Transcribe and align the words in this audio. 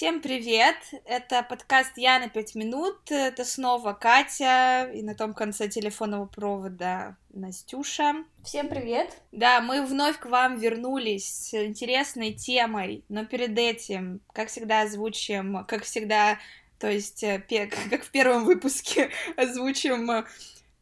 Всем 0.00 0.22
привет! 0.22 0.76
Это 1.04 1.42
подкаст 1.42 1.98
«Я 1.98 2.18
на 2.20 2.30
пять 2.30 2.54
минут». 2.54 2.96
Это 3.10 3.44
снова 3.44 3.92
Катя, 3.92 4.90
и 4.94 5.02
на 5.02 5.14
том 5.14 5.34
конце 5.34 5.68
телефонного 5.68 6.24
провода 6.24 7.18
Настюша. 7.34 8.24
Всем 8.42 8.68
привет! 8.68 9.20
Да, 9.30 9.60
мы 9.60 9.84
вновь 9.84 10.18
к 10.18 10.24
вам 10.24 10.56
вернулись 10.56 11.28
с 11.28 11.66
интересной 11.66 12.32
темой, 12.32 13.04
но 13.10 13.26
перед 13.26 13.58
этим, 13.58 14.22
как 14.32 14.48
всегда, 14.48 14.80
озвучим, 14.80 15.66
как 15.68 15.82
всегда, 15.82 16.38
то 16.78 16.90
есть, 16.90 17.22
э, 17.22 17.44
как 17.90 18.02
в 18.02 18.10
первом 18.10 18.46
выпуске, 18.46 19.10
озвучим 19.36 20.10
э, 20.10 20.24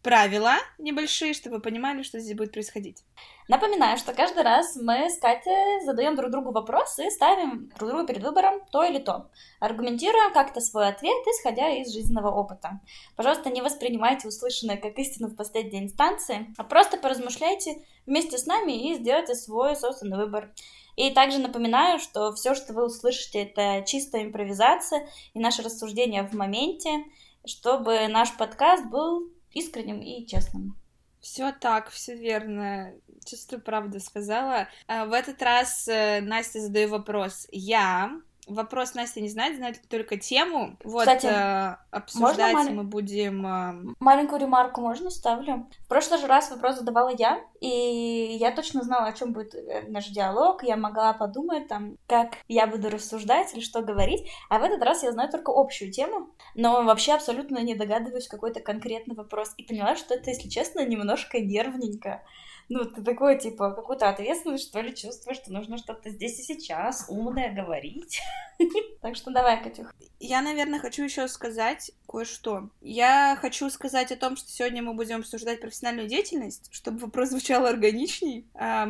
правила 0.02 0.54
небольшие, 0.78 1.34
чтобы 1.34 1.56
вы 1.56 1.62
понимали, 1.62 2.02
что 2.02 2.18
здесь 2.20 2.36
будет 2.36 2.52
происходить. 2.52 3.02
Напоминаю, 3.48 3.96
что 3.96 4.12
каждый 4.12 4.42
раз 4.42 4.76
мы 4.76 5.10
с 5.10 5.18
Катей 5.18 5.84
задаем 5.84 6.16
друг 6.16 6.30
другу 6.30 6.52
вопросы 6.52 7.06
и 7.06 7.10
ставим 7.10 7.70
друг 7.76 7.90
другу 7.90 8.06
перед 8.06 8.22
выбором 8.22 8.60
то 8.70 8.84
или 8.84 8.98
то. 8.98 9.30
Аргументируем 9.58 10.32
как-то 10.32 10.60
свой 10.60 10.88
ответ, 10.88 11.26
исходя 11.26 11.70
из 11.70 11.92
жизненного 11.92 12.30
опыта. 12.30 12.80
Пожалуйста, 13.16 13.50
не 13.50 13.62
воспринимайте 13.62 14.28
услышанное 14.28 14.76
как 14.76 14.98
истину 14.98 15.28
в 15.28 15.36
последней 15.36 15.80
инстанции, 15.80 16.54
а 16.56 16.64
просто 16.64 16.98
поразмышляйте 16.98 17.82
вместе 18.06 18.38
с 18.38 18.46
нами 18.46 18.90
и 18.90 18.94
сделайте 18.94 19.34
свой 19.34 19.76
собственный 19.76 20.18
выбор. 20.18 20.52
И 20.96 21.10
также 21.10 21.38
напоминаю, 21.38 22.00
что 22.00 22.32
все, 22.32 22.54
что 22.54 22.72
вы 22.72 22.84
услышите, 22.84 23.42
это 23.42 23.84
чистая 23.86 24.24
импровизация 24.24 25.08
и 25.32 25.38
наше 25.38 25.62
рассуждение 25.62 26.22
в 26.24 26.34
моменте, 26.34 27.04
чтобы 27.46 28.08
наш 28.08 28.36
подкаст 28.36 28.84
был 28.86 29.30
искренним 29.52 30.00
и 30.00 30.26
честным. 30.26 30.76
Все 31.20 31.52
так, 31.52 31.90
все 31.90 32.14
верно. 32.14 32.92
Чистую 33.24 33.60
правду 33.60 34.00
сказала. 34.00 34.68
А, 34.86 35.04
в 35.04 35.12
этот 35.12 35.42
раз 35.42 35.88
э, 35.88 36.20
Настя 36.20 36.60
задаю 36.60 36.88
вопрос. 36.88 37.46
Я 37.50 38.20
Вопрос 38.48 38.94
Настя 38.94 39.20
не 39.20 39.28
знает, 39.28 39.56
знает 39.56 39.80
только 39.88 40.16
тему. 40.16 40.78
Вот 40.82 41.00
Кстати, 41.00 41.26
э, 41.26 41.76
обсуждать 41.90 42.54
мал... 42.54 42.70
мы 42.70 42.82
будем. 42.82 43.46
Э... 43.46 43.94
Маленькую 44.00 44.40
ремарку 44.40 44.80
можно 44.80 45.10
ставлю? 45.10 45.68
В 45.84 45.88
прошлый 45.88 46.18
же 46.18 46.26
раз 46.26 46.50
вопрос 46.50 46.76
задавала 46.76 47.10
я, 47.10 47.44
и 47.60 48.36
я 48.38 48.52
точно 48.52 48.82
знала, 48.82 49.06
о 49.06 49.12
чем 49.12 49.32
будет 49.32 49.54
э, 49.54 49.84
наш 49.88 50.08
диалог. 50.08 50.62
Я 50.62 50.76
могла 50.76 51.12
подумать 51.12 51.68
там, 51.68 51.96
как 52.06 52.36
я 52.48 52.66
буду 52.66 52.88
рассуждать 52.88 53.52
или 53.54 53.60
что 53.60 53.82
говорить. 53.82 54.28
А 54.48 54.58
в 54.58 54.62
этот 54.62 54.82
раз 54.82 55.02
я 55.02 55.12
знаю 55.12 55.30
только 55.30 55.50
общую 55.54 55.90
тему, 55.90 56.30
но 56.54 56.84
вообще 56.84 57.14
абсолютно 57.14 57.58
не 57.58 57.74
догадываюсь 57.74 58.28
какой-то 58.28 58.60
конкретный 58.60 59.16
вопрос. 59.16 59.54
И 59.56 59.64
поняла, 59.64 59.96
что 59.96 60.14
это, 60.14 60.30
если 60.30 60.48
честно, 60.48 60.86
немножко 60.86 61.40
нервненько 61.40 62.22
ну, 62.68 62.84
ты 62.84 63.02
такой, 63.02 63.38
типа, 63.38 63.70
какую-то 63.70 64.08
ответственность, 64.08 64.68
что 64.68 64.80
ли, 64.80 64.94
чувствуешь, 64.94 65.38
что 65.38 65.52
нужно 65.52 65.78
что-то 65.78 66.10
здесь 66.10 66.38
и 66.38 66.42
сейчас 66.42 67.06
умное 67.08 67.52
говорить. 67.52 68.20
Так 69.00 69.14
что 69.14 69.30
давай, 69.30 69.62
Катюх. 69.62 69.94
Я, 70.18 70.42
наверное, 70.42 70.80
хочу 70.80 71.04
еще 71.04 71.28
сказать 71.28 71.92
кое-что. 72.08 72.70
Я 72.80 73.38
хочу 73.40 73.70
сказать 73.70 74.10
о 74.10 74.16
том, 74.16 74.34
что 74.34 74.50
сегодня 74.50 74.82
мы 74.82 74.94
будем 74.94 75.20
обсуждать 75.20 75.60
профессиональную 75.60 76.08
деятельность, 76.08 76.68
чтобы 76.72 76.98
вопрос 76.98 77.28
звучал 77.28 77.47
органичней, 77.56 78.46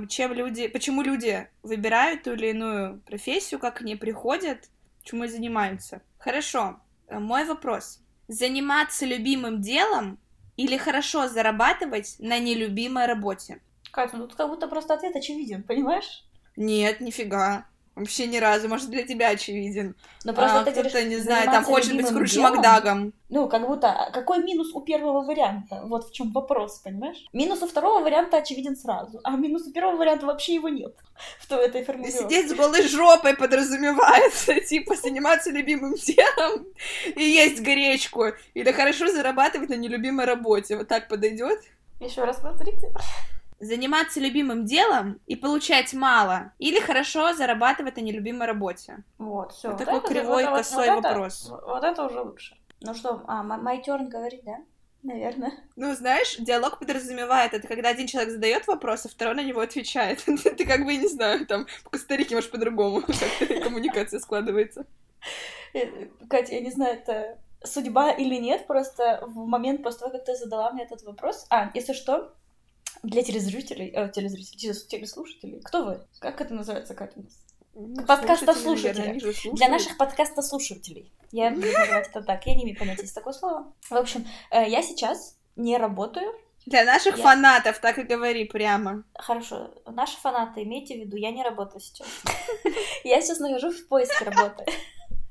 чем 0.09 0.33
люди, 0.33 0.69
почему 0.69 1.03
люди 1.03 1.49
выбирают 1.63 2.25
ту 2.25 2.33
или 2.33 2.49
иную 2.49 3.01
профессию, 3.07 3.61
как 3.61 3.81
ней 3.81 3.97
приходят, 3.97 4.69
чему 5.03 5.27
занимаются. 5.27 6.03
Хорошо, 6.19 6.81
мой 7.11 7.45
вопрос. 7.45 8.01
Заниматься 8.29 9.07
любимым 9.07 9.61
делом 9.63 10.19
или 10.57 10.77
хорошо 10.77 11.29
зарабатывать 11.29 12.17
на 12.19 12.39
нелюбимой 12.39 13.07
работе? 13.07 13.61
Катя, 13.91 14.17
ну 14.17 14.27
тут 14.27 14.37
как 14.37 14.49
будто 14.49 14.69
просто 14.69 14.95
ответ 14.95 15.17
очевиден, 15.17 15.63
понимаешь? 15.63 16.25
Нет, 16.57 17.01
нифига. 17.01 17.67
Вообще 17.99 18.27
ни 18.27 18.39
разу, 18.39 18.69
может, 18.69 18.91
для 18.91 19.03
тебя 19.03 19.31
очевиден. 19.31 19.97
Но 20.25 20.33
просто 20.33 20.61
а, 20.61 20.65
ты 20.65 20.71
говоришь, 20.71 20.95
не 21.07 21.17
знаю, 21.17 21.47
там 21.47 21.65
хочет 21.65 21.97
быть 21.97 22.07
Скрудж 22.07 22.39
Макдагом. 22.39 23.13
Ну, 23.29 23.49
как 23.49 23.67
будто, 23.67 23.91
а 23.91 24.11
какой 24.11 24.43
минус 24.43 24.73
у 24.73 24.81
первого 24.81 25.23
варианта? 25.23 25.83
Вот 25.85 26.09
в 26.09 26.13
чем 26.13 26.31
вопрос, 26.33 26.79
понимаешь? 26.79 27.27
Минус 27.33 27.61
у 27.63 27.67
второго 27.67 28.01
варианта 28.01 28.39
очевиден 28.39 28.77
сразу, 28.77 29.21
а 29.25 29.33
минус 29.33 29.67
у 29.67 29.73
первого 29.73 29.97
варианта 29.97 30.27
вообще 30.27 30.55
его 30.55 30.69
нет 30.69 30.95
в 31.41 31.47
той 31.49 31.67
этой 31.67 31.85
формулировке. 31.85 32.25
Сидеть 32.25 32.51
с 32.51 32.55
голой 32.55 32.87
жопой 32.87 33.37
подразумевается, 33.37 34.61
типа, 34.69 34.95
заниматься 34.95 35.51
любимым 35.51 35.95
делом 35.95 36.67
и 37.17 37.25
есть 37.25 37.61
гречку. 37.61 38.27
Или 38.55 38.71
хорошо 38.71 39.09
зарабатывать 39.09 39.71
на 39.71 39.75
нелюбимой 39.75 40.25
работе. 40.25 40.77
Вот 40.77 40.89
так 40.89 41.09
подойдет? 41.09 41.59
Еще 42.01 42.23
раз 42.23 42.39
повторите 42.41 42.93
заниматься 43.61 44.21
любимым 44.21 44.65
делом 44.65 45.21
и 45.27 45.37
получать 45.37 45.93
мало, 45.93 46.53
или 46.59 46.81
хорошо 46.81 47.35
зарабатывать 47.35 47.97
на 47.97 48.01
нелюбимой 48.01 48.47
работе. 48.47 49.05
Вот, 49.19 49.53
все. 49.53 49.71
Вот, 49.71 49.79
вот 49.79 49.85
такой 49.85 50.01
это, 50.01 50.09
кривой, 50.09 50.45
вот, 50.45 50.57
косой 50.57 50.91
вот 50.91 51.05
вопрос. 51.05 51.47
Это, 51.47 51.67
вот 51.67 51.85
это 51.85 52.05
уже 52.05 52.21
лучше. 52.21 52.57
Ну 52.81 52.95
что, 52.95 53.23
а, 53.27 53.43
my 53.43 53.85
turn 53.85 54.09
говорит, 54.09 54.45
да? 54.45 54.59
Наверное. 55.03 55.53
Ну, 55.77 55.95
знаешь, 55.95 56.37
диалог 56.39 56.79
подразумевает, 56.79 57.55
это 57.55 57.69
когда 57.69 57.91
один 57.91 58.09
человек 58.09 58.33
задает 58.33 58.67
вопрос, 58.67 59.07
а 59.07 59.09
второй 59.09 59.37
на 59.37 59.45
него 59.45 59.61
отвечает. 59.61 60.25
Ты 60.25 60.67
как 60.67 60.85
бы, 60.85 60.97
не 60.97 61.07
знаю, 61.07 61.47
там, 61.47 61.67
по 61.85 61.91
Коста-Рике, 61.91 62.35
может, 62.35 62.51
по-другому 62.51 63.03
коммуникация 63.63 64.19
складывается. 64.19 64.87
Э, 65.73 66.07
Катя, 66.29 66.55
я 66.55 66.61
не 66.61 66.71
знаю, 66.71 66.95
это 66.95 67.39
судьба 67.63 68.11
или 68.11 68.37
нет, 68.37 68.67
просто 68.67 69.23
в 69.27 69.47
момент 69.47 69.83
после 69.83 70.01
того, 70.01 70.13
как 70.13 70.25
ты 70.25 70.35
задала 70.35 70.73
мне 70.73 70.85
этот 70.85 71.03
вопрос... 71.03 71.47
А, 71.51 71.71
если 71.75 71.93
что, 71.93 72.33
для 73.03 73.23
телезрителей, 73.23 73.91
э, 73.91 74.11
телезрителей, 74.11 74.75
телеслушателей. 74.75 75.61
Кто 75.61 75.85
вы? 75.85 76.01
Как 76.21 76.41
это 76.41 76.55
называется, 76.55 76.95
Катя? 76.95 77.21
Ну, 77.75 78.05
подкаста 78.07 78.55
слушателей. 78.55 79.21
Для 79.55 79.69
наших 79.69 79.97
подкаста 79.97 80.43
слушателей. 80.43 81.13
Я 81.31 81.51
буду 81.51 81.67
называть 81.67 82.09
это 82.09 82.23
так. 82.23 82.47
Я 82.47 82.55
не 82.55 82.65
имею 82.65 82.77
понятия, 82.77 83.03
есть 83.03 83.15
такое 83.15 83.33
слово. 83.33 83.73
В 83.89 83.97
общем, 83.97 84.27
э, 84.51 84.69
я 84.69 84.83
сейчас 84.83 85.37
не 85.57 85.77
работаю. 85.77 86.33
Для 86.67 86.85
наших 86.85 87.17
я... 87.17 87.23
фанатов, 87.23 87.79
так 87.79 87.99
и 87.99 88.03
говори 88.03 88.45
прямо. 88.45 89.05
Хорошо. 89.15 89.71
Наши 89.87 90.19
фанаты, 90.19 90.65
имейте 90.65 90.97
в 90.97 90.99
виду, 90.99 91.17
я 91.17 91.31
не 91.31 91.43
работаю 91.43 91.81
сейчас. 91.81 92.09
Я 93.05 93.21
сейчас 93.23 93.39
нахожусь 93.39 93.81
в 93.81 93.89
поиске 93.89 94.25
работы. 94.25 94.65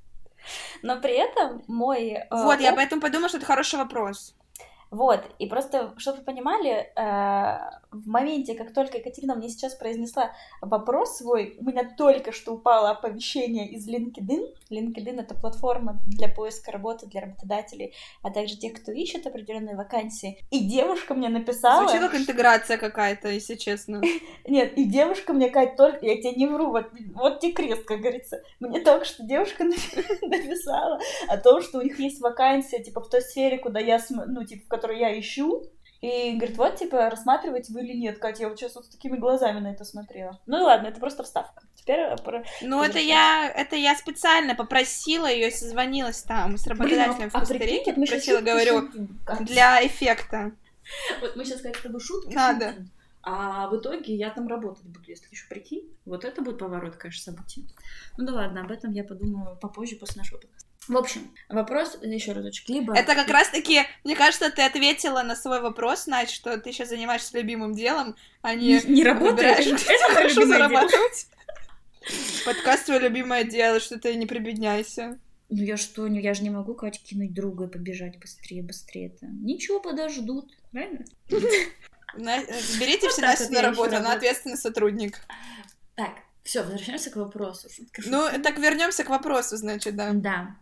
Но 0.82 1.00
при 1.02 1.14
этом 1.14 1.64
мой... 1.68 2.12
Э, 2.12 2.28
вот, 2.32 2.60
я 2.60 2.74
поэтому 2.74 3.02
подумала, 3.02 3.30
что 3.30 3.38
это 3.38 3.46
хороший 3.46 3.78
вопрос. 3.78 4.36
Вот, 4.92 5.22
и 5.40 5.48
просто, 5.48 5.94
чтобы 5.98 6.20
вы 6.20 6.24
понимали, 6.24 6.92
э, 6.96 7.58
в 7.92 8.08
моменте, 8.08 8.56
как 8.56 8.74
только 8.74 8.98
Екатерина 8.98 9.36
мне 9.36 9.50
сейчас 9.50 9.76
произнесла 9.76 10.32
вопрос 10.62 11.18
свой, 11.18 11.58
у 11.60 11.66
меня 11.66 11.90
только 11.98 12.32
что 12.32 12.54
упало 12.54 12.92
оповещение 12.92 13.70
из 13.70 13.88
LinkedIn. 13.88 14.54
LinkedIn— 14.70 15.20
это 15.22 15.36
платформа 15.36 16.00
для 16.08 16.28
поиска 16.28 16.72
работы 16.72 17.06
для 17.08 17.22
работодателей, 17.22 17.94
а 18.22 18.32
также 18.32 18.58
тех, 18.58 18.74
кто 18.74 18.92
ищет 18.92 19.28
определенные 19.28 19.76
вакансии. 19.76 20.38
И 20.52 20.60
девушка 20.60 21.14
мне 21.14 21.30
написала... 21.30 21.88
Звучит 21.88 22.02
как 22.02 22.16
интеграция 22.16 22.78
какая-то, 22.78 23.30
если 23.30 23.56
честно. 23.56 24.02
Нет, 24.48 24.78
и 24.78 24.86
девушка 24.86 25.34
мне, 25.34 25.50
Кать, 25.50 25.76
только... 25.76 26.06
Я 26.06 26.18
тебе 26.18 26.32
не 26.32 26.48
вру, 26.48 26.72
вот, 26.72 26.88
вот 27.14 27.40
тебе 27.40 27.54
крест, 27.54 27.86
как 27.86 28.00
говорится. 28.00 28.42
Мне 28.60 28.82
только 28.82 29.06
что 29.06 29.24
девушка 29.24 29.64
написала 30.22 31.00
о 31.28 31.38
том, 31.38 31.62
что 31.62 31.80
у 31.80 31.82
них 31.82 32.00
есть 32.00 32.22
вакансия, 32.22 32.82
типа, 32.82 33.02
в 33.02 33.10
той 33.10 33.22
сфере, 33.22 33.58
куда 33.58 33.80
я, 33.80 34.00
ну, 34.10 34.44
типа, 34.44 34.77
которую 34.78 35.00
я 35.00 35.20
ищу, 35.20 35.66
и 36.02 36.34
говорит, 36.36 36.58
вот, 36.58 36.76
типа, 36.76 37.10
рассматриваете 37.10 37.74
вы 37.74 37.82
или 37.82 37.94
нет, 37.94 38.20
Катя, 38.20 38.44
я 38.44 38.50
вот 38.50 38.60
сейчас 38.60 38.76
вот 38.76 38.86
с 38.86 38.90
такими 38.90 39.18
глазами 39.18 39.60
на 39.60 39.72
это 39.72 39.84
смотрела. 39.84 40.40
Ну 40.46 40.64
ладно, 40.64 40.88
это 40.88 41.00
просто 41.00 41.24
вставка. 41.24 41.64
Теперь... 41.76 42.00
Э, 42.00 42.16
про... 42.18 42.44
Ну, 42.62 42.84
это 42.84 43.00
я, 43.00 43.50
это 43.50 43.76
я 43.76 43.96
специально 43.96 44.54
попросила 44.54 45.26
ее, 45.26 45.50
созвонилась 45.50 46.22
там 46.22 46.58
с 46.58 46.68
работодателем 46.68 47.18
Блин, 47.18 47.30
в 47.30 47.34
Коста-Рике, 47.34 47.94
попросила, 47.94 48.42
говорю, 48.42 48.90
для 49.42 49.86
эффекта. 49.86 50.52
Вот 51.22 51.36
мы 51.36 51.44
сейчас, 51.44 51.62
как 51.62 51.76
с 51.76 51.82
тобой 51.82 52.00
шутки 52.00 52.34
Надо. 52.34 52.76
А 53.24 53.68
в 53.68 53.76
итоге 53.76 54.16
я 54.16 54.30
там 54.30 54.48
работать 54.48 54.86
буду, 54.86 55.02
если 55.08 55.28
еще 55.32 55.48
прикинь. 55.50 55.84
Вот 56.06 56.24
это 56.24 56.42
будет 56.42 56.60
поворот, 56.60 56.96
конечно, 56.96 57.34
событий. 57.34 57.68
Ну 58.18 58.26
да 58.26 58.34
ладно, 58.34 58.62
об 58.62 58.72
этом 58.72 58.94
я 58.94 59.04
подумаю 59.04 59.58
попозже, 59.58 59.98
после 59.98 60.22
нашего 60.22 60.40
подкаста. 60.40 60.67
В 60.88 60.96
общем, 60.96 61.34
вопрос 61.50 61.98
еще 62.02 62.32
разочек. 62.32 62.70
Либо... 62.70 62.96
Это 62.96 63.16
как 63.16 63.30
раз-таки, 63.30 63.82
мне 64.04 64.16
кажется, 64.16 64.50
ты 64.50 64.62
ответила 64.62 65.22
на 65.22 65.36
свой 65.36 65.62
вопрос, 65.62 66.08
Надь, 66.08 66.30
что 66.30 66.58
ты 66.58 66.72
сейчас 66.72 66.90
занимаешься 66.90 67.38
любимым 67.38 67.74
делом, 67.74 68.16
а 68.42 68.56
не... 68.56 68.80
Не, 68.80 68.82
не 68.84 69.04
работаешь? 69.04 69.68
Это 69.68 70.14
хорошо 70.14 70.46
зарабатывать. 70.46 71.28
Подкаст 72.46 72.86
твое 72.86 73.02
любимое 73.02 73.44
дело, 73.44 73.80
что 73.80 74.00
ты 74.00 74.16
не 74.16 74.26
прибедняйся. 74.26 75.20
Ну 75.50 75.64
я 75.64 75.78
что, 75.78 76.08
ну 76.08 76.20
я 76.20 76.34
же 76.34 76.44
не 76.44 76.50
могу, 76.50 76.74
Катя, 76.74 77.00
кинуть 77.04 77.34
друга 77.34 77.66
и 77.66 77.70
побежать 77.70 78.20
быстрее, 78.20 78.64
быстрее 78.64 79.08
это. 79.08 79.28
Ничего, 79.28 79.80
подождут, 79.80 80.52
правильно? 80.72 81.06
Берите 82.80 83.10
всегда 83.10 83.36
на 83.50 83.62
работу, 83.62 83.96
она 83.96 84.14
ответственный 84.14 84.58
сотрудник. 84.58 85.20
Так, 85.96 86.12
все, 86.44 86.64
возвращаемся 86.64 87.12
к 87.12 87.16
вопросу. 87.16 87.70
Ну, 88.06 88.28
так 88.42 88.58
вернемся 88.58 89.04
к 89.04 89.10
вопросу, 89.10 89.58
значит, 89.58 89.96
да. 89.96 90.12
Да. 90.14 90.56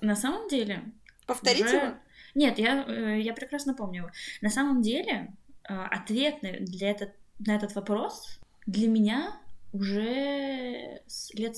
На 0.00 0.16
самом 0.16 0.48
деле... 0.48 0.82
Повторите 1.26 1.64
уже... 1.64 1.76
его? 1.76 1.94
Нет, 2.34 2.58
я, 2.58 2.84
э, 2.84 3.20
я 3.20 3.34
прекрасно 3.34 3.74
помню. 3.74 4.10
На 4.40 4.50
самом 4.50 4.82
деле, 4.82 5.34
э, 5.68 5.74
ответ 5.74 6.38
для 6.42 6.90
этот, 6.90 7.14
на 7.38 7.54
этот 7.54 7.74
вопрос 7.74 8.40
для 8.66 8.88
меня 8.88 9.40
уже 9.72 11.02
лет 11.34 11.56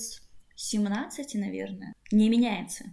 17, 0.55 1.35
наверное, 1.35 1.93
не 2.11 2.29
меняется. 2.29 2.85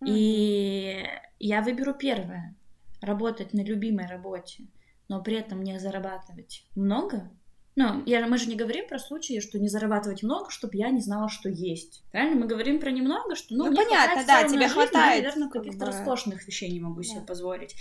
Mm-hmm. 0.00 0.06
И 0.08 1.06
я 1.38 1.62
выберу 1.62 1.94
первое. 1.94 2.54
Работать 3.00 3.52
на 3.52 3.62
любимой 3.62 4.06
работе, 4.06 4.64
но 5.08 5.22
при 5.22 5.36
этом 5.36 5.62
не 5.62 5.78
зарабатывать 5.78 6.66
много. 6.74 7.30
Ну, 7.78 8.02
я, 8.06 8.26
мы 8.26 8.38
же 8.38 8.48
не 8.48 8.56
говорим 8.56 8.88
про 8.88 8.98
случаи, 8.98 9.38
что 9.40 9.58
не 9.58 9.68
зарабатывать 9.68 10.22
много, 10.22 10.50
чтобы 10.50 10.76
я 10.76 10.88
не 10.88 11.02
знала, 11.02 11.28
что 11.28 11.50
есть. 11.50 12.02
Правильно? 12.10 12.40
Мы 12.40 12.46
говорим 12.46 12.80
про 12.80 12.90
немного, 12.90 13.36
что, 13.36 13.54
ну, 13.54 13.66
ну 13.66 13.76
понятно, 13.76 14.24
да, 14.26 14.44
тебе 14.44 14.62
жизнь, 14.62 14.72
хватает. 14.72 15.22
Я, 15.22 15.28
наверное, 15.28 15.50
каких-то 15.50 15.84
роскошных 15.84 16.46
вещей 16.46 16.70
не 16.72 16.80
могу 16.80 17.02
да. 17.02 17.02
себе 17.02 17.20
позволить. 17.20 17.76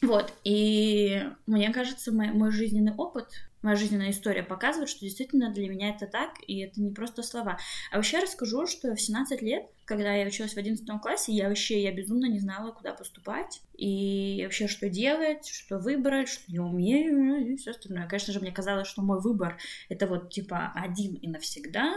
Вот, 0.00 0.32
и 0.44 1.22
мне 1.46 1.72
кажется, 1.72 2.12
мой, 2.12 2.28
мой 2.28 2.52
жизненный 2.52 2.94
опыт 2.94 3.28
моя 3.62 3.76
жизненная 3.76 4.10
история 4.10 4.42
показывает, 4.42 4.88
что 4.88 5.00
действительно 5.00 5.52
для 5.52 5.68
меня 5.68 5.90
это 5.90 6.06
так, 6.06 6.34
и 6.46 6.60
это 6.60 6.80
не 6.80 6.90
просто 6.92 7.22
слова. 7.22 7.58
А 7.90 7.96
вообще 7.96 8.20
расскажу, 8.20 8.66
что 8.66 8.94
в 8.94 9.00
17 9.00 9.42
лет, 9.42 9.66
когда 9.84 10.14
я 10.14 10.26
училась 10.26 10.54
в 10.54 10.58
11 10.58 10.86
классе, 11.00 11.32
я 11.32 11.48
вообще, 11.48 11.82
я 11.82 11.92
безумно 11.92 12.26
не 12.26 12.38
знала, 12.38 12.72
куда 12.72 12.92
поступать, 12.92 13.60
и 13.74 14.42
вообще, 14.44 14.68
что 14.68 14.88
делать, 14.88 15.48
что 15.48 15.78
выбрать, 15.78 16.28
что 16.28 16.44
я 16.48 16.62
умею, 16.62 17.52
и 17.52 17.56
все 17.56 17.70
остальное. 17.72 18.06
Конечно 18.06 18.32
же, 18.32 18.40
мне 18.40 18.52
казалось, 18.52 18.88
что 18.88 19.02
мой 19.02 19.20
выбор— 19.20 19.58
это 19.88 20.06
вот, 20.06 20.30
типа, 20.30 20.72
один 20.74 21.14
и 21.14 21.26
навсегда, 21.26 21.92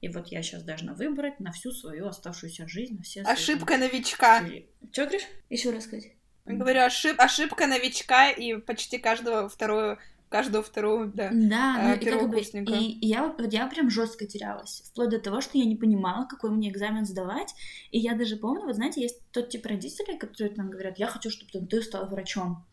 и 0.00 0.08
вот 0.08 0.28
я 0.28 0.42
сейчас 0.42 0.62
должна 0.62 0.94
выбрать 0.94 1.40
на 1.40 1.52
всю 1.52 1.72
свою 1.72 2.08
оставшуюся 2.08 2.68
жизнь, 2.68 2.96
на 2.96 3.02
все 3.02 3.22
Ошибка 3.22 3.74
свои... 3.74 3.88
новичка. 3.88 4.44
Что 4.92 5.02
говоришь? 5.02 5.26
Еще 5.48 5.70
раз 5.70 5.84
сказать. 5.84 6.15
Говорю, 6.46 6.82
ошиб... 6.82 7.16
ошибка 7.18 7.66
новичка, 7.66 8.30
и 8.30 8.54
почти 8.54 8.98
каждого 8.98 9.48
вторую 9.48 9.98
каждого 10.28 10.62
второго, 10.62 11.06
да, 11.06 11.30
да 11.32 11.76
э, 11.78 11.88
ну, 11.88 11.94
и, 11.94 12.04
как 12.04 12.28
бы, 12.28 12.40
и, 12.40 12.98
и 13.00 13.06
я, 13.06 13.34
я 13.38 13.66
прям 13.68 13.90
жестко 13.90 14.26
терялась, 14.26 14.82
вплоть 14.86 15.10
до 15.10 15.20
того, 15.20 15.40
что 15.40 15.56
я 15.56 15.64
не 15.64 15.76
понимала, 15.76 16.26
какой 16.26 16.50
мне 16.50 16.68
экзамен 16.68 17.06
сдавать, 17.06 17.54
и 17.92 17.98
я 17.98 18.14
даже 18.14 18.36
помню, 18.36 18.66
вот 18.66 18.74
знаете, 18.74 19.02
есть 19.02 19.20
тот 19.30 19.50
тип 19.50 19.64
родителей, 19.66 20.18
которые 20.18 20.54
там 20.54 20.68
говорят, 20.68 20.98
я 20.98 21.06
хочу, 21.06 21.30
чтобы 21.30 21.52
там, 21.52 21.68
ты 21.68 21.80
стал 21.80 22.08
врачом, 22.08 22.66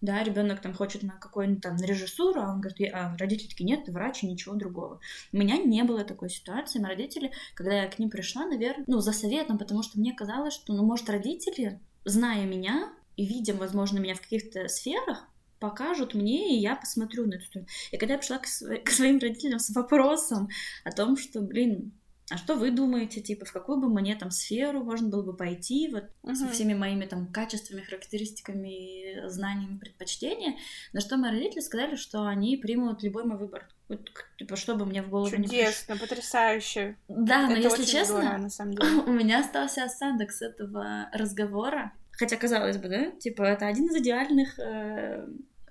да, 0.00 0.22
ребенок 0.22 0.60
там 0.60 0.74
хочет 0.74 1.02
на 1.02 1.12
какую-нибудь 1.12 1.62
там 1.62 1.76
на 1.76 1.84
режиссуру, 1.84 2.40
а 2.40 2.52
он 2.52 2.60
говорит, 2.60 2.92
а 2.92 3.16
родители 3.18 3.48
такие, 3.48 3.64
нет, 3.64 3.84
ты 3.84 3.92
врач 3.92 4.22
и 4.22 4.26
ничего 4.26 4.54
другого. 4.54 5.00
У 5.32 5.36
меня 5.36 5.56
не 5.56 5.82
было 5.82 6.04
такой 6.04 6.30
ситуации, 6.30 6.78
мои 6.78 6.90
родители, 6.90 7.32
когда 7.54 7.82
я 7.82 7.88
к 7.88 7.98
ним 7.98 8.10
пришла, 8.10 8.46
наверное, 8.46 8.84
ну, 8.86 9.00
за 9.00 9.12
советом, 9.12 9.58
потому 9.58 9.82
что 9.82 9.98
мне 9.98 10.12
казалось, 10.12 10.54
что, 10.54 10.74
ну, 10.74 10.84
может, 10.84 11.08
родители, 11.08 11.80
зная 12.04 12.44
меня 12.44 12.92
и 13.16 13.26
видя, 13.26 13.54
возможно, 13.54 13.98
меня 13.98 14.14
в 14.14 14.20
каких-то 14.20 14.68
сферах, 14.68 15.28
покажут 15.58 16.14
мне, 16.14 16.56
и 16.56 16.60
я 16.60 16.76
посмотрю 16.76 17.26
на 17.26 17.34
эту 17.34 17.46
сторону. 17.46 17.68
И 17.90 17.96
когда 17.96 18.14
я 18.14 18.18
пришла 18.18 18.38
к, 18.38 18.46
сво- 18.46 18.82
к 18.82 18.90
своим 18.90 19.18
родителям 19.18 19.58
с 19.58 19.70
вопросом 19.70 20.48
о 20.84 20.92
том, 20.92 21.16
что, 21.16 21.40
блин, 21.40 21.92
а 22.30 22.38
что 22.38 22.54
вы 22.54 22.70
думаете, 22.70 23.20
типа, 23.20 23.44
в 23.44 23.52
какую 23.52 23.78
бы 23.78 23.88
мне 23.88 24.16
там 24.16 24.30
сферу 24.30 24.82
можно 24.82 25.08
было 25.08 25.22
бы 25.22 25.36
пойти, 25.36 25.88
вот 25.92 26.04
uh-huh. 26.22 26.34
со 26.34 26.48
всеми 26.48 26.72
моими 26.72 27.04
там 27.04 27.30
качествами, 27.30 27.82
характеристиками, 27.82 29.28
знаниями, 29.28 29.78
предпочтения, 29.78 30.56
на 30.94 31.00
что 31.00 31.18
мои 31.18 31.32
родители 31.32 31.60
сказали, 31.60 31.96
что 31.96 32.26
они 32.26 32.56
примут 32.56 33.02
любой 33.02 33.24
мой 33.24 33.36
выбор. 33.36 33.68
Вот, 33.88 34.10
типа, 34.38 34.56
что 34.56 34.74
бы 34.74 34.86
мне 34.86 35.02
в 35.02 35.10
голову 35.10 35.28
Чудесно, 35.28 35.52
не 35.52 35.62
Чудесно, 35.64 35.96
потрясающе. 35.98 36.96
Да, 37.08 37.44
Это 37.44 37.50
но 37.50 37.56
если 37.56 37.84
честно, 37.84 38.22
здорово, 38.22 38.38
на 38.38 38.50
самом 38.50 38.74
деле. 38.76 38.88
у 39.06 39.12
меня 39.12 39.40
остался 39.40 39.84
осадок 39.84 40.32
с 40.32 40.40
этого 40.40 41.10
разговора. 41.12 41.92
Хотя, 42.18 42.36
казалось 42.36 42.76
бы, 42.78 42.88
да, 42.88 43.10
типа, 43.12 43.42
это 43.42 43.66
один 43.66 43.86
из 43.86 43.96
идеальных 43.96 44.58
э, 44.58 45.26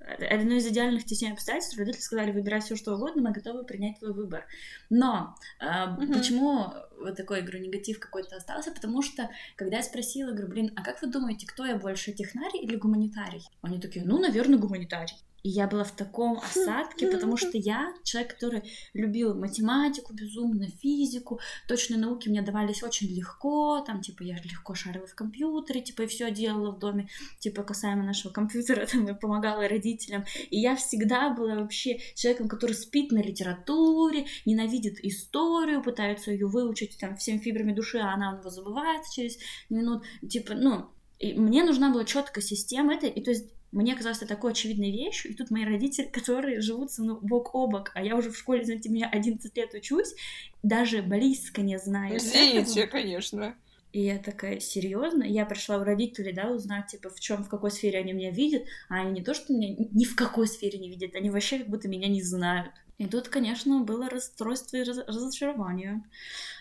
одно 0.06 0.56
из 0.56 0.68
идеальных 0.68 1.06
теснее 1.06 1.34
обстоятельств, 1.34 1.78
родители 1.78 2.02
сказали, 2.02 2.32
выбирай 2.32 2.60
все 2.60 2.76
что 2.76 2.96
угодно, 2.96 3.22
мы 3.22 3.32
готовы 3.32 3.64
принять 3.64 4.00
твой 4.00 4.14
выбор. 4.14 4.46
Но 4.90 5.36
э, 5.60 5.94
угу. 5.94 6.14
почему 6.14 6.74
вот 7.00 7.16
такой, 7.16 7.42
говорю, 7.42 7.60
негатив 7.60 8.00
какой-то 8.00 8.36
остался? 8.36 8.72
Потому 8.72 9.02
что, 9.02 9.30
когда 9.56 9.78
я 9.78 9.84
спросила, 9.84 10.32
говорю, 10.32 10.48
блин, 10.50 10.74
а 10.76 10.84
как 10.84 11.02
вы 11.02 11.10
думаете, 11.10 11.48
кто 11.48 11.66
я 11.66 11.78
больше, 11.78 12.12
технарий 12.12 12.60
или 12.60 12.76
гуманитарий? 12.76 13.44
Они 13.62 13.80
такие, 13.80 14.06
ну, 14.06 14.20
наверное, 14.20 14.60
гуманитарий. 14.60 15.16
И 15.44 15.50
я 15.50 15.68
была 15.68 15.84
в 15.84 15.92
таком 15.92 16.40
осадке, 16.40 17.08
потому 17.08 17.36
что 17.36 17.52
я 17.54 17.94
человек, 18.04 18.34
который 18.34 18.64
любил 18.94 19.36
математику 19.36 20.14
безумно, 20.14 20.68
физику, 20.82 21.40
точные 21.68 22.00
науки 22.00 22.30
мне 22.30 22.42
давались 22.42 22.82
очень 22.82 23.14
легко, 23.14 23.82
там, 23.86 24.02
типа, 24.02 24.24
я 24.24 24.36
легко 24.36 24.74
шарила 24.74 25.06
в 25.06 25.16
компьютере, 25.16 25.82
типа, 25.82 26.04
и 26.04 26.08
все 26.08 26.32
делала 26.32 26.72
в 26.72 26.80
доме, 26.80 27.10
типа, 27.40 27.64
касаемо 27.64 28.04
нашего 28.04 28.32
компьютера, 28.32 28.86
там, 28.92 29.06
я 29.06 29.16
помогала 29.16 29.68
родителям. 29.68 30.24
И 30.50 30.60
я 30.60 30.78
всегда 30.78 31.30
была 31.30 31.56
вообще 31.56 32.00
человеком, 32.16 32.48
который 32.48 32.74
спит 32.74 33.12
на 33.12 33.22
литературе, 33.22 34.26
ненавидит 34.46 35.04
историю, 35.04 35.84
пытается 35.84 36.32
ее 36.32 36.48
выучить, 36.48 36.98
там, 36.98 37.18
всеми 37.18 37.40
фибрами 37.40 37.74
души, 37.74 37.98
а 37.98 38.14
она 38.14 38.34
у 38.34 38.38
него 38.40 38.50
забывается 38.50 39.14
через 39.14 39.38
минут, 39.70 40.04
типа, 40.28 40.54
ну, 40.54 40.90
и 41.20 41.34
мне 41.34 41.64
нужна 41.64 41.92
была 41.92 42.06
четкая 42.06 42.44
система 42.44 42.96
это, 42.96 43.08
и 43.08 43.22
то 43.22 43.32
есть 43.32 43.46
мне 43.74 43.96
казалось 43.96 44.20
это 44.20 44.28
такой 44.28 44.52
очевидной 44.52 44.92
вещью, 44.92 45.32
и 45.32 45.34
тут 45.34 45.52
мои 45.52 45.66
родители, 45.66 46.06
которые 46.12 46.62
живут 46.62 46.92
со 46.92 47.02
мной 47.02 47.18
бок 47.22 47.54
о 47.54 47.68
бок, 47.68 47.92
а 47.96 48.04
я 48.04 48.16
уже 48.16 48.32
в 48.32 48.38
школе, 48.38 48.64
знаете, 48.64 48.90
меня 48.90 49.10
11 49.10 49.56
лет 49.58 49.74
учусь, 49.74 50.16
даже 50.62 51.02
близко 51.02 51.62
не 51.62 51.78
знаю. 51.80 52.18
Извините, 52.18 52.88
конечно. 52.92 53.56
И 53.92 54.02
я 54.02 54.18
такая, 54.18 54.60
серьезно? 54.60 55.24
Я 55.24 55.46
пришла 55.46 55.78
у 55.78 55.84
родителей, 55.84 56.34
да, 56.34 56.50
узнать, 56.50 56.88
типа, 56.88 57.12
в 57.12 57.20
чем, 57.20 57.44
в 57.44 57.50
какой 57.50 57.70
сфере 57.70 58.00
они 58.00 58.14
меня 58.14 58.32
видят, 58.32 58.64
а 58.90 59.02
они 59.02 59.12
не 59.12 59.24
то, 59.24 59.36
что 59.36 59.54
меня 59.54 59.76
ни 59.92 60.06
в 60.06 60.16
какой 60.16 60.48
сфере 60.48 60.80
не 60.80 60.90
видят, 60.90 61.16
они 61.16 61.30
вообще 61.30 61.60
как 61.60 61.70
будто 61.70 61.88
меня 61.88 62.08
не 62.08 62.24
знают. 62.24 62.72
И 62.98 63.06
тут, 63.06 63.30
конечно, 63.30 63.82
было 63.82 64.10
расстройство 64.10 64.78
и 64.78 64.84
разочарование, 64.84 66.04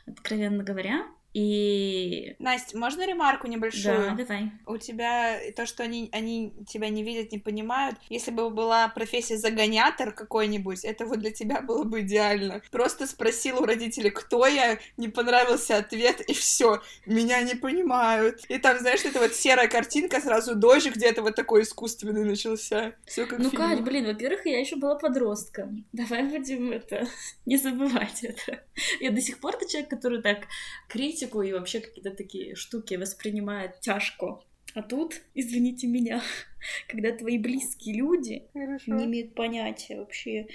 откровенно 0.06 0.62
говоря. 0.62 1.06
И... 1.34 2.36
Настя, 2.38 2.76
можно 2.76 3.06
ремарку 3.06 3.46
небольшую? 3.46 4.10
Да, 4.10 4.14
давай. 4.14 4.52
У 4.66 4.76
тебя 4.76 5.38
то, 5.56 5.64
что 5.64 5.82
они, 5.82 6.10
они 6.12 6.52
тебя 6.68 6.90
не 6.90 7.02
видят, 7.02 7.32
не 7.32 7.38
понимают. 7.38 7.96
Если 8.10 8.30
бы 8.30 8.50
была 8.50 8.88
профессия 8.88 9.38
загонятор 9.38 10.12
какой-нибудь, 10.12 10.84
это 10.84 11.06
вот 11.06 11.20
для 11.20 11.30
тебя 11.30 11.62
было 11.62 11.84
бы 11.84 12.00
идеально. 12.00 12.60
Просто 12.70 13.06
спросил 13.06 13.62
у 13.62 13.66
родителей, 13.66 14.10
кто 14.10 14.46
я, 14.46 14.78
не 14.98 15.08
понравился 15.08 15.78
ответ, 15.78 16.20
и 16.20 16.34
все. 16.34 16.82
Меня 17.06 17.40
не 17.40 17.54
понимают. 17.54 18.44
И 18.48 18.58
там, 18.58 18.78
знаешь, 18.78 19.04
это 19.04 19.18
вот 19.18 19.34
серая 19.34 19.68
картинка, 19.68 20.20
сразу 20.20 20.54
дождь 20.54 20.90
где-то 20.90 21.22
вот 21.22 21.34
такой 21.34 21.62
искусственный 21.62 22.24
начался. 22.24 22.94
Все 23.06 23.26
как 23.26 23.38
Ну. 23.38 23.50
Кать, 23.50 23.82
блин, 23.82 24.06
во-первых, 24.06 24.44
я 24.46 24.60
еще 24.60 24.76
была 24.76 24.96
подростком. 24.96 25.84
Давай 25.92 26.24
будем 26.24 26.72
это... 26.72 27.06
Не 27.46 27.56
забывать 27.56 28.22
это. 28.22 28.62
Я 29.00 29.10
до 29.10 29.20
сих 29.20 29.38
пор 29.38 29.56
тот 29.56 29.68
человек, 29.68 29.90
который 29.90 30.22
так 30.22 30.46
критик 30.88 31.21
критику 31.22 31.42
и 31.42 31.52
вообще 31.52 31.80
какие-то 31.80 32.10
такие 32.10 32.54
штуки 32.54 32.94
воспринимает 32.94 33.80
тяжко. 33.80 34.42
А 34.74 34.82
тут, 34.82 35.20
извините 35.34 35.86
меня, 35.86 36.22
когда 36.88 37.12
твои 37.12 37.38
близкие 37.38 37.96
люди 37.96 38.46
Хорошо. 38.52 38.94
не 38.94 39.04
имеют 39.04 39.34
понятия 39.34 39.98
вообще, 39.98 40.46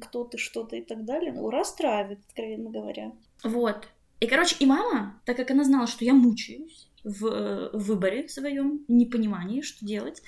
кто 0.00 0.24
ты, 0.24 0.38
что 0.38 0.64
ты 0.64 0.78
и 0.78 0.82
так 0.82 1.04
далее, 1.04 1.32
ну, 1.32 1.50
расстраивает, 1.50 2.20
откровенно 2.28 2.70
говоря. 2.70 3.12
Вот. 3.44 3.88
И, 4.20 4.26
короче, 4.26 4.56
и 4.58 4.66
мама, 4.66 5.20
так 5.26 5.36
как 5.36 5.50
она 5.50 5.64
знала, 5.64 5.86
что 5.86 6.04
я 6.04 6.14
мучаюсь 6.14 6.88
в, 7.04 7.26
э, 7.26 7.70
в 7.72 7.84
выборе 7.84 8.28
своем, 8.28 8.84
непонимании, 8.88 9.60
что 9.60 9.84
делать, 9.84 10.22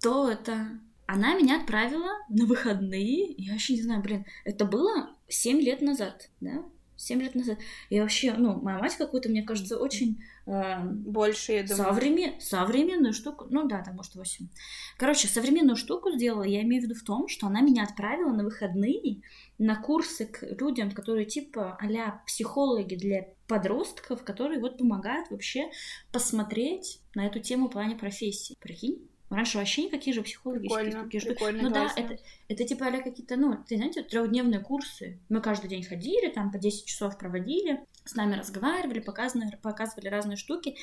то 0.00 0.30
это... 0.30 0.78
Она 1.10 1.34
меня 1.34 1.58
отправила 1.58 2.10
на 2.28 2.44
выходные, 2.44 3.32
я 3.38 3.52
вообще 3.52 3.72
не 3.72 3.82
знаю, 3.82 4.02
блин, 4.02 4.26
это 4.44 4.66
было 4.66 5.16
7 5.28 5.58
лет 5.58 5.80
назад, 5.80 6.28
да? 6.42 6.62
7 6.98 7.22
лет 7.22 7.34
назад. 7.34 7.58
И 7.90 8.00
вообще, 8.00 8.34
ну, 8.34 8.60
моя 8.60 8.78
мать 8.78 8.96
какую-то, 8.96 9.28
мне 9.28 9.42
кажется, 9.42 9.78
очень... 9.78 10.22
Э, 10.46 10.82
Больше, 10.84 11.52
я 11.52 11.62
думаю. 11.62 11.84
Современ... 11.84 12.40
Современную 12.40 13.12
штуку, 13.12 13.46
ну 13.50 13.66
да, 13.68 13.82
там, 13.82 13.96
может, 13.96 14.14
8. 14.14 14.48
Короче, 14.96 15.28
современную 15.28 15.76
штуку 15.76 16.10
сделала, 16.10 16.42
я 16.42 16.62
имею 16.62 16.82
в 16.82 16.84
виду 16.86 16.94
в 16.94 17.04
том, 17.04 17.28
что 17.28 17.46
она 17.46 17.60
меня 17.60 17.84
отправила 17.84 18.32
на 18.32 18.44
выходные 18.44 19.22
на 19.58 19.76
курсы 19.80 20.26
к 20.26 20.42
людям, 20.60 20.90
которые 20.90 21.26
типа 21.26 21.78
а 21.80 22.22
психологи 22.26 22.94
для 22.94 23.28
подростков, 23.46 24.22
которые 24.24 24.60
вот 24.60 24.78
помогают 24.78 25.30
вообще 25.30 25.70
посмотреть 26.12 27.00
на 27.14 27.26
эту 27.26 27.40
тему 27.40 27.68
в 27.68 27.72
плане 27.72 27.96
профессии. 27.96 28.56
Прикинь? 28.60 29.07
Раньше 29.30 29.58
вообще 29.58 29.84
никакие 29.84 30.14
же 30.14 30.22
психологические 30.22 30.84
прикольно, 30.84 31.02
штуки. 31.02 31.26
Прикольно, 31.26 31.62
ну 31.62 31.70
да, 31.70 31.92
это, 31.94 32.18
это 32.48 32.64
типа 32.64 32.86
а 32.86 33.02
какие-то, 33.02 33.36
ну, 33.36 33.62
ты 33.68 33.76
знаете, 33.76 34.02
трехдневные 34.02 34.60
курсы. 34.60 35.20
Мы 35.28 35.42
каждый 35.42 35.68
день 35.68 35.84
ходили, 35.84 36.30
там 36.30 36.50
по 36.50 36.58
10 36.58 36.86
часов 36.86 37.18
проводили, 37.18 37.84
с 38.04 38.14
нами 38.14 38.36
разговаривали, 38.36 39.00
показывали, 39.00 39.58
показывали 39.62 40.08
разные 40.08 40.36
штуки. 40.38 40.76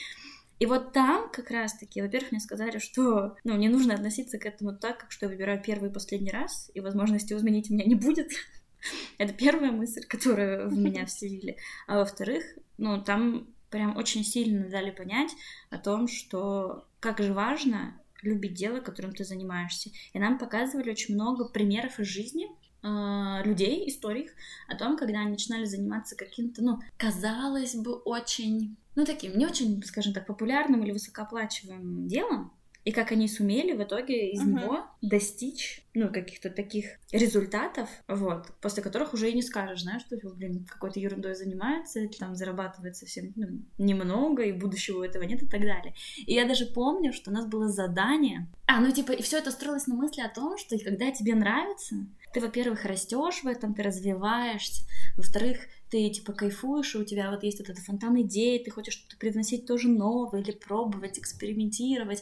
И 0.59 0.67
вот 0.67 0.93
там 0.93 1.29
как 1.31 1.49
раз-таки, 1.49 2.01
во-первых, 2.01 2.31
мне 2.31 2.39
сказали, 2.39 2.77
что 2.77 3.35
ну, 3.43 3.57
не 3.57 3.67
нужно 3.67 3.95
относиться 3.95 4.37
к 4.37 4.45
этому 4.45 4.77
так, 4.77 4.99
как 4.99 5.11
что 5.11 5.25
я 5.25 5.31
выбираю 5.31 5.61
первый 5.61 5.89
и 5.89 5.93
последний 5.93 6.31
раз, 6.31 6.69
и 6.73 6.79
возможности 6.79 7.33
изменить 7.33 7.69
меня 7.71 7.85
не 7.85 7.95
будет. 7.95 8.31
Это 9.17 9.33
первая 9.33 9.71
мысль, 9.71 10.05
которую 10.07 10.69
в 10.69 10.77
меня 10.77 11.05
вселили. 11.07 11.57
А 11.87 11.97
во-вторых, 11.97 12.43
ну, 12.77 13.01
там 13.01 13.47
прям 13.71 13.97
очень 13.97 14.23
сильно 14.23 14.69
дали 14.69 14.91
понять 14.91 15.31
о 15.71 15.77
том, 15.77 16.07
что 16.07 16.87
как 16.99 17.19
же 17.19 17.33
важно 17.33 17.99
любить 18.25 18.53
дело, 18.53 18.79
которым 18.79 19.13
ты 19.13 19.23
занимаешься. 19.23 19.89
И 20.13 20.19
нам 20.19 20.37
показывали 20.37 20.91
очень 20.91 21.15
много 21.15 21.45
примеров 21.45 21.99
из 21.99 22.07
жизни 22.07 22.47
э, 22.83 23.43
людей, 23.45 23.87
историй 23.89 24.29
о 24.67 24.75
том, 24.75 24.97
когда 24.97 25.19
они 25.19 25.31
начинали 25.31 25.65
заниматься 25.65 26.15
каким-то, 26.15 26.63
ну, 26.63 26.79
казалось 26.97 27.75
бы, 27.75 27.93
очень, 27.93 28.75
ну, 28.95 29.05
таким, 29.05 29.37
не 29.37 29.45
очень, 29.45 29.83
скажем 29.83 30.13
так, 30.13 30.25
популярным 30.25 30.83
или 30.83 30.91
высокооплачиваемым 30.91 32.07
делом, 32.07 32.51
и 32.85 32.91
как 32.91 33.11
они 33.11 33.27
сумели 33.27 33.73
в 33.73 33.83
итоге 33.83 34.31
из 34.31 34.41
uh-huh. 34.41 34.61
него 34.61 34.85
достичь, 35.01 35.83
ну, 35.95 36.11
каких-то 36.11 36.51
таких 36.51 36.85
результатов, 37.11 37.89
вот, 38.07 38.53
после 38.61 38.83
которых 38.83 39.13
уже 39.13 39.31
и 39.31 39.33
не 39.33 39.41
скажешь, 39.41 39.81
знаешь, 39.81 40.03
что, 40.03 40.17
блин, 40.35 40.65
какой-то 40.69 40.99
ерундой 40.99 41.33
занимается, 41.33 42.07
там 42.19 42.35
зарабатывает 42.35 42.95
совсем 42.95 43.33
ну, 43.35 43.47
немного, 43.79 44.43
и 44.43 44.51
будущего 44.51 44.99
у 44.99 45.03
этого 45.03 45.23
нет 45.23 45.41
и 45.41 45.47
так 45.47 45.61
далее. 45.61 45.95
И 46.27 46.33
я 46.33 46.47
даже 46.47 46.67
помню, 46.67 47.11
что 47.11 47.31
у 47.31 47.33
нас 47.33 47.47
было 47.47 47.67
задание, 47.69 48.47
а, 48.67 48.79
ну, 48.79 48.91
типа, 48.91 49.13
и 49.13 49.23
все 49.23 49.39
это 49.39 49.49
строилось 49.49 49.87
на 49.87 49.95
мысли 49.95 50.21
о 50.21 50.29
том, 50.29 50.57
что 50.57 50.77
когда 50.77 51.11
тебе 51.11 51.33
нравится, 51.33 51.95
ты, 52.33 52.39
во-первых, 52.39 52.85
растешь 52.85 53.41
в 53.43 53.47
этом, 53.47 53.73
ты 53.73 53.81
развиваешься, 53.81 54.85
во-вторых, 55.17 55.57
ты 55.95 56.09
типа 56.09 56.33
кайфуешь, 56.33 56.93
и 56.93 56.97
у 56.97 57.05
тебя 57.05 57.31
вот 57.31 57.43
есть 57.43 57.59
вот 57.59 57.69
этот 57.69 57.85
фонтан 57.85 58.19
идей, 58.21 58.61
ты 58.61 58.69
хочешь 58.69 58.95
что-то 58.95 59.15
привносить 59.15 59.65
тоже 59.65 59.87
новое 59.87 60.41
или 60.41 60.51
пробовать, 60.51 61.17
экспериментировать. 61.17 62.21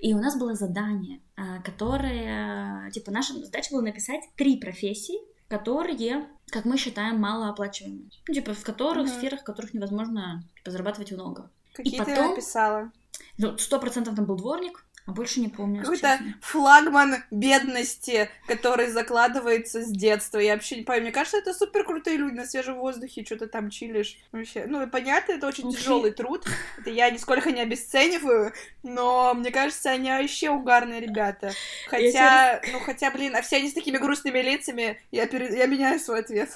И 0.00 0.12
у 0.12 0.18
нас 0.18 0.36
было 0.36 0.56
задание, 0.56 1.20
а, 1.36 1.62
которое, 1.62 2.90
типа, 2.90 3.12
наша 3.12 3.34
задача 3.34 3.70
была 3.70 3.82
написать 3.82 4.22
три 4.34 4.56
профессии, 4.56 5.20
которые, 5.46 6.26
как 6.48 6.64
мы 6.64 6.76
считаем, 6.76 7.20
малооплачиваемые. 7.20 8.10
Ну, 8.26 8.34
типа, 8.34 8.54
в 8.54 8.64
которых, 8.64 9.06
mm-hmm. 9.06 9.18
сферах, 9.18 9.40
в 9.42 9.44
которых 9.44 9.72
невозможно 9.72 10.42
типа, 10.56 10.72
зарабатывать 10.72 11.12
много. 11.12 11.48
Какие 11.74 11.94
и 11.94 11.98
потом, 11.98 12.14
ты 12.16 12.28
написала? 12.30 12.92
Ну, 13.38 13.56
сто 13.56 13.78
процентов 13.78 14.16
там 14.16 14.24
был 14.24 14.36
дворник, 14.36 14.84
больше 15.06 15.40
не 15.40 15.48
помню. 15.48 15.82
Какой-то 15.82 16.18
флагман 16.40 17.16
бедности, 17.30 18.30
который 18.46 18.88
закладывается 18.88 19.82
с 19.82 19.90
детства. 19.90 20.38
Я 20.38 20.54
вообще 20.54 20.76
не 20.76 20.82
помню. 20.82 21.02
Мне 21.02 21.12
кажется, 21.12 21.38
это 21.38 21.52
супер 21.52 21.84
крутые 21.84 22.16
люди 22.16 22.34
на 22.34 22.46
свежем 22.46 22.76
воздухе, 22.76 23.24
что-то 23.24 23.48
там 23.48 23.70
чилишь. 23.70 24.18
Вообще. 24.30 24.66
Ну, 24.66 24.86
понятно, 24.88 25.32
это 25.32 25.46
очень 25.46 25.72
тяжелый 25.72 26.12
труд. 26.12 26.46
Это 26.78 26.90
я 26.90 27.10
нисколько 27.10 27.50
не 27.50 27.60
обесцениваю, 27.60 28.52
но 28.82 29.34
мне 29.34 29.50
кажется, 29.50 29.90
они 29.90 30.10
вообще 30.10 30.50
угарные 30.50 31.00
ребята. 31.00 31.52
Хотя, 31.88 32.60
ну, 32.72 32.78
хотя, 32.80 33.10
блин, 33.10 33.34
а 33.36 33.42
все 33.42 33.56
они 33.56 33.70
с 33.70 33.74
такими 33.74 33.98
грустными 33.98 34.38
лицами, 34.38 35.00
я, 35.10 35.26
пере... 35.26 35.56
я 35.56 35.66
меняю 35.66 35.98
свой 35.98 36.20
ответ. 36.20 36.50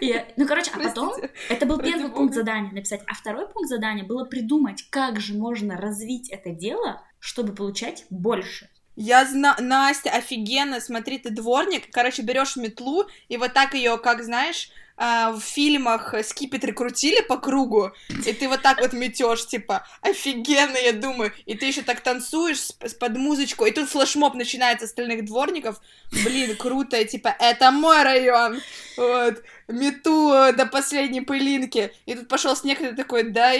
Я... 0.00 0.26
Ну, 0.36 0.46
короче, 0.46 0.70
а 0.74 0.78
потом, 0.78 1.12
это 1.48 1.66
был 1.66 1.78
первый 1.78 2.10
пункт 2.10 2.34
задания 2.34 2.72
написать, 2.72 3.02
а 3.06 3.14
второй 3.14 3.48
пункт 3.48 3.68
задания 3.68 4.04
было 4.04 4.24
придумать, 4.24 4.84
как 4.90 5.20
же 5.20 5.34
можно 5.34 5.76
развить 5.76 6.30
это 6.30 6.50
дело, 6.50 7.02
чтобы 7.22 7.54
получать 7.54 8.04
больше. 8.10 8.68
Я 8.96 9.24
знаю, 9.24 9.54
Настя, 9.60 10.10
офигенно, 10.10 10.80
смотри, 10.80 11.18
ты 11.18 11.30
дворник, 11.30 11.84
короче, 11.92 12.22
берешь 12.22 12.56
метлу 12.56 13.04
и 13.28 13.36
вот 13.36 13.54
так 13.54 13.74
ее, 13.74 13.96
как 13.96 14.22
знаешь, 14.24 14.70
а, 14.96 15.30
в 15.32 15.40
фильмах 15.40 16.14
скипетры 16.24 16.72
крутили 16.72 17.22
по 17.22 17.38
кругу, 17.38 17.92
и 18.10 18.32
ты 18.34 18.48
вот 18.48 18.60
так 18.60 18.80
вот 18.80 18.92
метешь, 18.92 19.46
типа, 19.46 19.86
офигенно, 20.02 20.76
я 20.76 20.92
думаю, 20.92 21.32
и 21.46 21.56
ты 21.56 21.66
еще 21.66 21.82
так 21.82 22.00
танцуешь 22.00 22.58
с, 22.58 22.72
под 22.72 23.16
музычку, 23.16 23.64
и 23.66 23.70
тут 23.70 23.88
флешмоб 23.88 24.34
начинается 24.34 24.84
остальных 24.84 25.24
дворников, 25.24 25.80
блин, 26.24 26.56
круто, 26.56 27.02
типа, 27.04 27.34
это 27.38 27.70
мой 27.70 28.02
район, 28.02 28.60
вот, 28.96 29.42
мету 29.68 30.52
до 30.54 30.66
последней 30.66 31.22
пылинки, 31.22 31.92
и 32.04 32.14
тут 32.14 32.28
пошел 32.28 32.54
снег, 32.56 32.80
и 32.80 32.88
ты 32.88 32.96
такой, 32.96 33.22
да, 33.30 33.52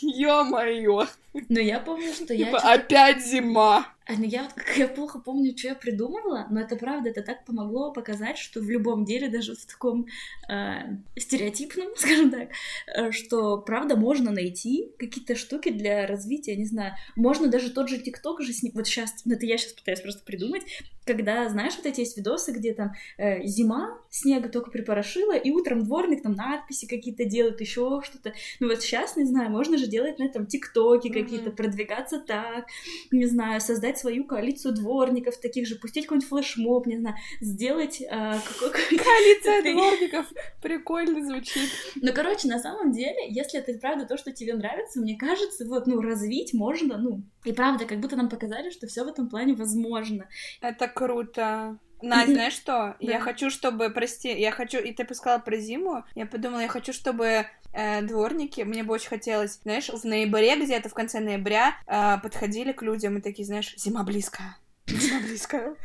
ё-моё. 0.00 1.08
Но 1.48 1.60
я 1.60 1.80
помню, 1.80 2.12
что 2.12 2.34
я... 2.34 2.46
Типа, 2.46 2.58
опять 2.58 3.24
зима. 3.24 3.86
А, 4.06 4.14
ну 4.14 4.24
я 4.24 4.42
вот 4.42 4.52
как 4.52 4.76
я 4.76 4.88
плохо 4.88 5.18
помню, 5.20 5.56
что 5.56 5.68
я 5.68 5.74
придумывала, 5.74 6.46
но 6.50 6.60
это 6.60 6.76
правда, 6.76 7.10
это 7.10 7.22
так 7.22 7.44
помогло 7.44 7.92
показать, 7.92 8.38
что 8.38 8.60
в 8.60 8.68
любом 8.68 9.04
деле, 9.04 9.28
даже 9.28 9.54
в 9.54 9.66
таком 9.66 10.06
э, 10.48 10.96
стереотипном, 11.16 11.88
скажем 11.96 12.30
так, 12.30 12.48
э, 12.96 13.12
что 13.12 13.58
правда 13.58 13.96
можно 13.96 14.30
найти 14.30 14.92
какие-то 14.98 15.36
штуки 15.36 15.70
для 15.70 16.06
развития, 16.06 16.56
не 16.56 16.66
знаю, 16.66 16.94
можно 17.16 17.48
даже 17.48 17.70
тот 17.70 17.88
же 17.88 17.98
ТикТок 17.98 18.40
же, 18.42 18.52
вот 18.74 18.86
сейчас, 18.86 19.24
ну 19.24 19.34
это 19.34 19.46
я 19.46 19.56
сейчас 19.56 19.72
пытаюсь 19.72 20.00
просто 20.00 20.24
придумать, 20.24 20.62
когда, 21.04 21.48
знаешь, 21.48 21.74
вот 21.76 21.86
эти 21.86 22.00
есть 22.00 22.16
видосы, 22.16 22.52
где 22.52 22.74
там 22.74 22.92
э, 23.18 23.44
зима, 23.44 23.98
снега 24.08 24.48
только 24.48 24.70
припорошила, 24.70 25.36
и 25.36 25.50
утром 25.50 25.84
дворник 25.84 26.22
там 26.22 26.34
надписи 26.34 26.86
какие-то 26.86 27.24
делает, 27.24 27.60
еще 27.60 28.00
что-то. 28.04 28.32
Ну 28.60 28.68
вот 28.68 28.82
сейчас, 28.82 29.16
не 29.16 29.24
знаю, 29.24 29.50
можно 29.50 29.78
же 29.78 29.86
делать 29.86 30.18
на 30.18 30.24
этом 30.24 30.46
ТикТоке 30.46 31.08
mm-hmm. 31.08 31.12
какие-то, 31.12 31.50
продвигаться 31.50 32.20
так, 32.20 32.66
не 33.10 33.26
знаю, 33.26 33.60
создать 33.60 33.91
свою 33.98 34.24
коалицию 34.24 34.74
дворников, 34.74 35.38
таких 35.38 35.66
же, 35.66 35.76
пустить 35.76 36.06
какой-нибудь 36.06 36.28
флешмоб, 36.28 36.86
не 36.86 36.98
знаю, 36.98 37.16
сделать 37.40 38.00
э, 38.00 38.06
Коалиция 38.08 39.62
дворников, 39.62 40.26
прикольно 40.62 41.24
звучит. 41.24 41.68
Ну, 41.96 42.12
короче, 42.14 42.48
на 42.48 42.58
самом 42.58 42.92
деле, 42.92 43.28
если 43.28 43.60
это 43.60 43.78
правда 43.78 44.06
то, 44.06 44.16
что 44.16 44.32
тебе 44.32 44.54
нравится, 44.54 45.00
мне 45.00 45.16
кажется, 45.16 45.66
вот, 45.66 45.86
ну, 45.86 46.00
развить 46.00 46.52
можно, 46.54 46.98
ну, 46.98 47.22
и 47.44 47.52
правда, 47.52 47.84
как 47.84 48.00
будто 48.00 48.16
нам 48.16 48.28
показали, 48.28 48.70
что 48.70 48.86
все 48.86 49.04
в 49.04 49.08
этом 49.08 49.28
плане 49.28 49.54
возможно. 49.54 50.28
Это 50.60 50.88
круто. 50.88 51.78
Надь, 52.02 52.28
знаешь 52.28 52.52
что? 52.52 52.96
Я 53.00 53.20
хочу, 53.20 53.50
чтобы, 53.50 53.90
прости, 53.90 54.28
я 54.28 54.50
хочу, 54.50 54.78
и 54.78 54.92
ты 54.92 55.14
сказала 55.14 55.40
про 55.40 55.56
зиму, 55.56 56.04
я 56.14 56.26
подумала, 56.26 56.60
я 56.60 56.68
хочу, 56.68 56.92
чтобы 56.92 57.46
э, 57.72 58.02
дворники, 58.02 58.62
мне 58.62 58.82
бы 58.82 58.94
очень 58.94 59.08
хотелось, 59.08 59.60
знаешь, 59.62 59.88
в 59.88 60.04
ноябре, 60.04 60.56
где-то 60.56 60.88
в 60.88 60.94
конце 60.94 61.20
ноября, 61.20 61.76
э, 61.86 62.18
подходили 62.22 62.72
к 62.72 62.82
людям 62.82 63.18
и 63.18 63.20
такие, 63.20 63.46
знаешь, 63.46 63.74
зима 63.76 64.02
близко, 64.02 64.42
зима 64.86 65.20
близко. 65.20 65.76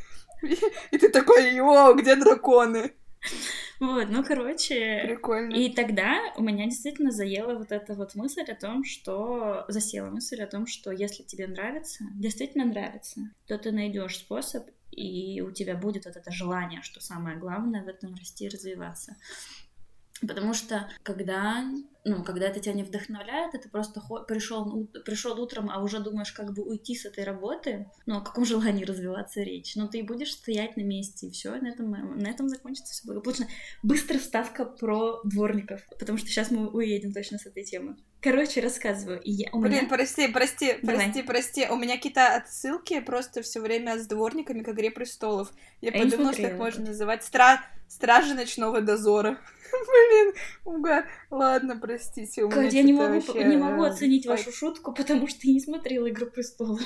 И 0.92 0.98
ты 0.98 1.10
такой, 1.10 1.54
йо, 1.54 1.94
где 1.94 2.16
драконы? 2.16 2.94
Вот, 3.80 4.10
ну, 4.10 4.24
короче... 4.24 5.04
Прикольно. 5.06 5.54
И 5.54 5.72
тогда 5.72 6.20
у 6.36 6.42
меня 6.42 6.66
действительно 6.66 7.12
заела 7.12 7.54
вот 7.56 7.72
эта 7.72 7.94
вот 7.94 8.16
мысль 8.16 8.42
о 8.42 8.56
том, 8.56 8.84
что... 8.84 9.66
Засела 9.68 10.10
мысль 10.10 10.42
о 10.42 10.48
том, 10.48 10.66
что 10.66 10.92
если 10.92 11.24
тебе 11.24 11.48
нравится, 11.48 12.06
действительно 12.16 12.66
нравится, 12.66 13.22
то 13.48 13.58
ты 13.58 13.72
найдешь 13.72 14.18
способ, 14.18 14.68
и 14.92 15.42
у 15.42 15.52
тебя 15.52 15.76
будет 15.76 16.06
вот 16.06 16.16
это 16.16 16.32
желание, 16.32 16.82
что 16.82 17.00
самое 17.00 17.38
главное 17.38 17.84
в 17.84 17.88
этом 17.88 18.16
расти 18.16 18.46
и 18.46 18.50
развиваться. 18.50 19.16
Потому 20.22 20.54
что 20.54 20.90
когда 21.04 21.64
ну, 22.08 22.24
когда 22.24 22.48
это 22.48 22.60
тебя 22.60 22.74
не 22.74 22.84
вдохновляет, 22.84 23.52
ты 23.52 23.70
просто 23.70 24.02
пришел, 24.28 24.88
пришел 25.06 25.40
утром, 25.40 25.70
а 25.70 25.84
уже 25.84 26.00
думаешь, 26.00 26.32
как 26.32 26.54
бы 26.54 26.64
уйти 26.64 26.96
с 26.96 27.06
этой 27.06 27.24
работы, 27.24 27.92
ну, 28.06 28.18
о 28.18 28.22
каком 28.22 28.46
желании 28.46 28.86
развиваться 28.86 29.42
речь, 29.42 29.76
но 29.76 29.88
ты 29.88 30.04
будешь 30.04 30.32
стоять 30.32 30.78
на 30.78 30.82
месте, 30.82 31.28
и 31.28 31.32
все, 31.32 31.56
на 31.56 31.68
этом, 31.68 31.92
на 31.92 32.28
этом 32.28 32.48
закончится 32.48 32.94
все 32.94 33.06
благополучно. 33.06 33.48
Быстрая 33.84 34.20
вставка 34.20 34.66
про 34.66 35.22
дворников, 35.24 35.82
потому 36.00 36.18
что 36.18 36.28
сейчас 36.28 36.50
мы 36.50 36.70
уедем 36.70 37.12
точно 37.12 37.38
с 37.38 37.46
этой 37.46 37.64
темы. 37.64 37.98
Короче, 38.22 38.62
рассказываю. 38.62 39.22
И 39.22 39.32
я, 39.32 39.50
у 39.52 39.60
Блин, 39.60 39.74
меня... 39.74 39.90
прости, 39.90 40.28
прости, 40.28 40.78
Давай. 40.82 41.04
прости, 41.04 41.22
прости. 41.22 41.68
У 41.70 41.76
меня 41.76 41.98
какие-то 41.98 42.36
отсылки 42.36 43.00
просто 43.00 43.42
все 43.42 43.60
время 43.60 44.00
с 44.00 44.08
дворниками 44.08 44.64
к 44.64 44.70
«Игре 44.70 44.90
престолов». 44.90 45.54
Я 45.82 45.92
а 45.92 46.04
подумала, 46.04 46.34
что 46.34 46.48
их 46.48 46.56
можно 46.56 46.86
называть 46.86 47.24
стра... 47.24 47.64
«Стражи 47.88 48.34
ночного 48.34 48.82
дозора». 48.82 49.38
Блин, 49.72 50.34
угар. 50.66 51.10
Ладно, 51.30 51.78
простите. 51.78 52.44
У 52.44 52.50
Кать, 52.50 52.74
я 52.74 52.84
не 52.84 52.94
могу, 52.94 53.20
вообще... 53.20 53.44
не 53.44 53.58
могу 53.58 53.84
э, 53.84 53.90
оценить 53.90 54.26
вашу 54.26 54.52
шутку, 54.52 54.94
потому 54.94 55.28
что 55.28 55.40
я 55.44 55.54
не 55.54 55.60
смотрела 55.60 56.10
«Игру 56.10 56.28
престолов». 56.28 56.82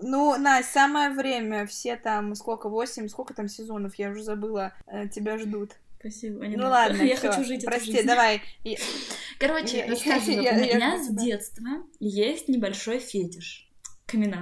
Ну, 0.00 0.36
на 0.38 0.62
самое 0.62 1.10
время. 1.10 1.66
Все 1.66 1.96
там, 1.96 2.34
сколько, 2.34 2.68
восемь, 2.68 3.08
сколько 3.08 3.34
там 3.34 3.48
сезонов, 3.48 3.96
я 3.96 4.10
уже 4.10 4.22
забыла, 4.22 4.72
э, 4.86 5.08
тебя 5.08 5.38
ждут. 5.38 5.72
Спасибо. 5.98 6.46
Не 6.46 6.56
ну 6.56 6.64
надо. 6.64 6.92
ладно, 6.92 7.02
я 7.02 7.16
всё. 7.16 7.30
хочу 7.30 7.44
жить 7.44 7.64
Прости, 7.64 7.88
эту 7.88 7.96
жизнь. 7.96 8.06
давай. 8.06 8.42
Короче, 9.40 9.78
я, 9.78 9.86
рассказываю. 9.88 10.42
Я, 10.42 10.52
у 10.52 10.54
меня 10.54 10.94
я, 10.94 11.02
с 11.02 11.08
детства 11.08 11.66
есть 11.98 12.48
небольшой 12.48 13.00
фетиш. 13.00 13.68
камин 14.06 14.34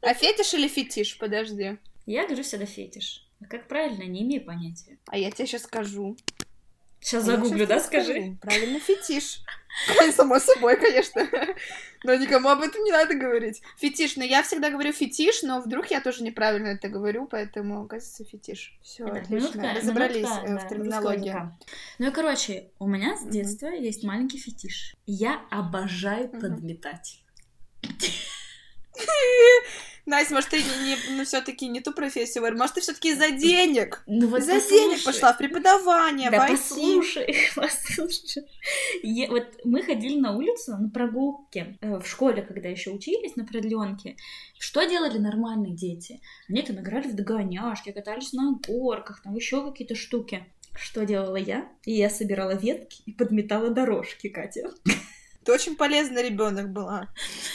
А 0.00 0.14
фетиш 0.14 0.54
или 0.54 0.68
фетиш? 0.68 1.18
Подожди. 1.18 1.78
Я 2.06 2.26
говорю 2.26 2.44
всегда 2.44 2.66
фетиш. 2.66 3.28
А 3.42 3.48
как 3.48 3.68
правильно, 3.68 4.04
не 4.04 4.22
имею 4.22 4.44
понятия. 4.44 4.98
А 5.06 5.18
я 5.18 5.30
тебе 5.30 5.46
сейчас 5.46 5.62
скажу. 5.62 6.16
Сейчас 7.00 7.24
а 7.24 7.26
загуглю, 7.26 7.66
да, 7.66 7.80
скажи? 7.80 8.12
Скажу. 8.12 8.36
Правильно, 8.40 8.78
фетиш. 8.78 9.40
Само 10.14 10.38
собой, 10.38 10.76
конечно. 10.76 11.26
Но 12.04 12.14
никому 12.14 12.48
об 12.48 12.60
этом 12.60 12.84
не 12.84 12.92
надо 12.92 13.14
говорить. 13.14 13.60
Фетиш. 13.78 14.16
Но 14.16 14.22
я 14.22 14.44
всегда 14.44 14.70
говорю 14.70 14.92
фетиш, 14.92 15.42
но 15.42 15.60
вдруг 15.60 15.90
я 15.90 16.00
тоже 16.00 16.22
неправильно 16.22 16.68
это 16.68 16.88
говорю, 16.88 17.26
поэтому, 17.26 17.82
оказывается, 17.82 18.24
фетиш. 18.24 18.78
Все, 18.82 19.04
отлично. 19.04 19.34
Минутка, 19.34 19.74
Разобрались 19.74 20.28
минутка, 20.28 20.46
э, 20.46 20.58
в 20.58 20.68
терминологии. 20.68 21.36
Ну 21.98 22.08
и, 22.08 22.10
короче, 22.12 22.70
у 22.78 22.86
меня 22.86 23.16
с 23.16 23.24
детства 23.24 23.66
mm-hmm. 23.66 23.82
есть 23.82 24.04
маленький 24.04 24.38
фетиш. 24.38 24.94
Я 25.04 25.42
обожаю 25.50 26.26
mm-hmm. 26.26 26.40
подметать. 26.40 27.24
Настя, 30.04 30.34
может, 30.34 30.50
ты 30.50 30.56
не, 30.58 30.88
не, 30.88 30.96
ну, 31.16 31.24
все-таки 31.24 31.68
не 31.68 31.80
ту 31.80 31.92
профессию 31.92 32.42
выбрала, 32.42 32.62
может, 32.62 32.74
ты 32.74 32.80
все-таки 32.80 33.12
из-за 33.12 33.30
денег? 33.30 34.02
Ну 34.08 34.26
вот 34.26 34.40
из-за 34.40 34.54
послушай. 34.54 34.78
денег 34.78 35.04
пошла 35.04 35.32
в 35.32 35.38
преподавание, 35.38 36.30
Да 36.30 36.44
в 36.46 36.50
послушай, 36.50 37.36
послушай. 37.54 38.42
Я- 39.04 39.28
вот 39.28 39.46
мы 39.64 39.82
ходили 39.82 40.18
на 40.18 40.36
улицу 40.36 40.76
на 40.76 40.90
прогулки 40.90 41.78
э, 41.80 41.98
в 42.00 42.06
школе, 42.06 42.42
когда 42.42 42.68
еще 42.68 42.90
учились 42.90 43.36
на 43.36 43.44
продленке. 43.44 44.16
Что 44.58 44.82
делали 44.84 45.18
нормальные 45.18 45.74
дети? 45.74 46.20
Они 46.48 46.62
там 46.62 46.80
играли 46.80 47.06
в 47.06 47.14
догоняшки, 47.14 47.92
катались 47.92 48.32
на 48.32 48.58
горках, 48.66 49.22
там 49.22 49.36
еще 49.36 49.64
какие-то 49.70 49.94
штуки. 49.94 50.44
Что 50.74 51.04
делала 51.04 51.36
я? 51.36 51.68
И 51.84 51.92
я 51.92 52.10
собирала 52.10 52.56
ветки 52.56 53.02
и 53.06 53.12
подметала 53.12 53.70
дорожки, 53.70 54.28
Катя. 54.28 54.70
Ты 55.44 55.52
очень 55.52 55.76
полезный 55.76 56.22
ребенок 56.22 56.70
была. 56.70 57.08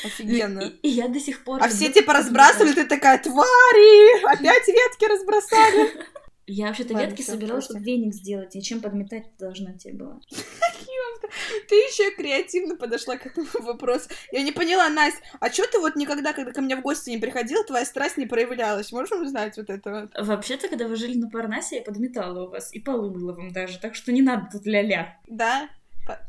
Офигенно. 0.04 0.60
И, 0.60 0.88
и 0.88 0.90
я 0.90 1.08
до 1.08 1.20
сих 1.20 1.44
пор... 1.44 1.62
А 1.64 1.70
все 1.70 1.92
типа 1.92 2.14
разбрасывали, 2.14 2.74
ты 2.74 2.86
такая, 2.86 3.18
твари! 3.18 4.24
Опять 4.26 4.68
ветки 4.68 5.06
разбросали. 5.06 5.92
Я 6.50 6.68
вообще-то 6.68 6.94
ветки 6.94 7.22
собирала, 7.22 7.60
чтобы 7.60 7.82
веник 7.82 8.14
сделать, 8.14 8.56
и 8.56 8.62
чем 8.62 8.80
подметать 8.80 9.26
должна 9.38 9.74
тебе 9.74 9.96
была. 9.96 10.22
Ты 11.68 11.76
еще 11.76 12.10
креативно 12.12 12.78
подошла 12.78 13.18
к 13.18 13.26
этому 13.26 13.48
вопросу. 13.66 14.08
Я 14.32 14.44
не 14.44 14.54
поняла, 14.54 14.88
Настя, 14.88 15.20
а 15.42 15.50
что 15.50 15.68
ты 15.70 15.80
вот 15.80 15.98
никогда, 15.98 16.32
когда 16.32 16.54
ко 16.54 16.62
мне 16.62 16.78
в 16.78 16.82
гости 16.82 17.10
не 17.10 17.18
приходила, 17.18 17.66
твоя 17.66 17.86
страсть 17.86 18.16
не 18.16 18.26
проявлялась? 18.26 18.94
Можем 18.94 19.24
узнать 19.24 19.58
вот 19.58 19.70
это 19.70 20.10
вот? 20.16 20.28
Вообще-то, 20.28 20.70
когда 20.70 20.88
вы 20.88 20.96
жили 20.96 21.18
на 21.18 21.30
Парнасе, 21.30 21.78
я 21.78 21.82
подметала 21.82 22.46
у 22.46 22.50
вас 22.50 22.74
и 22.74 22.80
полы 22.80 23.12
мыла 23.12 23.34
вам 23.34 23.52
даже, 23.52 23.78
так 23.80 23.96
что 23.96 24.14
не 24.14 24.22
надо 24.22 24.48
тут 24.52 24.66
ля-ля. 24.66 25.20
Да? 25.28 25.70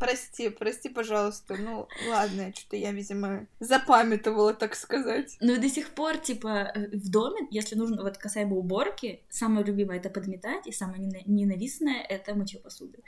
Прости, 0.00 0.48
прости, 0.48 0.88
пожалуйста. 0.88 1.56
Ну, 1.56 1.88
ладно, 2.08 2.52
что-то 2.54 2.76
я, 2.76 2.92
видимо, 2.92 3.46
запамятовала, 3.60 4.54
так 4.54 4.74
сказать. 4.74 5.36
Ну 5.40 5.54
и 5.54 5.58
до 5.58 5.68
сих 5.68 5.90
пор, 5.90 6.18
типа, 6.18 6.72
э, 6.74 6.96
в 6.96 7.10
доме, 7.10 7.46
если 7.50 7.76
нужно, 7.76 8.02
вот 8.02 8.18
касаемо 8.18 8.56
уборки, 8.56 9.22
самое 9.28 9.64
любимое 9.64 9.98
это 9.98 10.10
подметать, 10.10 10.66
и 10.66 10.72
самое 10.72 11.00
нена- 11.00 11.22
ненавистное 11.26 12.02
это 12.02 12.34
мытье 12.34 12.60
посуды. 12.60 12.98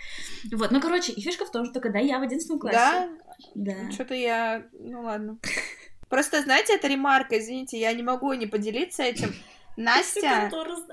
Вот, 0.52 0.70
ну, 0.70 0.80
короче, 0.80 1.12
и 1.12 1.20
фишка 1.20 1.44
в 1.46 1.50
том, 1.50 1.64
что 1.66 1.80
когда 1.80 1.98
я 1.98 2.18
в 2.18 2.22
11 2.22 2.60
классе... 2.60 2.76
Да? 2.76 3.10
Да. 3.54 3.90
Что-то 3.90 4.14
я... 4.14 4.66
Ну, 4.72 5.02
ладно. 5.02 5.38
Просто, 6.08 6.42
знаете, 6.42 6.74
это 6.74 6.88
ремарка, 6.88 7.38
извините, 7.38 7.78
я 7.78 7.92
не 7.92 8.02
могу 8.02 8.32
не 8.32 8.46
поделиться 8.46 9.02
этим. 9.02 9.34
Настя... 9.76 10.50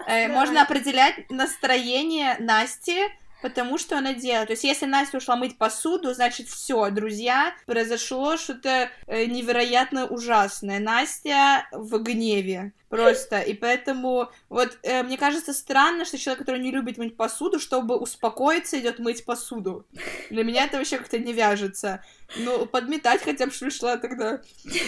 Э, 0.07 0.27
можно 0.29 0.61
определять 0.61 1.29
настроение 1.29 2.37
Насти, 2.39 3.01
потому 3.41 3.77
что 3.77 3.97
она 3.97 4.13
делает. 4.13 4.47
То 4.47 4.53
есть, 4.53 4.63
если 4.63 4.85
Настя 4.85 5.17
ушла 5.17 5.35
мыть 5.35 5.57
посуду, 5.57 6.13
значит, 6.13 6.47
все, 6.47 6.89
друзья, 6.89 7.53
произошло 7.65 8.37
что-то 8.37 8.89
э, 9.07 9.25
невероятно 9.25 10.05
ужасное. 10.05 10.79
Настя 10.79 11.67
в 11.71 11.97
гневе 11.99 12.73
просто. 12.89 13.39
И 13.41 13.53
поэтому, 13.53 14.29
вот, 14.49 14.77
э, 14.83 15.03
мне 15.03 15.17
кажется, 15.17 15.53
странно, 15.53 16.05
что 16.05 16.17
человек, 16.17 16.39
который 16.39 16.61
не 16.61 16.71
любит 16.71 16.97
мыть 16.97 17.15
посуду, 17.15 17.59
чтобы 17.59 17.97
успокоиться, 17.97 18.79
идет 18.79 18.99
мыть 18.99 19.25
посуду. 19.25 19.85
Для 20.29 20.43
меня 20.43 20.65
это 20.65 20.77
вообще 20.77 20.97
как-то 20.97 21.19
не 21.19 21.33
вяжется. 21.33 22.03
Ну, 22.37 22.65
подметать 22.65 23.21
хотя 23.21 23.45
бы 23.45 23.51
шла 23.51 23.97
тогда. 23.97 24.41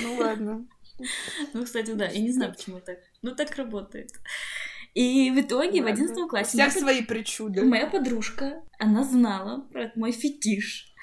Ну, 0.03 0.15
ладно. 0.15 0.65
Ну, 1.53 1.63
кстати, 1.63 1.91
да, 1.91 2.07
я 2.07 2.19
не 2.19 2.31
знаю, 2.31 2.53
почему 2.53 2.79
так. 2.79 2.99
Ну, 3.21 3.35
так 3.35 3.55
работает. 3.55 4.11
И 4.93 5.31
в 5.31 5.39
итоге 5.39 5.81
в 5.81 5.85
Ладно. 5.85 6.03
11 6.03 6.17
У 6.17 6.27
классе... 6.27 6.49
всех 6.49 6.73
моя 6.73 6.79
свои 6.79 7.01
причуды. 7.03 7.63
Моя 7.63 7.87
подружка, 7.87 8.63
она 8.79 9.03
знала 9.03 9.67
про 9.71 9.91
мой 9.95 10.11
фетиш. 10.11 10.93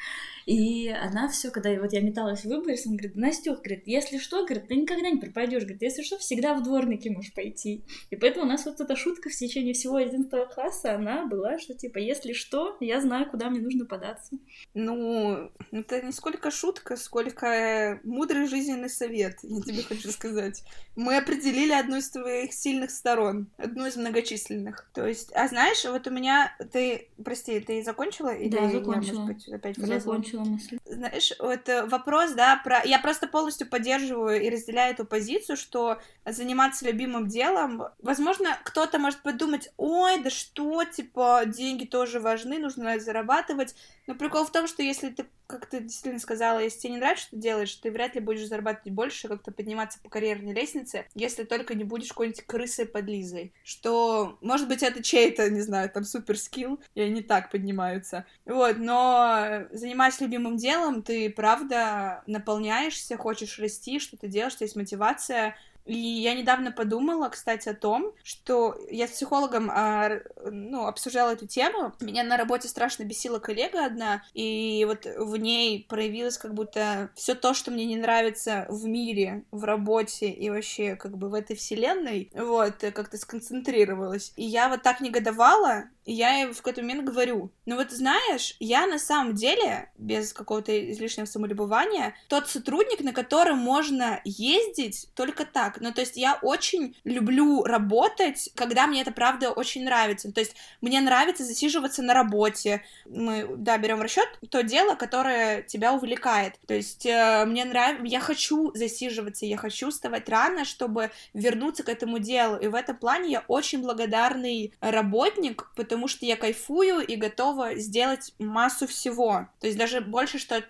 И 0.47 0.89
она 0.89 1.29
все, 1.29 1.51
когда 1.51 1.75
вот 1.81 1.93
я 1.93 2.01
металась 2.01 2.43
в 2.43 2.45
выборе, 2.45 2.77
она 2.87 2.97
говорит, 2.97 3.17
Настюх, 3.17 3.59
говорит, 3.59 3.83
если 3.87 4.19
что, 4.19 4.45
говорит, 4.45 4.69
ты 4.69 4.77
никогда 4.77 5.11
не 5.11 5.21
пропадешь, 5.21 5.63
говорит, 5.63 5.83
если 5.83 6.03
что, 6.03 6.19
всегда 6.19 6.55
в 6.55 6.63
дворники 6.63 7.09
можешь 7.09 7.35
пойти. 7.35 7.85
И 8.11 8.17
поэтому 8.17 8.47
у 8.47 8.49
нас 8.49 8.65
вот 8.65 8.81
эта 8.81 8.95
шутка 8.95 9.29
в 9.29 9.33
течение 9.33 9.75
всего 9.75 9.97
11 9.97 10.31
класса, 10.55 10.95
она 10.95 11.27
была, 11.27 11.59
что 11.59 11.75
типа, 11.75 11.99
если 11.99 12.33
что, 12.33 12.77
я 12.79 13.01
знаю, 13.01 13.29
куда 13.29 13.51
мне 13.51 13.61
нужно 13.61 13.87
податься. 13.87 14.37
Ну, 14.73 15.51
это 15.73 16.01
не 16.03 16.13
сколько 16.13 16.53
шутка, 16.53 16.97
сколько 16.97 17.99
мудрый 18.05 18.47
жизненный 18.47 18.89
совет, 18.89 19.39
я 19.43 19.63
тебе 19.63 19.83
хочу 19.83 20.13
сказать. 20.13 20.63
Мы 20.95 21.17
определили 21.17 21.73
одну 21.73 21.97
из 21.97 22.09
твоих 22.11 22.53
сильных 22.53 22.93
сторон, 22.93 23.49
одну 23.57 23.87
из 23.87 23.97
многочисленных. 23.97 24.89
То 24.95 25.07
есть, 25.07 25.33
а 25.35 25.49
знаешь, 25.49 25.85
вот 25.85 26.07
у 26.07 26.11
меня, 26.11 26.57
ты, 26.73 27.09
прости, 27.25 27.59
ты 27.59 27.83
закончила? 27.83 28.33
Или 28.33 28.51
Да, 28.51 28.63
я, 28.63 28.71
закончила. 28.71 29.21
может 29.21 29.35
быть, 29.35 29.49
опять 29.49 29.77
влезла? 29.77 30.15
Закончила 30.37 30.45
мысль. 30.45 30.79
Знаешь, 30.85 31.33
вот 31.39 31.69
э, 31.69 31.87
вопрос, 31.87 32.33
да, 32.33 32.61
про... 32.63 32.83
Я 32.85 32.99
просто 32.99 33.27
полностью 33.27 33.69
поддерживаю 33.69 34.43
и 34.43 34.51
разделяю 34.51 34.95
эту 34.95 35.05
позицию, 35.05 35.57
что 35.57 36.01
заниматься 36.25 36.85
любимым 36.85 37.27
делом, 37.27 37.85
возможно, 38.01 38.59
кто-то 38.65 38.99
может 38.99 39.23
подумать, 39.23 39.71
ой, 39.77 40.21
да 40.21 40.31
что, 40.31 40.85
типа, 40.85 41.43
деньги 41.47 41.85
тоже 41.85 42.21
важны, 42.21 42.59
нужно 42.59 42.99
зарабатывать. 42.99 43.75
Но 44.07 44.15
прикол 44.15 44.45
в 44.45 44.53
том, 44.53 44.67
что 44.67 44.83
если 44.83 45.11
ты, 45.11 45.27
как 45.47 45.67
ты 45.67 45.81
действительно 45.81 46.21
сказала, 46.21 46.59
если 46.59 46.81
тебе 46.81 46.93
не 46.95 46.99
нравится, 46.99 47.27
что 47.27 47.37
ты 47.37 47.43
делаешь, 47.43 47.75
ты 47.75 47.91
вряд 47.91 48.15
ли 48.15 48.21
будешь 48.21 48.47
зарабатывать 48.47 48.93
больше, 48.93 49.29
как-то 49.29 49.53
подниматься 49.53 49.99
по 50.03 50.09
карьерной 50.09 50.53
лестнице, 50.53 51.07
если 51.15 51.45
только 51.45 51.75
не 51.75 51.85
будешь 51.85 52.09
какой-нибудь 52.09 52.45
крысой 52.47 52.87
под 52.87 53.07
Лизой. 53.07 53.53
Что, 53.65 54.39
может 54.41 54.69
быть, 54.69 54.83
это 54.83 55.03
чей-то, 55.03 55.49
не 55.51 55.61
знаю, 55.61 55.91
там 55.91 56.05
супер 56.05 56.39
скилл, 56.39 56.81
и 56.95 57.01
они 57.01 57.23
так 57.23 57.51
поднимаются. 57.51 58.27
Вот, 58.45 58.79
но 58.79 59.67
занимаясь 59.71 60.21
любимым 60.21 60.57
делом, 60.57 61.03
ты 61.03 61.31
правда 61.31 62.23
наполняешься, 62.27 63.17
хочешь 63.17 63.59
расти, 63.59 63.99
что-то 63.99 64.27
делаешь, 64.27 64.55
у 64.55 64.57
тебя 64.57 64.67
есть 64.67 64.77
мотивация. 64.77 65.57
И 65.87 65.97
я 65.97 66.35
недавно 66.35 66.73
подумала, 66.73 67.29
кстати, 67.29 67.69
о 67.69 67.75
том, 67.75 68.13
что 68.23 68.77
я 68.91 69.07
с 69.07 69.13
психологом 69.13 69.71
а, 69.71 70.21
ну, 70.45 70.87
обсуждала 70.87 71.31
эту 71.31 71.47
тему. 71.47 71.93
Меня 72.01 72.25
на 72.25 72.37
работе 72.37 72.69
страшно 72.69 73.05
бесила 73.05 73.39
коллега 73.39 73.87
одна, 73.87 74.23
и 74.35 74.85
вот 74.87 75.07
в 75.07 75.37
ней 75.37 75.87
проявилось 75.89 76.39
как 76.39 76.55
будто 76.55 77.11
все 77.15 77.35
то, 77.35 77.55
что 77.55 77.71
мне 77.71 77.87
не 77.87 77.97
нравится 77.97 78.67
в 78.69 78.85
мире, 78.87 79.45
в 79.51 79.65
работе 79.65 80.29
и 80.29 80.51
вообще 80.51 80.97
как 80.97 81.17
бы 81.17 81.29
в 81.29 81.35
этой 81.35 81.57
вселенной, 81.57 82.31
вот, 82.35 82.79
как-то 82.79 83.17
сконцентрировалась. 83.17 84.33
И 84.37 84.45
я 84.45 84.69
вот 84.69 84.83
так 84.83 85.01
негодовала, 85.01 85.85
и 86.07 86.13
я 86.13 86.49
в 86.53 86.57
какой-то 86.57 86.83
момент 86.83 87.05
говорю, 87.05 87.51
ну 87.67 87.77
вот 87.77 87.91
знаешь, 87.91 88.57
я 88.61 88.87
на 88.87 88.99
самом 88.99 89.35
деле, 89.35 89.91
без 89.99 90.33
какого-то 90.33 90.93
излишнего 90.93 91.27
самолюбования, 91.27 92.15
тот 92.29 92.49
сотрудник, 92.49 93.01
на 93.01 93.13
котором 93.13 93.59
можно 93.59 94.21
ездить 94.25 95.09
только 95.15 95.45
так. 95.45 95.81
Ну, 95.81 95.93
то 95.93 96.01
есть 96.01 96.17
я 96.17 96.39
очень 96.43 96.97
люблю 97.05 97.65
работать, 97.65 98.51
когда 98.55 98.87
мне 98.87 99.03
это 99.03 99.11
правда 99.11 99.51
очень 99.51 99.85
нравится. 99.85 100.33
То 100.33 100.41
есть 100.41 100.55
мне 100.81 101.01
нравится 101.01 101.45
засиживаться 101.45 102.03
на 102.03 102.15
работе. 102.15 102.85
Мы, 103.05 103.57
да, 103.57 103.77
берем 103.77 103.99
в 103.99 104.03
расчет 104.03 104.29
то 104.51 104.63
дело, 104.63 104.95
которое 104.95 105.63
тебя 105.63 105.93
увлекает. 105.93 106.55
То 106.69 106.75
есть 106.75 107.05
э, 107.05 107.45
мне 107.47 107.65
нравится, 107.65 108.07
я 108.07 108.21
хочу 108.21 108.73
засиживаться, 108.75 109.45
я 109.45 109.57
хочу 109.57 109.91
вставать 109.91 110.29
рано, 110.29 110.65
чтобы 110.65 111.11
вернуться 111.35 111.83
к 111.83 111.89
этому 111.89 112.21
делу. 112.21 112.57
И 112.59 112.69
в 112.69 112.77
этом 112.77 112.97
плане 112.97 113.33
я 113.33 113.45
очень 113.49 113.83
благодарный 113.83 114.73
работник, 114.81 115.69
потому 115.75 115.96
что 116.07 116.27
я 116.27 116.37
кайфую 116.37 117.01
и 117.01 117.17
готова 117.17 117.77
сделать 117.77 118.35
массу 118.39 118.87
всего. 118.87 119.49
То 119.61 119.67
есть 119.67 119.79
даже 119.79 120.01
больше, 120.01 120.39
что, 120.39 120.63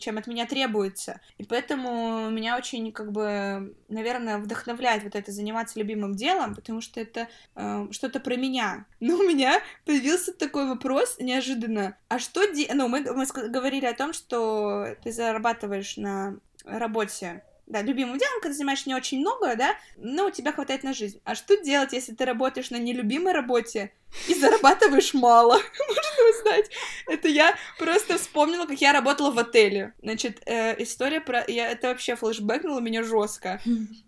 чем 0.00 0.18
от 0.18 0.26
меня 0.26 0.46
требуется. 0.46 1.20
И 1.38 1.44
поэтому 1.44 2.30
меня 2.30 2.56
очень, 2.56 2.90
как 2.92 3.12
бы, 3.12 3.76
наверное, 3.88 4.38
вдохновляет 4.38 5.04
вот 5.04 5.14
это 5.14 5.30
заниматься 5.30 5.78
любимым 5.78 6.14
делом, 6.14 6.54
потому 6.54 6.80
что 6.80 7.00
это 7.00 7.28
э, 7.54 7.86
что-то 7.90 8.18
про 8.18 8.36
меня. 8.36 8.86
Но 9.00 9.16
у 9.16 9.22
меня 9.22 9.60
появился 9.84 10.32
такой 10.32 10.66
вопрос 10.68 11.16
неожиданно. 11.18 11.96
А 12.08 12.18
что... 12.18 12.46
Де... 12.46 12.70
Ну, 12.72 12.88
мы, 12.88 13.00
мы 13.00 13.26
говорили 13.26 13.86
о 13.86 13.94
том, 13.94 14.12
что 14.12 14.96
ты 15.04 15.12
зарабатываешь 15.12 15.96
на 15.96 16.38
работе 16.64 17.42
да, 17.72 17.82
любимым 17.82 18.18
делом, 18.18 18.40
когда 18.40 18.54
занимаешь 18.54 18.86
не 18.86 18.94
очень 18.94 19.20
много, 19.20 19.56
да, 19.56 19.74
но 19.96 20.26
у 20.26 20.30
тебя 20.30 20.52
хватает 20.52 20.84
на 20.84 20.92
жизнь. 20.92 21.20
А 21.24 21.34
что 21.34 21.56
делать, 21.56 21.92
если 21.92 22.14
ты 22.14 22.24
работаешь 22.24 22.70
на 22.70 22.76
нелюбимой 22.76 23.32
работе 23.32 23.92
и 24.28 24.34
зарабатываешь 24.34 25.14
мало? 25.14 25.54
Можно 25.88 26.30
узнать? 26.30 26.70
Это 27.08 27.28
я 27.28 27.56
просто 27.78 28.18
вспомнила, 28.18 28.66
как 28.66 28.80
я 28.80 28.92
работала 28.92 29.30
в 29.30 29.38
отеле. 29.38 29.94
Значит, 30.02 30.42
э, 30.46 30.80
история 30.82 31.20
про... 31.20 31.44
Я... 31.48 31.70
Это 31.70 31.88
вообще 31.88 32.14
флешбэкнуло 32.14 32.80
меня 32.80 33.02
жестко. 33.02 33.60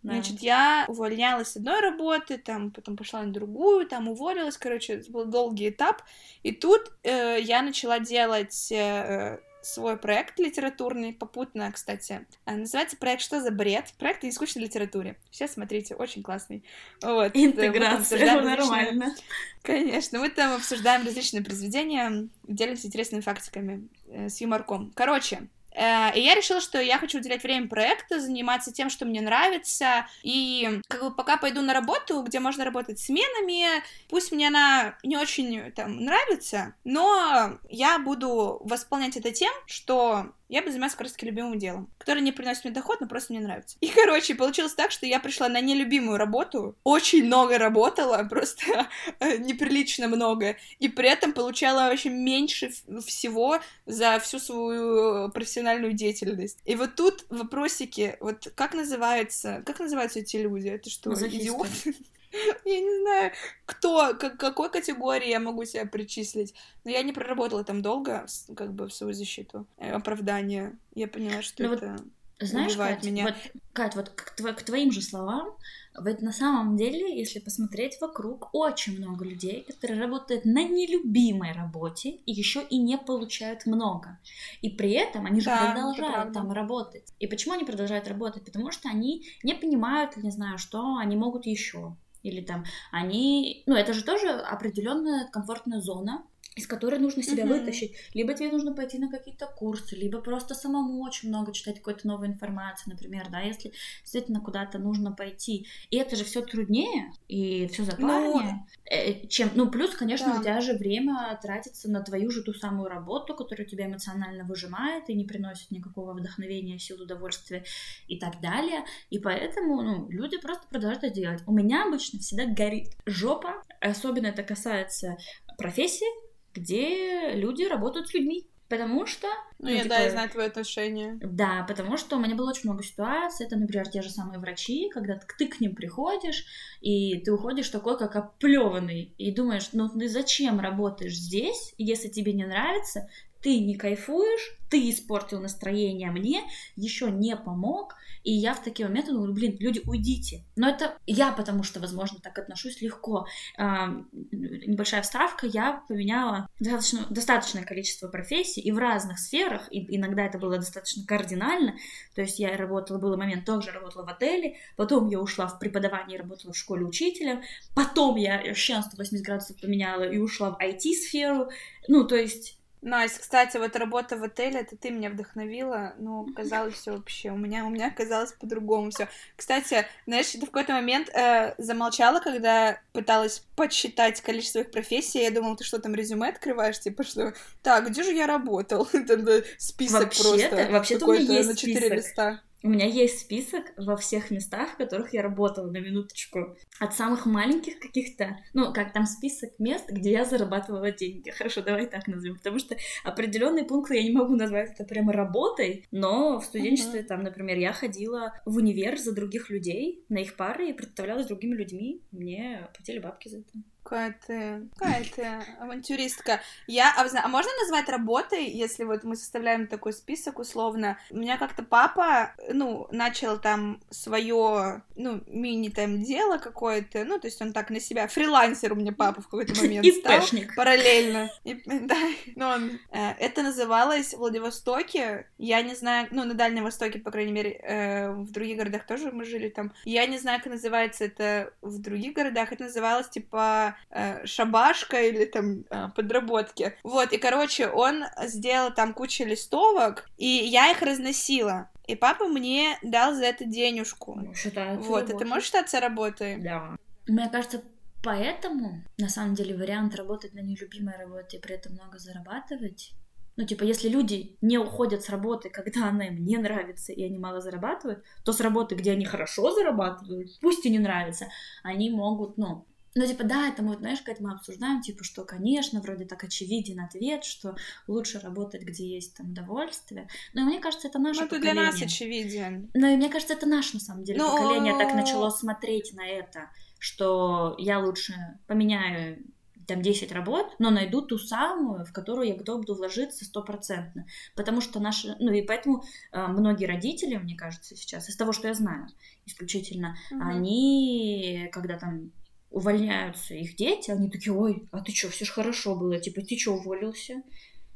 Значит, 0.03 0.41
я 0.41 0.85
увольнялась 0.89 1.49
с 1.49 1.57
одной 1.57 1.81
работы, 1.81 2.37
там, 2.37 2.71
потом 2.71 2.97
пошла 2.97 3.23
на 3.23 3.33
другую, 3.33 3.87
там, 3.87 4.09
уволилась, 4.09 4.59
короче, 4.59 4.95
это 4.95 5.11
был 5.11 5.25
долгий 5.25 5.71
этап. 5.71 6.03
И 6.43 6.53
тут 6.53 6.93
э, 7.03 7.39
я 7.41 7.63
начала 7.63 7.99
делать 7.99 8.71
э, 8.71 9.39
свой 9.65 9.97
проект 9.97 10.39
литературный, 10.39 11.13
попутно, 11.13 11.71
кстати. 11.73 12.27
А, 12.45 12.53
Называется 12.53 12.97
проект 12.97 13.23
«Что 13.23 13.41
за 13.41 13.51
бред?» 13.51 13.95
Проект 13.99 14.23
о 14.23 14.27
нескучной 14.27 14.63
литературе. 14.65 15.17
Сейчас 15.31 15.55
смотрите, 15.55 15.95
очень 15.95 16.23
классный. 16.23 16.63
Вот. 17.03 17.33
Там 17.33 17.43
Интеграция, 17.45 18.19
различные- 18.21 18.57
нормально. 18.57 19.15
Конечно, 19.63 20.19
мы 20.19 20.29
там 20.29 20.53
обсуждаем 20.55 21.05
различные 21.07 21.43
произведения, 21.43 22.29
делимся 22.47 22.87
интересными 22.87 23.23
фактиками 23.23 23.89
э, 24.09 24.29
с 24.29 24.41
юморком. 24.41 24.93
Короче, 24.95 25.37
Э, 25.37 25.47
и 25.75 26.21
я 26.21 26.35
решила, 26.35 26.61
что 26.61 26.81
я 26.81 26.99
хочу 26.99 27.19
уделять 27.19 27.43
время 27.43 27.69
проекту, 27.69 28.21
заниматься 28.21 28.73
тем, 28.73 28.91
что 28.91 29.05
мне 29.05 29.21
нравится, 29.21 30.07
и 30.23 30.81
как 30.89 31.03
бы 31.03 31.11
пока 31.15 31.37
пойду 31.37 31.63
на 31.63 31.75
работу, 31.75 32.23
где 32.23 32.41
можно 32.41 32.65
работать 32.65 32.99
сменами, 32.99 33.83
пусть 34.09 34.33
мне 34.33 34.49
она 34.49 34.97
не 35.03 35.17
очень 35.17 35.73
там 35.73 35.97
нравится, 35.97 36.75
но 36.85 37.59
я 37.69 37.99
буду 37.99 38.61
восполнять 38.65 39.17
это 39.17 39.33
тем, 39.33 39.53
что 39.67 40.33
я 40.55 40.63
бы 40.63 40.71
заниматься 40.71 40.97
как 40.97 41.07
раз 41.07 41.13
таки 41.13 41.27
любимым 41.27 41.59
делом, 41.59 41.91
которое 41.99 42.21
не 42.21 42.31
приносит 42.31 42.63
мне 42.63 42.73
доход, 42.73 43.01
но 43.01 43.09
просто 43.09 43.33
мне 43.33 43.43
нравится. 43.43 43.77
И, 43.81 43.89
короче, 43.89 44.37
получилось 44.37 44.75
так, 44.75 44.93
что 44.93 45.05
я 45.05 45.19
пришла 45.19 45.49
на 45.49 45.61
нелюбимую 45.61 46.17
работу, 46.17 46.77
очень 46.85 47.25
много 47.25 47.59
работала, 47.59 48.23
просто 48.31 48.89
э, 49.19 49.39
неприлично 49.39 50.07
много, 50.07 50.57
и 50.79 50.89
при 50.89 51.09
этом 51.09 51.33
получала 51.33 51.89
вообще 51.89 52.09
меньше 52.09 52.71
всего 53.05 53.59
за 53.85 54.21
всю 54.21 54.39
свою 54.39 55.29
профессиональную 55.31 55.93
деятельность. 55.93 56.61
И 56.65 56.77
вот 56.77 56.95
тут 56.95 57.27
вопросики, 57.31 58.17
вот 58.21 58.47
как 58.55 58.75
называется, 58.75 59.61
как 59.67 59.81
называются 59.81 60.21
эти 60.21 60.37
люди? 60.37 60.69
Это 60.69 60.89
что, 60.89 61.13
идиоты? 61.15 61.97
Я 62.65 62.81
не 62.81 63.01
знаю, 63.01 63.33
кто, 63.67 64.15
к 64.15 64.37
какой 64.37 64.71
категории 64.71 65.29
я 65.29 65.41
могу 65.41 65.65
себя 65.65 65.87
причислить. 65.87 66.55
Но 66.85 66.91
я 66.91 67.03
не 67.03 67.13
проработала 67.13 67.65
там 67.65 67.83
долго, 67.83 68.27
как 68.57 68.73
бы 68.73 68.89
в 68.89 68.95
свою 68.95 69.13
защиту, 69.13 69.67
э, 69.79 69.91
оправдание. 69.91 70.77
Я 70.95 71.09
поняла, 71.09 71.43
что 71.43 71.63
ну, 71.63 71.73
это... 71.73 71.93
Вот... 71.93 72.03
Знаешь, 72.41 72.77
Кать, 72.77 73.05
меня. 73.05 73.25
Вот, 73.25 73.35
Кать, 73.73 73.95
вот 73.95 74.09
к, 74.09 74.35
тво- 74.39 74.55
к 74.55 74.63
твоим 74.65 74.91
же 74.91 75.01
словам, 75.01 75.57
ведь 76.03 76.21
на 76.21 76.33
самом 76.33 76.77
деле, 76.77 77.17
если 77.17 77.39
посмотреть 77.39 78.01
вокруг, 78.01 78.49
очень 78.53 78.99
много 78.99 79.25
людей, 79.25 79.63
которые 79.63 80.01
работают 80.01 80.45
на 80.45 80.65
нелюбимой 80.65 81.53
работе 81.53 82.11
и 82.11 82.33
еще 82.33 82.61
и 82.69 82.79
не 82.79 82.99
получают 82.99 83.67
много. 83.67 84.19
И 84.63 84.69
при 84.69 84.91
этом 84.91 85.27
они 85.27 85.41
же 85.41 85.47
да, 85.47 85.71
продолжают 85.71 86.33
там 86.33 86.51
работать. 86.51 87.15
И 87.21 87.29
почему 87.29 87.55
они 87.55 87.65
продолжают 87.65 88.09
работать? 88.09 88.45
Потому 88.45 88.73
что 88.73 88.89
они 88.89 89.25
не 89.45 89.55
понимают, 89.55 90.17
не 90.17 90.33
знаю, 90.33 90.59
что 90.59 90.97
они 90.97 91.17
могут 91.17 91.47
еще 91.47 91.97
или 92.25 92.41
там 92.41 92.65
они, 92.91 93.63
ну 93.67 93.77
это 93.77 93.93
же 93.93 94.03
тоже 94.03 94.29
определенная 94.31 95.29
комфортная 95.31 95.81
зона, 95.81 96.27
из 96.55 96.67
которой 96.67 97.01
нужно 97.01 97.23
себя 97.23 97.45
uh-huh. 97.45 97.61
вытащить. 97.61 97.97
Либо 98.15 98.35
тебе 98.35 98.51
нужно 98.51 98.73
пойти 98.73 98.99
на 98.99 99.11
какие-то 99.11 99.47
курсы, 99.47 99.97
либо 99.97 100.21
просто 100.21 100.55
самому 100.55 101.03
очень 101.03 101.29
много 101.29 101.53
читать 101.53 101.77
какой-то 101.77 102.07
новой 102.07 102.29
информации, 102.29 102.91
например, 102.91 103.29
да, 103.31 103.41
если 103.41 103.73
действительно 104.03 104.41
куда-то 104.41 104.79
нужно 104.79 105.13
пойти. 105.13 105.67
И 105.91 105.97
это 105.97 106.17
же 106.17 106.25
все 106.25 106.43
труднее 106.43 107.13
и 107.29 107.67
все 107.69 107.85
запарнее, 107.85 108.67
ну, 108.91 109.29
чем, 109.29 109.51
ну, 109.55 109.71
плюс, 109.71 109.95
конечно, 109.95 110.33
да. 110.33 110.39
у 110.39 110.43
тебя 110.43 110.61
же 110.61 110.75
время 110.75 111.39
тратится 111.43 111.91
на 111.91 112.03
твою 112.03 112.31
же 112.31 112.43
ту 112.43 112.53
самую 112.55 112.89
работу, 112.89 113.35
которая 113.35 113.67
тебя 113.67 113.87
эмоционально 113.87 114.45
выжимает 114.45 115.09
и 115.09 115.15
не 115.15 115.25
приносит 115.25 115.71
никакого 115.71 116.13
вдохновения, 116.13 116.79
сил, 116.79 117.03
удовольствия 117.03 117.65
и 118.07 118.19
так 118.19 118.41
далее. 118.41 118.85
И 119.11 119.19
поэтому, 119.19 119.83
ну, 119.83 120.09
люди 120.09 120.39
просто 120.39 120.67
продолжают 120.69 121.03
это 121.03 121.15
делать. 121.15 121.43
У 121.47 121.53
меня 121.53 121.87
обычно 121.87 122.19
всегда 122.21 122.47
горит 122.47 122.91
жопа, 123.07 123.63
особенно 123.81 124.27
это 124.29 124.43
касается 124.43 125.17
профессии, 125.57 126.24
где 126.55 127.33
люди 127.35 127.65
работают 127.65 128.09
с 128.09 128.15
людьми. 128.15 128.47
Потому 128.69 129.05
что... 129.05 129.29
Ну, 129.59 129.69
ну 129.69 129.75
я, 129.75 129.83
типа, 129.83 129.95
да, 129.95 130.01
я 130.01 130.11
знаю 130.11 130.31
твое 130.31 130.49
отношение. 130.49 131.19
Да, 131.23 131.65
потому 131.69 131.99
что 131.99 132.17
у 132.17 132.21
меня 132.21 132.35
было 132.35 132.51
очень 132.51 132.69
много 132.69 132.83
ситуаций. 132.83 133.47
Это, 133.47 133.57
например, 133.57 133.89
те 133.89 134.01
же 134.01 134.11
самые 134.11 134.39
врачи, 134.39 134.89
когда 134.89 135.21
ты 135.39 135.47
к 135.49 135.61
ним 135.61 135.75
приходишь, 135.75 136.47
и 136.81 137.21
ты 137.21 137.33
уходишь 137.33 137.69
такой, 137.69 137.99
как 137.99 138.17
оплеванный, 138.17 139.15
и 139.19 139.33
думаешь, 139.33 139.69
ну 139.73 139.89
ты 139.91 140.09
зачем 140.09 140.61
работаешь 140.61 141.15
здесь, 141.15 141.75
если 141.77 142.09
тебе 142.09 142.33
не 142.33 142.47
нравится, 142.47 143.09
ты 143.45 143.61
не 143.61 143.77
кайфуешь, 143.77 144.57
ты 144.71 144.91
испортил 144.91 145.39
настроение 145.39 146.11
мне, 146.11 146.43
еще 146.77 147.11
не 147.11 147.37
помог, 147.37 147.95
и 148.23 148.33
я 148.33 148.55
в 148.55 148.63
такие 148.63 148.89
моменты 148.89 149.13
думаю, 149.13 149.35
блин, 149.35 149.59
люди, 149.61 149.83
уйдите. 149.85 150.45
Но 150.57 150.67
это 150.67 150.97
я, 151.07 151.31
потому 151.31 151.63
что, 151.63 151.79
возможно, 151.79 152.19
так 152.23 152.39
отношусь 152.39 152.81
легко. 152.81 153.27
А, 153.59 153.89
небольшая 154.33 155.03
вставка, 155.03 155.47
я 155.47 155.85
поменяла 155.87 156.49
достаточно, 156.59 157.07
достаточное 157.11 157.65
количество 157.65 158.09
профессий 158.09 158.63
и 158.63 158.73
в 158.73 158.79
разных 158.79 159.19
сферах, 159.19 159.69
и 159.71 159.95
иногда 159.95 160.25
это 160.25 160.39
было 160.39 160.57
достаточно 160.57 161.05
кардинально, 161.07 161.77
то 162.15 162.23
есть 162.23 162.39
я 162.39 162.57
работала, 162.57 162.97
был 162.97 163.15
момент, 163.19 163.45
тоже 163.45 163.73
работала 163.73 164.07
в 164.07 164.09
отеле, 164.09 164.57
потом 164.77 165.09
я 165.09 165.21
ушла 165.21 165.49
в 165.49 165.59
преподавание, 165.59 166.19
работала 166.19 166.55
в 166.55 166.57
школе 166.57 166.87
учителем, 166.87 167.43
потом 167.77 168.17
я 168.17 168.43
вообще 168.43 168.77
на 168.77 168.83
180 168.83 169.23
градусов 169.23 169.61
поменяла 169.61 170.05
и 170.05 170.17
ушла 170.17 170.51
в 170.51 170.59
IT-сферу, 170.59 171.51
ну, 171.89 172.05
то 172.05 172.17
есть 172.17 172.59
Настя, 172.85 173.19
кстати, 173.19 173.57
вот 173.57 173.75
работа 173.77 174.19
в 174.19 174.23
отеле, 174.23 174.61
это 174.61 174.77
ты 174.77 174.91
меня 174.91 175.09
вдохновила, 175.09 175.95
но 175.99 176.27
казалось 176.37 176.75
все 176.75 176.93
вообще, 176.93 177.31
у 177.31 177.37
меня, 177.37 177.65
у 177.65 177.71
меня 177.71 177.91
казалось 177.91 178.33
по-другому 178.33 178.91
все. 178.91 179.09
Кстати, 179.37 179.87
знаешь, 180.07 180.31
ты 180.31 180.41
в 180.41 180.51
какой-то 180.51 180.75
момент 180.75 181.09
э, 181.09 181.55
замолчала, 181.57 182.21
когда 182.21 182.79
пыталась 182.93 183.43
подсчитать 183.57 184.21
количество 184.21 184.59
их 184.59 184.71
профессий, 184.71 185.23
я 185.23 185.31
думала, 185.31 185.57
ты 185.57 185.65
что 185.65 185.79
там 185.79 185.95
резюме 185.95 186.29
открываешь, 186.29 186.79
типа 186.79 187.05
что, 187.05 187.33
так, 187.63 187.89
где 187.89 188.03
же 188.03 188.13
я 188.13 188.27
работал? 188.27 188.87
Список 189.59 190.03
вообще 190.03 190.23
просто. 190.23 190.69
Вообще-то 190.71 191.07
у 191.07 191.15
меня 191.15 191.39
есть 191.39 191.49
на 191.49 191.57
четыре 191.57 191.89
листа. 191.89 192.43
У 192.65 192.69
меня 192.71 192.87
есть 192.87 193.19
список 193.19 193.75
во 193.77 193.95
всех 193.95 194.31
местах, 194.31 194.71
в 194.71 194.77
которых 194.79 195.13
я 195.13 195.21
работала, 195.21 195.71
на 195.71 195.77
минуточку. 195.77 196.57
От 196.81 196.95
самых 196.95 197.27
маленьких 197.27 197.79
каких-то, 197.79 198.39
ну, 198.55 198.73
как 198.73 198.95
там 198.95 199.05
список 199.05 199.51
мест, 199.59 199.85
где 199.91 200.13
я 200.13 200.25
зарабатывала 200.25 200.91
деньги. 200.91 201.29
Хорошо, 201.39 201.61
давай 201.61 201.87
так 201.87 202.09
назовем, 202.09 202.39
потому 202.39 202.59
что 202.59 202.75
определенные 203.05 203.67
пункты 203.67 203.97
я 203.97 204.03
не 204.03 204.13
могу 204.13 204.35
назвать 204.35 204.71
это 204.73 204.85
прямо 204.85 205.13
работой, 205.13 205.87
но 205.91 206.41
в 206.41 206.45
студенчестве 206.47 207.01
uh-huh. 207.01 207.07
там, 207.07 207.23
например, 207.23 207.59
я 207.59 207.75
ходила 207.75 208.33
в 208.47 208.57
универ 208.57 208.99
за 208.99 209.15
других 209.15 209.51
людей, 209.51 210.03
на 210.09 210.23
их 210.23 210.35
пары 210.35 210.71
и 210.71 210.73
представлялась 210.73 211.27
другими 211.27 211.55
людьми. 211.55 212.03
Мне 212.13 212.67
платили 212.75 212.99
бабки 212.99 213.29
за 213.29 213.41
это. 213.41 213.53
Какая 213.85 214.19
ты, 214.27 214.69
какая 214.79 215.05
ты 215.05 215.27
авантюристка. 215.61 216.41
Я, 216.67 216.91
а, 216.97 217.07
а 217.23 217.29
можно 217.29 217.51
назвать 217.61 217.89
работой, 217.91 218.47
если 218.49 218.85
вот 218.85 219.05
мы 219.05 219.15
составляем 219.15 219.67
такой 219.67 219.93
список 219.93 220.39
условно? 220.39 220.99
У 221.11 221.19
меня 221.19 221.37
как-то 221.37 221.63
папа, 221.63 222.33
ну, 222.51 222.89
начал 222.91 223.39
там 223.39 223.83
свое, 223.91 224.83
ну, 224.97 225.21
мини 225.27 225.69
там 225.69 226.03
дело 226.03 226.39
какое-то, 226.39 227.05
ну, 227.05 227.19
то 227.19 227.27
есть 227.27 227.41
он 227.43 227.53
так 227.53 227.69
на 227.69 227.79
себя, 227.79 228.09
фрилансер 228.09 228.73
у 228.73 228.77
меня 228.77 228.93
папа 228.93 229.21
в 229.21 229.27
какой-то 229.27 229.55
момент 229.61 229.85
стал. 229.93 230.13
Параллельно. 230.57 231.31
И, 231.45 231.55
да, 231.67 231.99
но 232.37 232.49
он, 232.51 232.81
э, 232.91 233.11
это 233.19 233.43
называлось 233.43 234.15
в 234.15 234.19
Владивостоке, 234.19 235.29
я 235.37 235.61
не 235.61 235.75
знаю, 235.75 236.09
ну, 236.11 236.25
на 236.25 236.33
Дальнем 236.33 236.65
Востоке, 236.65 236.99
по 237.01 237.11
крайней 237.11 237.33
мере, 237.33 237.51
э, 237.63 238.11
в 238.13 238.31
других 238.33 238.57
городах 238.57 238.87
тоже 238.87 239.13
мы 239.13 239.27
жили 239.27 239.51
там. 239.51 239.75
Я 239.85 240.07
не 240.07 240.19
знаю, 240.19 240.41
как 240.41 240.53
называется 240.53 241.05
это 241.05 241.53
в 241.61 241.79
других 241.81 242.15
городах, 242.15 242.51
это 242.51 242.65
называлось, 242.65 243.11
типа, 243.11 243.74
э, 243.91 244.27
шабашка 244.27 245.01
или 245.01 245.25
там 245.25 245.65
э, 245.71 245.89
подработки. 245.95 246.77
Вот, 246.83 247.13
и, 247.13 247.19
короче, 247.19 247.69
он 247.69 248.05
сделал 248.25 248.73
там 248.73 248.95
кучу 248.95 249.25
листовок, 249.25 250.09
и 250.17 250.27
я 250.27 250.71
их 250.71 250.83
разносила. 250.83 251.71
И 251.87 251.97
папа 251.97 252.27
мне 252.27 252.79
дал 252.83 253.15
за 253.15 253.25
это 253.25 253.45
денежку. 253.45 254.15
Ну, 254.15 254.35
считается 254.35 254.89
вот, 254.89 255.03
работой. 255.03 255.17
это 255.17 255.27
может 255.27 255.45
считаться 255.45 255.81
работой? 255.81 256.37
Да. 256.41 256.77
Мне 257.07 257.29
кажется, 257.29 257.63
поэтому, 258.03 258.83
на 258.97 259.09
самом 259.09 259.35
деле, 259.35 259.57
вариант 259.57 259.95
работать 259.95 260.33
на 260.33 260.41
нелюбимой 260.41 260.97
работе 260.97 261.37
и 261.37 261.41
при 261.41 261.55
этом 261.55 261.75
много 261.75 261.99
зарабатывать 261.99 262.95
ну, 263.37 263.45
типа, 263.45 263.65
если 263.65 263.89
люди 263.89 264.37
не 264.41 264.59
уходят 264.59 265.03
с 265.03 265.09
работы, 265.09 265.51
когда 265.51 265.89
она 265.89 266.07
им 266.07 266.25
не 266.25 266.37
нравится, 266.37 266.93
и 266.93 267.03
они 267.03 267.19
мало 267.19 267.41
зарабатывают, 267.41 268.05
то 268.25 268.33
с 268.33 268.41
работы, 268.41 268.77
где 268.77 268.93
они 268.93 269.05
хорошо 269.05 269.53
зарабатывают, 269.53 270.39
пусть 270.41 270.65
и 270.65 270.71
не 270.71 270.79
нравится, 270.79 271.27
они 271.65 271.91
могут, 271.91 272.39
ну, 272.39 272.67
ну, 272.95 273.07
типа, 273.07 273.25
да, 273.25 273.49
это 273.49 273.63
мы, 273.63 273.77
знаешь, 273.77 274.03
как 274.03 274.21
мы 274.21 274.33
обсуждаем, 274.33 274.81
типа, 274.81 275.03
что, 275.03 275.25
конечно, 275.25 275.81
вроде 275.81 276.05
так 276.05 276.23
очевиден 276.23 276.81
ответ, 276.81 277.25
что 277.25 277.57
лучше 277.89 278.21
работать, 278.21 278.63
где 278.63 278.87
есть 278.87 279.17
там 279.17 279.31
удовольствие. 279.31 280.09
Но 280.33 280.45
мне 280.45 280.61
кажется, 280.61 280.89
это 280.89 280.99
наше 280.99 281.21
ну, 281.21 281.27
это 281.27 281.37
поколение. 281.37 281.63
для 281.63 281.73
нас 281.73 281.83
очевиден. 281.83 282.71
Но 282.75 282.89
и 282.89 282.97
мне 282.97 283.09
кажется, 283.09 283.35
это 283.35 283.47
наше, 283.47 283.75
на 283.75 283.81
самом 283.81 284.05
деле, 284.05 284.19
Но... 284.19 284.31
поколение 284.31 284.77
так 284.79 284.95
начало 284.95 285.31
смотреть 285.31 285.93
на 285.95 286.07
это, 286.07 286.51
что 286.79 287.57
я 287.59 287.81
лучше 287.81 288.15
поменяю 288.47 289.25
там 289.67 289.83
10 289.83 290.13
работ, 290.13 290.55
но 290.59 290.71
найду 290.71 291.03
ту 291.03 291.19
самую, 291.19 291.85
в 291.85 291.93
которую 291.93 292.29
я 292.29 292.37
готова 292.37 292.59
буду 292.59 292.75
вложиться 292.75 293.25
стопроцентно. 293.25 294.07
Потому 294.37 294.61
что 294.61 294.79
наши... 294.79 295.17
Ну 295.19 295.33
и 295.33 295.43
поэтому 295.43 295.83
э, 296.13 296.27
многие 296.27 296.67
родители, 296.67 297.17
мне 297.17 297.35
кажется, 297.35 297.75
сейчас, 297.75 298.09
из 298.09 298.17
того, 298.17 298.33
что 298.33 298.49
я 298.49 298.55
знаю, 298.55 298.89
исключительно, 299.25 299.97
угу. 300.11 300.21
они, 300.23 301.49
когда 301.53 301.79
там 301.79 302.13
увольняются 302.55 303.35
их 303.35 303.57
дети, 303.57 303.91
они 303.91 304.09
такие, 304.09 304.33
ой, 304.33 304.69
а 304.71 304.81
ты 304.81 304.93
что, 304.93 305.11
все 305.11 305.25
же 305.25 305.33
хорошо 305.33 305.75
было, 305.75 305.99
типа, 305.99 306.23
ты 306.23 306.39
что, 306.39 306.55
уволился? 306.55 307.23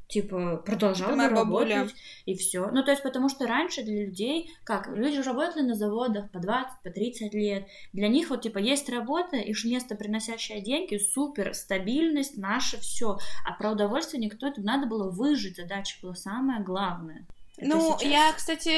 Типа, 0.07 0.55
продолжал 0.65 1.15
работать, 1.15 1.93
и 2.25 2.33
все. 2.33 2.71
Ну, 2.71 2.83
то 2.83 2.89
есть, 2.89 3.03
потому 3.03 3.29
что 3.29 3.45
раньше 3.45 3.83
для 3.83 4.05
людей, 4.05 4.49
как, 4.63 4.87
люди 4.87 5.17
работали 5.17 5.63
на 5.63 5.75
заводах 5.75 6.31
по 6.31 6.39
20, 6.39 6.81
по 6.81 6.89
30 6.89 7.33
лет, 7.33 7.67
для 7.93 8.07
них 8.07 8.29
вот, 8.29 8.41
типа, 8.41 8.57
есть 8.57 8.89
работа, 8.89 9.35
и 9.35 9.53
место, 9.67 9.95
приносящее 9.95 10.61
деньги, 10.61 10.97
супер, 10.97 11.53
стабильность, 11.53 12.37
наше 12.37 12.79
все. 12.79 13.19
А 13.45 13.51
про 13.53 13.71
удовольствие 13.71 14.23
никто, 14.23 14.47
это 14.47 14.61
надо 14.61 14.87
было 14.87 15.11
выжить, 15.11 15.57
задача 15.57 15.97
была 16.01 16.15
самая 16.15 16.63
главная. 16.63 17.27
Ну, 17.57 17.97
я, 18.01 18.31
кстати, 18.33 18.71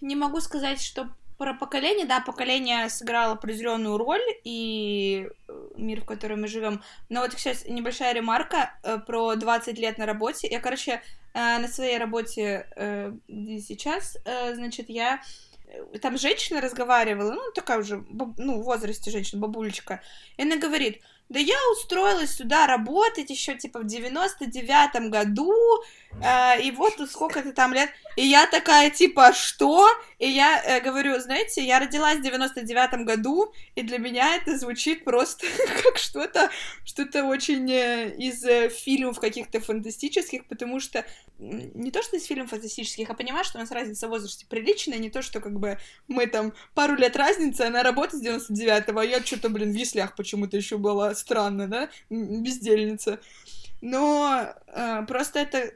не 0.00 0.16
могу 0.16 0.40
сказать, 0.40 0.82
что 0.82 1.08
про 1.40 1.54
поколение, 1.54 2.04
да, 2.04 2.20
поколение 2.20 2.90
сыграло 2.90 3.32
определенную 3.32 3.96
роль 3.96 4.20
и 4.44 5.26
э, 5.48 5.68
мир, 5.74 6.02
в 6.02 6.04
котором 6.04 6.42
мы 6.42 6.48
живем. 6.48 6.82
Но 7.08 7.22
вот 7.22 7.32
сейчас 7.32 7.64
небольшая 7.66 8.12
ремарка 8.12 8.74
э, 8.82 8.98
про 8.98 9.36
20 9.36 9.78
лет 9.78 9.96
на 9.96 10.04
работе. 10.04 10.48
Я, 10.50 10.60
короче, 10.60 11.00
э, 11.32 11.58
на 11.58 11.66
своей 11.66 11.96
работе, 11.96 12.66
сейчас, 13.26 14.18
значит, 14.52 14.90
я 14.90 15.22
там 16.02 16.18
женщина 16.18 16.60
разговаривала, 16.60 17.32
ну, 17.32 17.52
такая 17.54 17.78
уже, 17.78 18.04
ну, 18.10 18.60
в 18.60 18.64
возрасте 18.64 19.10
женщина, 19.10 19.40
бабулечка, 19.40 20.02
и 20.36 20.42
она 20.42 20.56
говорит, 20.56 21.00
да 21.30 21.38
я 21.38 21.56
устроилась 21.72 22.34
сюда 22.34 22.66
работать 22.66 23.30
еще 23.30 23.54
типа 23.54 23.78
в 23.78 23.86
99-м 23.86 25.10
году, 25.10 25.54
э, 26.22 26.60
и 26.60 26.72
вот 26.72 26.94
сколько-то 27.08 27.52
там 27.52 27.72
лет. 27.72 27.88
И 28.16 28.26
я 28.26 28.48
такая 28.48 28.90
типа, 28.90 29.32
что? 29.32 29.88
И 30.18 30.28
я 30.28 30.60
э, 30.60 30.80
говорю, 30.80 31.18
знаете, 31.20 31.64
я 31.64 31.78
родилась 31.78 32.18
в 32.18 32.22
99-м 32.22 33.04
году, 33.04 33.54
и 33.76 33.82
для 33.82 33.98
меня 33.98 34.34
это 34.34 34.58
звучит 34.58 35.04
просто 35.04 35.46
как 35.84 35.98
что-то, 35.98 36.50
что-то 36.84 37.24
очень 37.24 37.70
э, 37.70 38.10
из 38.16 38.44
э, 38.44 38.68
фильмов 38.68 39.20
каких-то 39.20 39.60
фантастических, 39.60 40.46
потому 40.48 40.80
что 40.80 41.04
не 41.40 41.90
то, 41.90 42.02
что 42.02 42.16
из 42.16 42.24
фильмов 42.24 42.50
фантастических, 42.50 43.08
а 43.08 43.14
понимаешь, 43.14 43.46
что 43.46 43.58
у 43.58 43.60
нас 43.60 43.70
разница 43.70 44.06
в 44.06 44.10
возрасте 44.10 44.46
приличная, 44.48 44.98
не 44.98 45.10
то, 45.10 45.22
что 45.22 45.40
как 45.40 45.58
бы 45.58 45.78
мы 46.06 46.26
там 46.26 46.52
пару 46.74 46.94
лет 46.96 47.16
разница, 47.16 47.66
она 47.66 47.82
работает 47.82 48.22
с 48.22 48.50
99-го, 48.50 48.98
а 48.98 49.04
я 49.04 49.20
что-то, 49.20 49.48
блин, 49.48 49.72
в 49.72 49.74
яслях 49.74 50.14
почему-то 50.16 50.56
еще 50.56 50.76
была 50.76 51.14
странно, 51.14 51.66
да, 51.66 51.90
бездельница. 52.10 53.20
Но 53.80 54.54
э, 54.66 55.02
просто 55.06 55.40
это 55.40 55.72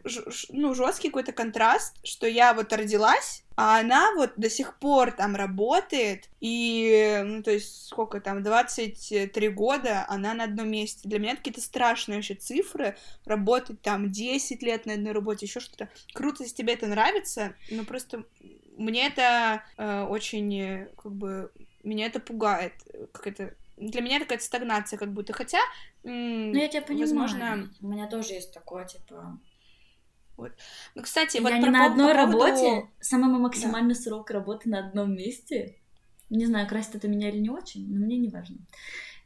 ну, 0.51 0.75
жесткий 0.75 1.09
какой-то 1.09 1.33
контраст, 1.33 1.97
что 2.05 2.27
я 2.27 2.53
вот 2.53 2.73
родилась, 2.73 3.45
а 3.57 3.81
она 3.81 4.13
вот 4.15 4.33
до 4.37 4.51
сих 4.51 4.79
пор 4.79 5.13
там 5.13 5.37
работает, 5.37 6.29
и, 6.41 7.23
ну, 7.25 7.43
то 7.43 7.53
есть, 7.53 7.87
сколько 7.87 8.21
там, 8.21 8.43
23 8.43 9.49
года 9.51 10.05
она 10.09 10.35
на 10.35 10.45
одном 10.45 10.71
месте. 10.71 11.09
Для 11.09 11.19
меня 11.19 11.37
какие-то 11.37 11.61
страшные 11.61 12.17
вообще 12.17 12.35
цифры, 12.35 12.97
работать 13.25 13.81
там 13.81 14.11
10 14.11 14.63
лет 14.63 14.87
на 14.87 14.95
одной 14.95 15.13
работе, 15.13 15.47
еще 15.47 15.61
что-то. 15.61 15.89
Круто, 16.13 16.43
если 16.43 16.57
тебе 16.57 16.75
это 16.75 16.87
нравится, 16.87 17.55
но 17.71 17.85
просто 17.85 18.25
мне 18.77 19.07
это 19.07 19.63
э, 19.77 20.03
очень, 20.03 20.89
как 20.97 21.13
бы, 21.13 21.53
меня 21.85 22.07
это 22.07 22.21
пугает, 22.21 22.73
как 23.13 23.29
это 23.29 23.55
для 23.77 24.01
меня 24.01 24.17
это 24.17 24.25
какая-то 24.27 24.45
стагнация 24.45 24.99
как 24.99 25.13
будто. 25.13 25.33
Хотя, 25.33 25.59
ну, 26.03 26.55
я 26.55 26.69
тебя 26.69 26.83
понимаю. 26.83 27.09
Возможно... 27.09 27.71
У 27.81 27.89
меня 27.89 28.07
тоже 28.07 28.35
есть 28.35 28.53
такое, 28.53 28.85
типа... 28.87 29.39
Вот. 30.37 30.53
Ну, 30.95 31.03
кстати, 31.03 31.37
я 31.37 31.43
вот 31.43 31.53
не 31.53 31.71
на 31.71 31.87
одной 31.87 32.13
по 32.13 32.27
поводу... 32.27 32.39
работе, 32.39 32.89
самый 33.01 33.39
максимальный 33.39 33.95
да. 33.95 34.01
срок 34.01 34.31
работы 34.31 34.69
на 34.69 34.81
одном 34.81 35.15
месте. 35.15 35.77
Не 36.31 36.47
знаю, 36.47 36.67
красит 36.67 36.97
это 36.97 37.07
меня 37.07 37.29
или 37.29 37.39
не 37.39 37.51
очень, 37.51 37.87
но 37.89 38.05
мне 38.05 38.17
не 38.17 38.29
важно. 38.29 38.59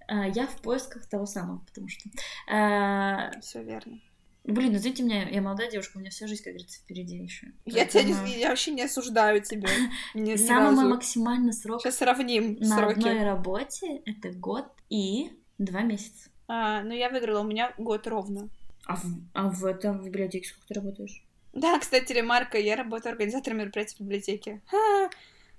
А, 0.06 0.26
я 0.28 0.46
в 0.46 0.61
поисках 0.61 1.08
того 1.08 1.26
самого, 1.26 1.61
потому 1.61 1.88
что... 1.88 2.11
А, 2.50 3.30
Все 3.40 3.62
верно. 3.62 4.00
Блин, 4.48 4.74
извините 4.74 5.02
меня, 5.02 5.28
я 5.28 5.42
молодая 5.42 5.70
девушка, 5.70 5.98
у 5.98 6.00
меня 6.00 6.11
вся 6.11 6.26
жизнь, 6.26 6.42
как 6.42 6.54
говорится, 6.54 6.78
впереди 6.80 7.18
еще. 7.18 7.48
Я 7.66 7.84
Поэтому... 7.84 8.04
тебя 8.04 8.22
не, 8.22 8.40
я 8.40 8.48
вообще 8.48 8.70
не 8.70 8.82
осуждаю 8.82 9.42
тебя. 9.42 9.68
Ни, 10.14 10.37
Самый 10.37 10.74
мой 10.74 10.87
максимальный 10.87 11.52
срок. 11.52 11.82
Сейчас 11.82 11.98
сравним 11.98 12.56
на 12.58 12.78
сроки. 12.78 12.92
одной 12.98 13.24
работе 13.24 14.00
это 14.06 14.30
год 14.30 14.64
и 14.88 15.32
два 15.58 15.82
месяца. 15.82 16.30
А, 16.46 16.82
ну 16.82 16.94
я 16.94 17.11
выиграла, 17.11 17.40
у 17.40 17.44
меня 17.44 17.74
год 17.76 18.06
ровно. 18.06 18.48
А 18.87 18.96
в, 18.96 19.04
а 19.34 19.50
в 19.50 19.66
этом 19.66 20.00
в 20.00 20.06
библиотеке 20.06 20.48
сколько 20.48 20.68
ты 20.68 20.74
работаешь? 20.74 21.22
Да, 21.52 21.78
кстати, 21.78 22.11
ремарка, 22.14 22.56
я 22.56 22.76
работаю 22.76 23.12
организатором 23.12 23.58
мероприятий 23.58 23.96
в 23.96 24.00
библиотеке. 24.00 24.62
Ха! 24.70 25.11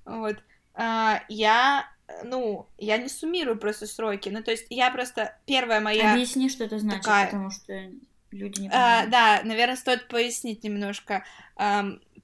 Вот. 0.05 0.37
А, 0.73 1.23
я 1.29 1.85
ну, 2.23 2.67
я 2.79 2.97
не 2.97 3.07
суммирую 3.07 3.59
просто 3.59 3.85
сроки. 3.85 4.29
Ну, 4.29 4.41
то 4.41 4.49
есть 4.49 4.65
я 4.71 4.89
просто 4.89 5.37
первая 5.45 5.79
моя... 5.79 6.13
Объясни, 6.13 6.49
что 6.49 6.63
это 6.63 6.79
значит, 6.79 7.03
такая... 7.03 7.25
потому 7.27 7.51
что 7.51 7.91
люди 8.31 8.61
не 8.61 8.69
понимают. 8.69 9.07
А, 9.07 9.09
да, 9.09 9.41
наверное, 9.43 9.75
стоит 9.75 10.07
пояснить 10.07 10.63
немножко. 10.63 11.23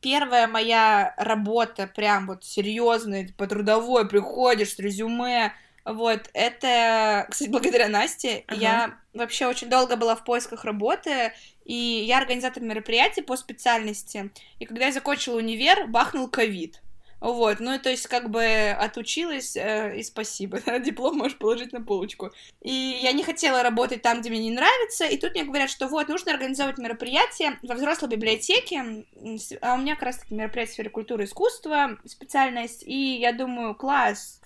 Первая 0.01 0.47
моя 0.47 1.13
работа, 1.17 1.87
прям 1.87 2.27
вот 2.27 2.43
серьезная, 2.43 3.29
по 3.37 3.47
трудовой, 3.47 4.07
приходишь 4.07 4.75
с 4.75 4.79
резюме, 4.79 5.53
вот, 5.85 6.31
это, 6.33 7.27
кстати, 7.29 7.49
благодаря 7.49 7.87
Насте, 7.87 8.43
ага. 8.47 8.59
я 8.59 8.97
вообще 9.13 9.45
очень 9.45 9.69
долго 9.69 9.95
была 9.95 10.15
в 10.15 10.23
поисках 10.23 10.65
работы, 10.65 11.31
и 11.63 11.75
я 11.75 12.17
организатор 12.17 12.63
мероприятий 12.63 13.21
по 13.21 13.37
специальности. 13.37 14.31
И 14.57 14.65
когда 14.65 14.87
я 14.87 14.91
закончила 14.91 15.37
универ, 15.37 15.85
бахнул 15.87 16.27
ковид. 16.27 16.81
Вот, 17.25 17.59
ну, 17.59 17.79
то 17.79 17.89
есть, 17.89 18.05
как 18.05 18.29
бы 18.29 18.69
отучилась, 18.69 19.55
э, 19.55 19.97
и 19.97 20.03
спасибо, 20.03 20.59
диплом 20.79 21.17
можешь 21.17 21.39
положить 21.39 21.73
на 21.73 21.81
полочку. 21.81 22.29
И 22.61 22.99
я 23.01 23.13
не 23.13 23.23
хотела 23.23 23.63
работать 23.63 24.03
там, 24.03 24.21
где 24.21 24.29
мне 24.29 24.49
не 24.49 24.51
нравится, 24.51 25.05
и 25.05 25.17
тут 25.17 25.31
мне 25.31 25.43
говорят, 25.43 25.71
что 25.71 25.87
вот, 25.87 26.07
нужно 26.07 26.33
организовать 26.33 26.77
мероприятие 26.77 27.57
во 27.63 27.73
взрослой 27.73 28.09
библиотеке, 28.09 29.05
а 29.59 29.73
у 29.73 29.77
меня 29.77 29.95
как 29.95 30.03
раз-таки 30.03 30.35
мероприятие 30.35 30.71
в 30.71 30.73
сфере 30.75 30.89
культуры 30.91 31.23
и 31.23 31.25
искусства, 31.25 31.97
специальность, 32.05 32.83
и 32.83 33.15
я 33.15 33.33
думаю, 33.33 33.73
класс, 33.73 34.39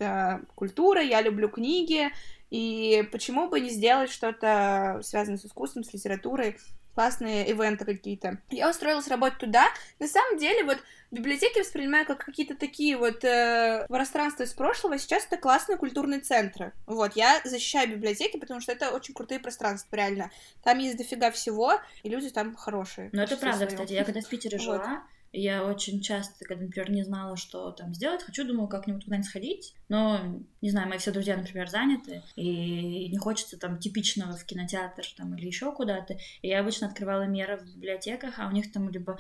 культура, 0.55 1.01
я 1.01 1.21
люблю 1.21 1.49
книги, 1.49 2.09
и 2.49 3.05
почему 3.11 3.49
бы 3.49 3.59
не 3.59 3.71
сделать 3.71 4.09
что-то 4.09 5.01
связанное 5.03 5.37
с 5.37 5.45
искусством, 5.45 5.83
с 5.83 5.91
литературой, 5.91 6.55
классные 6.95 7.49
ивенты 7.49 7.85
какие-то. 7.85 8.39
Я 8.49 8.69
устроилась 8.69 9.07
работать 9.07 9.39
туда. 9.39 9.67
На 9.99 10.07
самом 10.07 10.37
деле, 10.37 10.63
вот 10.63 10.77
библиотеки 11.11 11.59
воспринимаю 11.59 12.05
как 12.05 12.23
какие-то 12.25 12.55
такие 12.55 12.97
вот 12.97 13.23
э, 13.23 13.85
пространства 13.87 14.43
из 14.43 14.53
прошлого. 14.53 14.97
Сейчас 14.97 15.25
это 15.25 15.37
классные 15.37 15.77
культурные 15.77 16.19
центры. 16.19 16.73
Вот, 16.85 17.15
я 17.15 17.41
защищаю 17.43 17.89
библиотеки, 17.89 18.37
потому 18.37 18.59
что 18.59 18.71
это 18.71 18.91
очень 18.91 19.13
крутые 19.13 19.39
пространства, 19.39 19.95
реально. 19.95 20.31
Там 20.63 20.77
есть 20.79 20.97
дофига 20.97 21.31
всего, 21.31 21.73
и 22.03 22.09
люди 22.09 22.29
там 22.29 22.55
хорошие. 22.55 23.09
Ну, 23.13 23.21
это 23.21 23.37
правда, 23.37 23.57
своем. 23.57 23.71
кстати. 23.71 23.93
Я 23.93 24.03
когда 24.03 24.21
в 24.21 24.27
Питере 24.27 24.57
жила, 24.59 24.77
вот. 24.77 24.99
Я 25.31 25.63
очень 25.63 26.01
часто, 26.01 26.43
когда, 26.43 26.63
например, 26.63 26.89
не 26.89 27.03
знала, 27.03 27.37
что 27.37 27.71
там 27.71 27.93
сделать, 27.93 28.23
хочу, 28.23 28.45
думаю, 28.45 28.67
как-нибудь 28.67 29.03
куда-нибудь 29.03 29.29
сходить, 29.29 29.75
но, 29.89 30.19
не 30.61 30.69
знаю, 30.71 30.87
мои 30.89 30.97
все 30.97 31.11
друзья, 31.11 31.37
например, 31.37 31.69
заняты, 31.69 32.23
и 32.35 33.09
не 33.09 33.17
хочется 33.17 33.57
там 33.57 33.79
типичного 33.79 34.35
в 34.35 34.45
кинотеатр 34.45 35.03
там 35.17 35.35
или 35.35 35.47
еще 35.47 35.71
куда-то, 35.71 36.17
и 36.41 36.47
я 36.47 36.59
обычно 36.61 36.87
открывала 36.87 37.23
меры 37.23 37.57
в 37.57 37.75
библиотеках, 37.75 38.35
а 38.39 38.47
у 38.47 38.51
них 38.51 38.71
там 38.71 38.89
либо 38.89 39.19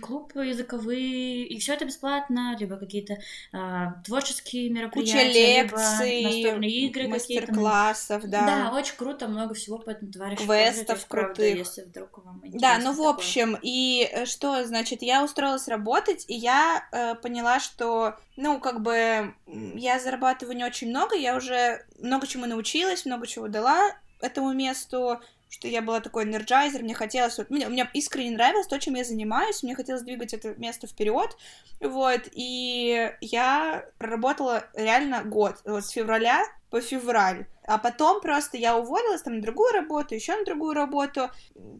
клуб 0.00 0.32
языковые, 0.36 1.46
и 1.46 1.58
все 1.58 1.74
это 1.74 1.84
бесплатно, 1.84 2.56
либо 2.58 2.76
какие-то 2.76 3.18
а, 3.52 4.02
творческие 4.04 4.70
мероприятия, 4.70 5.62
Куча 5.68 5.78
лекций, 5.78 6.18
либо 6.18 6.30
настольные 6.30 6.70
игры 6.86 7.08
мастер-классов, 7.08 8.24
да. 8.26 8.46
Да, 8.46 8.76
очень 8.76 8.96
круто, 8.96 9.28
много 9.28 9.54
всего, 9.54 9.78
поэтому 9.78 10.12
товарищ 10.12 10.38
Квестов 10.38 11.06
крутых. 11.06 11.34
Правда, 11.36 11.46
если 11.46 11.82
вдруг 11.82 12.24
вам 12.24 12.42
Да, 12.44 12.78
ну, 12.78 12.92
в 12.92 13.02
общем, 13.02 13.56
и 13.62 14.08
э, 14.10 14.26
что, 14.26 14.64
значит, 14.64 15.02
я 15.02 15.24
устроила 15.24 15.46
устроилась 15.46 15.68
работать, 15.68 16.24
и 16.28 16.34
я 16.34 16.84
э, 16.92 17.14
поняла, 17.16 17.60
что, 17.60 18.16
ну, 18.36 18.60
как 18.60 18.82
бы, 18.82 19.34
я 19.46 19.98
зарабатываю 20.06 20.56
не 20.56 20.64
очень 20.64 20.88
много, 20.90 21.16
я 21.16 21.36
уже 21.36 21.84
много 21.98 22.28
чему 22.28 22.46
научилась, 22.46 23.04
много 23.04 23.26
чего 23.26 23.48
дала 23.48 23.90
этому 24.20 24.52
месту, 24.52 25.20
что 25.48 25.66
я 25.66 25.82
была 25.82 26.00
такой 26.00 26.24
энерджайзер, 26.24 26.82
мне 26.82 26.94
хотелось, 26.94 27.38
вот, 27.38 27.50
мне, 27.50 27.68
мне 27.68 27.88
искренне 27.92 28.30
нравилось 28.30 28.68
то, 28.68 28.78
чем 28.78 28.94
я 28.94 29.04
занимаюсь, 29.04 29.62
мне 29.62 29.74
хотелось 29.74 30.02
двигать 30.02 30.32
это 30.32 30.54
место 30.54 30.86
вперед, 30.86 31.36
вот, 31.80 32.20
и 32.32 33.12
я 33.20 33.84
проработала 33.98 34.64
реально 34.74 35.24
год, 35.24 35.56
вот 35.64 35.84
с 35.84 35.90
февраля 35.90 36.44
по 36.70 36.80
февраль. 36.80 37.46
А 37.66 37.78
потом 37.78 38.20
просто 38.20 38.56
я 38.56 38.76
уволилась 38.76 39.22
там 39.22 39.36
на 39.36 39.42
другую 39.42 39.72
работу, 39.72 40.14
еще 40.14 40.36
на 40.36 40.44
другую 40.44 40.74
работу. 40.74 41.30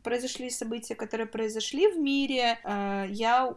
Произошли 0.03 0.51
события, 0.51 0.95
которые 0.95 1.27
произошли 1.27 1.89
в 1.89 1.99
мире. 1.99 2.59
Э, 2.65 3.05
я, 3.09 3.55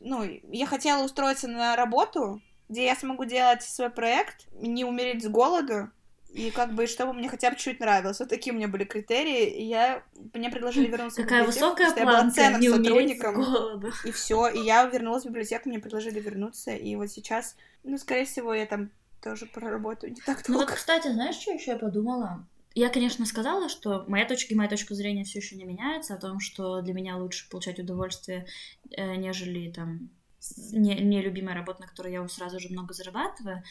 ну, 0.00 0.24
я 0.50 0.66
хотела 0.66 1.04
устроиться 1.04 1.48
на 1.48 1.76
работу, 1.76 2.42
где 2.70 2.86
я 2.86 2.94
смогу 2.94 3.24
делать 3.24 3.62
свой 3.62 3.90
проект, 3.90 4.46
не 4.52 4.84
умереть 4.84 5.24
с 5.24 5.28
голоду, 5.28 5.90
и 6.32 6.52
как 6.52 6.74
бы, 6.74 6.86
чтобы 6.86 7.12
мне 7.12 7.28
хотя 7.28 7.50
бы 7.50 7.56
чуть 7.56 7.80
нравилось. 7.80 8.20
Вот 8.20 8.28
такие 8.28 8.52
у 8.52 8.56
меня 8.56 8.68
были 8.68 8.84
критерии, 8.84 9.46
и 9.46 9.64
я... 9.64 10.04
мне 10.32 10.48
предложили 10.48 10.86
вернуться 10.86 11.22
Какая 11.22 11.42
в 11.42 11.48
библиотеку, 11.48 11.66
высокая 11.66 11.92
планка, 11.92 12.00
я 12.00 12.22
была 12.22 12.30
ценным 12.30 12.62
сотрудником. 12.62 13.92
И 14.04 14.12
все, 14.12 14.46
и 14.46 14.60
я 14.60 14.84
вернулась 14.84 15.24
в 15.24 15.26
библиотеку, 15.26 15.68
мне 15.68 15.80
предложили 15.80 16.20
вернуться, 16.20 16.70
и 16.70 16.94
вот 16.94 17.10
сейчас, 17.10 17.56
ну, 17.82 17.98
скорее 17.98 18.24
всего, 18.24 18.54
я 18.54 18.66
там 18.66 18.90
тоже 19.20 19.46
проработаю 19.46 20.12
не 20.12 20.20
так 20.20 20.36
долго. 20.46 20.52
Ну 20.52 20.58
вот, 20.60 20.70
кстати, 20.70 21.08
знаешь, 21.08 21.34
что 21.34 21.50
еще 21.50 21.72
я 21.72 21.76
подумала? 21.76 22.46
Я, 22.76 22.88
конечно, 22.88 23.26
сказала, 23.26 23.68
что 23.68 24.04
моя 24.06 24.24
точка 24.24 24.54
и 24.54 24.56
моя 24.56 24.68
точка 24.68 24.94
зрения 24.94 25.24
все 25.24 25.40
еще 25.40 25.56
не 25.56 25.64
меняется, 25.64 26.14
о 26.14 26.18
том, 26.18 26.38
что 26.38 26.80
для 26.82 26.94
меня 26.94 27.16
лучше 27.16 27.50
получать 27.50 27.80
удовольствие, 27.80 28.46
э, 28.96 29.16
нежели 29.16 29.72
там 29.72 30.10
не, 30.72 30.94
нелюбимая 30.94 31.54
работа, 31.54 31.82
на 31.82 31.86
которой 31.86 32.12
я 32.12 32.26
сразу 32.28 32.60
же 32.60 32.68
много 32.70 32.94
зарабатываю. 32.94 33.62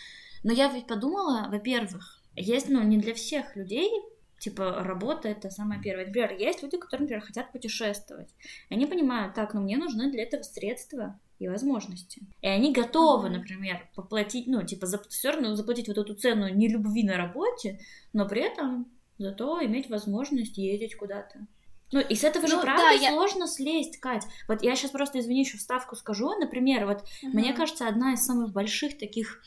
Но 0.43 0.53
я 0.53 0.71
ведь 0.71 0.87
подумала, 0.87 1.47
во-первых, 1.49 2.21
есть, 2.35 2.69
ну, 2.69 2.81
не 2.83 2.97
для 2.97 3.13
всех 3.13 3.55
людей 3.55 3.91
типа, 4.39 4.83
работа— 4.83 5.27
это 5.29 5.49
самое 5.49 5.81
первое. 5.81 6.05
Например, 6.05 6.31
есть 6.31 6.63
люди, 6.63 6.77
которые, 6.77 7.03
например, 7.03 7.25
хотят 7.25 7.51
путешествовать. 7.51 8.29
И 8.69 8.73
они 8.73 8.85
понимают, 8.85 9.35
так, 9.35 9.53
ну, 9.53 9.61
мне 9.61 9.77
нужны 9.77 10.09
для 10.11 10.23
этого 10.23 10.41
средства. 10.43 11.19
и 11.39 11.47
возможности. 11.47 12.21
И 12.41 12.47
они 12.47 12.73
готовы, 12.73 13.29
например, 13.29 13.89
поплатить, 13.95 14.47
ну, 14.47 14.61
типа, 14.63 14.87
за, 14.87 15.01
все 15.07 15.31
равно 15.31 15.55
заплатить 15.55 15.87
вот 15.87 15.97
эту 15.97 16.13
цену 16.13 16.49
не 16.49 16.67
любви 16.67 17.03
на 17.03 17.15
работе, 17.15 17.79
но 18.11 18.27
при 18.27 18.41
этом 18.41 18.91
зато 19.17 19.63
иметь 19.65 19.89
возможность 19.89 20.57
ездить 20.57 20.95
куда-то. 20.95 21.47
Ну, 21.91 21.99
и 21.99 22.15
с 22.15 22.23
этого 22.23 22.47
же, 22.47 22.57
ну, 22.57 22.61
правда, 22.61 22.83
да, 22.83 23.09
сложно 23.09 23.43
я... 23.43 23.47
слезть, 23.47 23.99
Кать. 23.99 24.25
Вот 24.47 24.61
я 24.61 24.75
сейчас 24.75 24.91
просто, 24.91 25.19
извини, 25.19 25.41
еще 25.41 25.57
вставку 25.57 25.95
скажу. 25.95 26.29
Например, 26.39 26.85
вот 26.85 27.03
угу. 27.23 27.37
мне 27.37 27.53
кажется, 27.53 27.87
одна 27.87 28.13
из 28.13 28.23
самых 28.23 28.51
больших 28.51 28.97
таких 28.97 29.41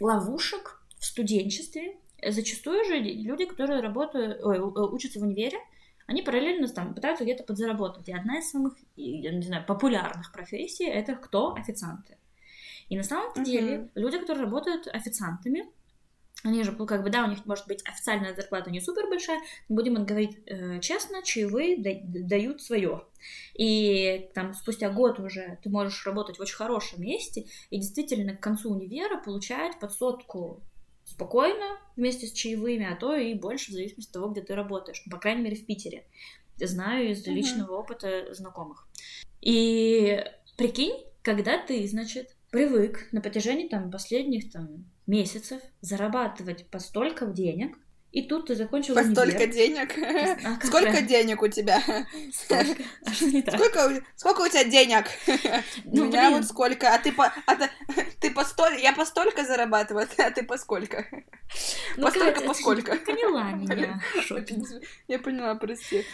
ловушек 0.00 0.82
в 0.98 1.04
студенчестве, 1.04 1.96
зачастую 2.26 2.84
же 2.84 2.98
люди, 2.98 3.46
которые 3.46 3.80
работают, 3.80 4.44
ой, 4.44 4.58
учатся 4.60 5.20
в 5.20 5.22
универе, 5.22 5.58
они 6.06 6.22
параллельно 6.22 6.66
там 6.68 6.94
пытаются 6.94 7.24
где-то 7.24 7.44
подзаработать. 7.44 8.08
И 8.08 8.12
одна 8.12 8.38
из 8.38 8.50
самых, 8.50 8.74
я 8.96 9.30
не 9.30 9.42
знаю, 9.42 9.64
популярных 9.66 10.32
профессий 10.32 10.86
это 10.86 11.14
кто? 11.14 11.54
Официанты. 11.54 12.16
И 12.88 12.96
на 12.96 13.02
самом 13.02 13.32
uh-huh. 13.32 13.44
деле 13.44 13.90
люди, 13.94 14.18
которые 14.18 14.44
работают 14.44 14.88
официантами, 14.88 15.66
они 16.44 16.62
же, 16.62 16.72
ну, 16.72 16.86
как 16.86 17.02
бы, 17.02 17.10
да, 17.10 17.24
у 17.24 17.28
них 17.28 17.44
может 17.46 17.66
быть 17.66 17.82
официальная 17.84 18.34
зарплата 18.34 18.70
не 18.70 18.80
супер 18.80 19.08
большая, 19.08 19.40
но 19.68 19.74
будем 19.74 20.04
говорить 20.04 20.38
э, 20.46 20.78
честно, 20.80 21.22
чаевые 21.22 21.76
да, 21.78 21.90
дают 22.02 22.62
свое. 22.62 23.04
И 23.54 24.30
там 24.34 24.54
спустя 24.54 24.90
год 24.90 25.18
уже 25.18 25.58
ты 25.62 25.68
можешь 25.68 26.06
работать 26.06 26.38
в 26.38 26.40
очень 26.40 26.54
хорошем 26.54 27.02
месте 27.02 27.46
и 27.70 27.78
действительно 27.78 28.36
к 28.36 28.40
концу 28.40 28.70
универа 28.70 29.20
получать 29.20 29.80
под 29.80 29.92
сотку 29.92 30.62
спокойно 31.04 31.78
вместе 31.96 32.26
с 32.26 32.32
чаевыми, 32.32 32.86
а 32.86 32.94
то 32.94 33.16
и 33.16 33.34
больше 33.34 33.72
в 33.72 33.74
зависимости 33.74 34.10
от 34.10 34.14
того, 34.14 34.28
где 34.28 34.42
ты 34.42 34.54
работаешь. 34.54 35.02
Ну, 35.06 35.10
по 35.10 35.18
крайней 35.18 35.42
мере, 35.42 35.56
в 35.56 35.66
Питере. 35.66 36.04
Знаю 36.56 37.10
из 37.10 37.26
личного 37.26 37.72
mm-hmm. 37.72 37.80
опыта 37.80 38.34
знакомых. 38.34 38.86
И 39.40 40.24
прикинь, 40.56 41.04
когда 41.22 41.58
ты, 41.58 41.86
значит, 41.88 42.36
привык 42.50 43.08
на 43.12 43.20
протяжении 43.20 43.68
там 43.68 43.90
последних 43.90 44.52
там 44.52 44.84
месяцев 45.08 45.60
зарабатывать 45.80 46.70
по 46.70 46.78
столько 46.78 47.26
денег, 47.26 47.76
и 48.10 48.22
тут 48.22 48.46
ты 48.46 48.54
закончил 48.54 48.94
По 48.94 49.04
столько 49.04 49.46
денег? 49.46 49.92
А 50.44 50.64
сколько 50.64 51.02
денег 51.02 51.42
у 51.42 51.48
тебя? 51.48 51.82
Столько. 52.32 52.82
А 53.04 53.12
что 53.12 53.26
не 53.26 53.42
так? 53.42 53.54
Сколько, 53.54 54.02
сколько 54.16 54.40
у 54.40 54.48
тебя 54.48 54.64
денег? 54.64 55.04
Ну, 55.84 56.04
у 56.04 56.06
меня 56.06 56.28
блин. 56.28 56.38
вот 56.38 56.44
сколько, 56.46 56.94
а 56.94 56.98
ты 56.98 57.12
по... 57.12 57.30
А 57.46 57.54
ты, 57.54 57.68
ты 58.18 58.30
по 58.30 58.44
столь... 58.44 58.80
Я 58.80 58.94
по 58.94 59.04
столько 59.04 59.44
зарабатываю, 59.44 60.08
а 60.16 60.30
ты 60.30 60.42
по 60.42 60.56
сколько? 60.56 61.06
Ну, 61.98 62.06
по 62.06 62.10
столько, 62.10 62.40
по 62.40 62.54
сколько? 62.54 62.96
Поняла 62.96 63.52
меня. 63.52 64.00
Я 65.06 65.18
поняла, 65.18 65.54
прости. 65.56 66.06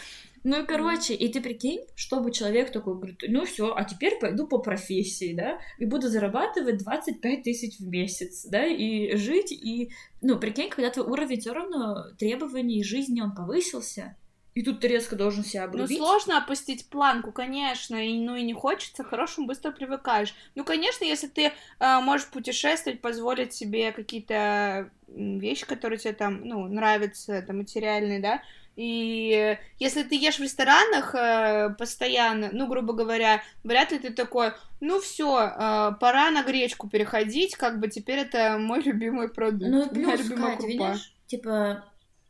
Ну 0.47 0.61
и 0.61 0.65
короче, 0.67 1.15
и 1.15 1.27
ты 1.33 1.41
прикинь, 1.41 1.87
чтобы 1.95 2.31
человек 2.31 2.71
такой 2.71 2.93
говорит, 2.93 3.23
ну 3.27 3.45
все, 3.45 3.73
а 3.75 3.83
теперь 3.83 4.19
пойду 4.19 4.45
по 4.45 4.59
профессии, 4.59 5.33
да, 5.33 5.59
и 5.79 5.85
буду 5.85 6.07
зарабатывать 6.07 6.77
25 6.77 7.41
тысяч 7.41 7.79
в 7.79 7.87
месяц, 7.87 8.45
да, 8.45 8.63
и 8.63 9.15
жить, 9.15 9.51
и, 9.51 9.89
ну, 10.21 10.37
прикинь, 10.37 10.69
когда 10.69 10.91
твой 10.91 11.07
уровень 11.07 11.39
все 11.39 11.51
равно 11.51 12.11
требований 12.19 12.83
жизни, 12.83 13.21
он 13.21 13.33
повысился, 13.33 14.17
и 14.55 14.63
тут 14.63 14.79
ты 14.79 14.87
резко 14.87 15.15
должен 15.17 15.43
себя 15.43 15.63
ну, 15.63 15.67
обрубить. 15.67 15.99
Ну, 15.99 16.05
сложно 16.05 16.37
опустить 16.37 16.89
планку, 16.89 17.33
конечно, 17.33 17.95
и, 17.95 18.17
ну 18.17 18.35
и 18.35 18.41
не 18.41 18.53
хочется, 18.53 19.03
к 19.03 19.09
хорошему 19.09 19.47
быстро 19.47 19.71
привыкаешь. 19.71 20.33
Ну, 20.55 20.63
конечно, 20.63 21.03
если 21.03 21.27
ты 21.27 21.51
э, 21.79 21.99
можешь 21.99 22.27
путешествовать, 22.27 23.01
позволить 23.01 23.53
себе 23.53 23.91
какие-то 23.91 24.89
вещи, 25.07 25.65
которые 25.65 25.99
тебе 25.99 26.13
там, 26.13 26.41
ну, 26.45 26.67
нравятся, 26.67 27.41
там, 27.41 27.57
материальные, 27.57 28.21
да, 28.21 28.41
и 28.77 29.57
если 29.79 30.03
ты 30.03 30.15
ешь 30.15 30.37
в 30.37 30.43
ресторанах 30.43 31.13
э, 31.15 31.75
постоянно, 31.77 32.49
ну, 32.51 32.67
грубо 32.67 32.93
говоря, 32.93 33.41
вряд 33.63 33.91
ли 33.91 33.99
ты 33.99 34.09
такой, 34.11 34.51
ну 34.79 34.99
все, 35.01 35.37
э, 35.37 35.91
пора 35.99 36.31
на 36.31 36.43
гречку 36.43 36.89
переходить, 36.89 37.55
как 37.55 37.79
бы 37.79 37.89
теперь 37.89 38.19
это 38.19 38.57
мой 38.57 38.81
любимый 38.85 39.29
продукт. 39.29 39.69
Ну, 39.69 39.89
плюс, 39.89 40.05
моя 40.05 40.17
любимая 40.17 40.55
Кать, 40.55 40.65
видишь, 40.65 41.13
типа, 41.27 41.85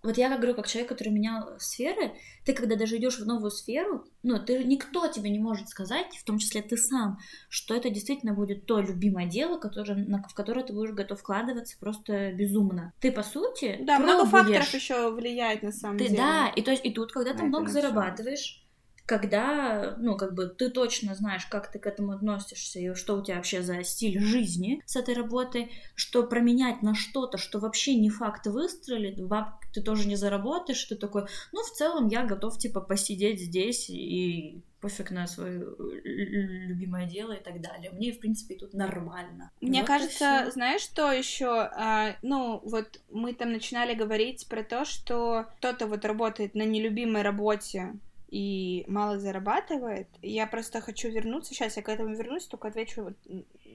вот 0.05 0.17
я 0.17 0.29
как 0.29 0.39
говорю, 0.39 0.55
как 0.55 0.67
человек, 0.67 0.89
который 0.89 1.09
менял 1.09 1.59
сферы, 1.59 2.13
ты 2.45 2.53
когда 2.53 2.75
даже 2.75 2.97
идешь 2.97 3.19
в 3.19 3.25
новую 3.25 3.51
сферу, 3.51 4.05
ну, 4.23 4.39
ты 4.39 4.63
никто 4.63 5.07
тебе 5.07 5.29
не 5.29 5.39
может 5.39 5.69
сказать, 5.69 6.15
в 6.15 6.23
том 6.23 6.37
числе 6.37 6.61
ты 6.61 6.77
сам, 6.77 7.19
что 7.49 7.75
это 7.75 7.89
действительно 7.89 8.33
будет 8.33 8.65
то 8.65 8.79
любимое 8.79 9.25
дело, 9.27 9.57
которое, 9.57 9.95
на, 9.95 10.23
в 10.23 10.33
которое 10.33 10.63
ты 10.63 10.73
будешь 10.73 10.91
готов 10.91 11.19
вкладываться 11.19 11.77
просто 11.79 12.31
безумно. 12.33 12.93
Ты, 12.99 13.11
по 13.11 13.23
сути, 13.23 13.79
Да, 13.81 13.97
пробуешь... 13.97 14.15
много 14.15 14.29
факторов 14.29 14.73
еще 14.73 15.11
влияет 15.11 15.63
на 15.63 15.71
самом 15.71 15.97
ты, 15.97 16.05
деле. 16.05 16.17
Да, 16.17 16.47
и 16.55 16.61
то 16.61 16.71
есть, 16.71 16.85
и 16.85 16.91
тут, 16.91 17.11
когда 17.11 17.33
ты 17.33 17.43
много 17.43 17.69
зарабатываешь, 17.69 18.64
когда, 19.05 19.95
ну, 19.97 20.17
как 20.17 20.33
бы 20.33 20.47
ты 20.47 20.69
точно 20.69 21.13
знаешь, 21.15 21.45
как 21.45 21.71
ты 21.71 21.79
к 21.79 21.85
этому 21.85 22.13
относишься 22.13 22.79
и 22.79 22.93
что 22.95 23.15
у 23.15 23.23
тебя 23.23 23.35
вообще 23.35 23.61
за 23.61 23.83
стиль 23.83 24.19
жизни 24.19 24.81
с 24.85 24.95
этой 24.95 25.13
работой, 25.13 25.71
что 25.95 26.23
променять 26.23 26.81
на 26.81 26.95
что-то, 26.95 27.37
что 27.37 27.59
вообще 27.59 27.95
не 27.95 28.09
факт 28.09 28.47
выстрелит, 28.47 29.21
баб 29.21 29.63
ты 29.73 29.81
тоже 29.81 30.07
не 30.07 30.15
заработаешь, 30.15 30.83
ты 30.85 30.95
такой, 30.95 31.25
ну, 31.51 31.61
в 31.61 31.71
целом 31.71 32.07
я 32.07 32.25
готов, 32.25 32.57
типа, 32.57 32.81
посидеть 32.81 33.41
здесь 33.41 33.89
и 33.89 34.63
пофиг 34.79 35.11
на 35.11 35.27
свое 35.27 35.65
любимое 36.03 37.07
дело 37.07 37.33
и 37.33 37.43
так 37.43 37.61
далее. 37.61 37.91
Мне, 37.91 38.11
в 38.11 38.19
принципе, 38.19 38.55
тут 38.55 38.73
нормально. 38.73 39.51
Мне 39.61 39.81
вот 39.81 39.87
кажется, 39.87 40.49
знаешь, 40.51 40.81
что 40.81 41.11
еще? 41.11 41.69
А, 41.75 42.15
ну, 42.21 42.61
вот 42.63 43.01
мы 43.11 43.33
там 43.33 43.51
начинали 43.51 43.93
говорить 43.95 44.47
про 44.47 44.63
то, 44.63 44.85
что 44.85 45.47
кто-то 45.57 45.87
вот 45.87 46.05
работает 46.05 46.55
на 46.55 46.63
нелюбимой 46.63 47.21
работе, 47.21 47.93
и 48.35 48.83
мало 48.89 49.17
зарабатывает. 49.17 50.09
Я 50.21 50.45
просто 50.45 50.81
хочу 50.81 51.07
вернуться. 51.07 51.53
Сейчас 51.53 51.77
я 51.77 51.83
к 51.83 51.87
этому 51.87 52.13
вернусь, 52.13 52.45
только 52.45 52.67
отвечу 52.67 53.15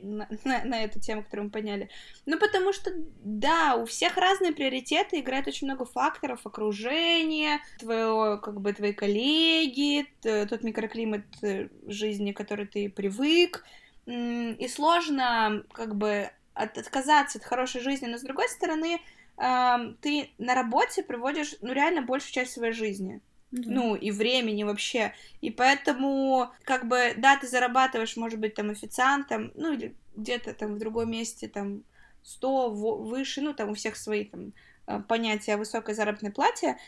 на, 0.02 0.28
на, 0.44 0.64
на 0.64 0.84
эту 0.84 1.00
тему, 1.00 1.22
которую 1.22 1.46
мы 1.46 1.50
поняли. 1.50 1.88
Ну, 2.26 2.38
потому 2.38 2.74
что, 2.74 2.90
да, 3.24 3.76
у 3.76 3.86
всех 3.86 4.18
разные 4.18 4.52
приоритеты, 4.52 5.20
играет 5.20 5.48
очень 5.48 5.66
много 5.66 5.86
факторов, 5.86 6.44
окружение, 6.44 7.60
твоего, 7.78 8.36
как 8.36 8.60
бы, 8.60 8.74
твои 8.74 8.92
коллеги, 8.92 10.06
тот 10.20 10.62
микроклимат 10.62 11.24
э, 11.40 11.68
жизни, 11.86 12.32
который 12.32 12.66
ты 12.66 12.90
привык, 12.90 13.64
и 14.04 14.68
сложно, 14.68 15.64
как 15.72 15.96
бы, 15.96 16.28
от, 16.52 16.76
отказаться 16.76 17.38
от 17.38 17.44
хорошей 17.44 17.80
жизни, 17.80 18.08
но, 18.08 18.18
с 18.18 18.22
другой 18.22 18.50
стороны, 18.50 19.00
ты 19.38 20.30
на 20.36 20.54
работе 20.54 21.02
проводишь, 21.02 21.54
ну, 21.62 21.72
реально 21.72 22.02
большую 22.02 22.32
часть 22.32 22.52
своей 22.52 22.74
жизни. 22.74 23.22
Да. 23.50 23.70
Ну, 23.70 23.94
и 23.96 24.10
времени 24.10 24.62
вообще. 24.62 25.12
И 25.40 25.50
поэтому, 25.50 26.52
как 26.64 26.86
бы, 26.86 27.14
да, 27.16 27.36
ты 27.36 27.48
зарабатываешь, 27.48 28.16
может 28.16 28.38
быть, 28.38 28.54
там, 28.54 28.70
официантом, 28.70 29.50
ну, 29.54 29.72
или 29.72 29.94
где-то 30.14 30.54
там 30.54 30.74
в 30.74 30.78
другом 30.78 31.10
месте, 31.10 31.48
там, 31.48 31.82
100 32.22 32.70
выше, 32.70 33.40
ну, 33.40 33.52
там 33.54 33.70
у 33.70 33.74
всех 33.74 33.96
свои 33.96 34.24
там 34.24 34.52
э, 34.86 35.00
понятия 35.08 35.54
о 35.54 35.58
высокой 35.58 35.94
заработной 35.94 36.30
плате, 36.30 36.78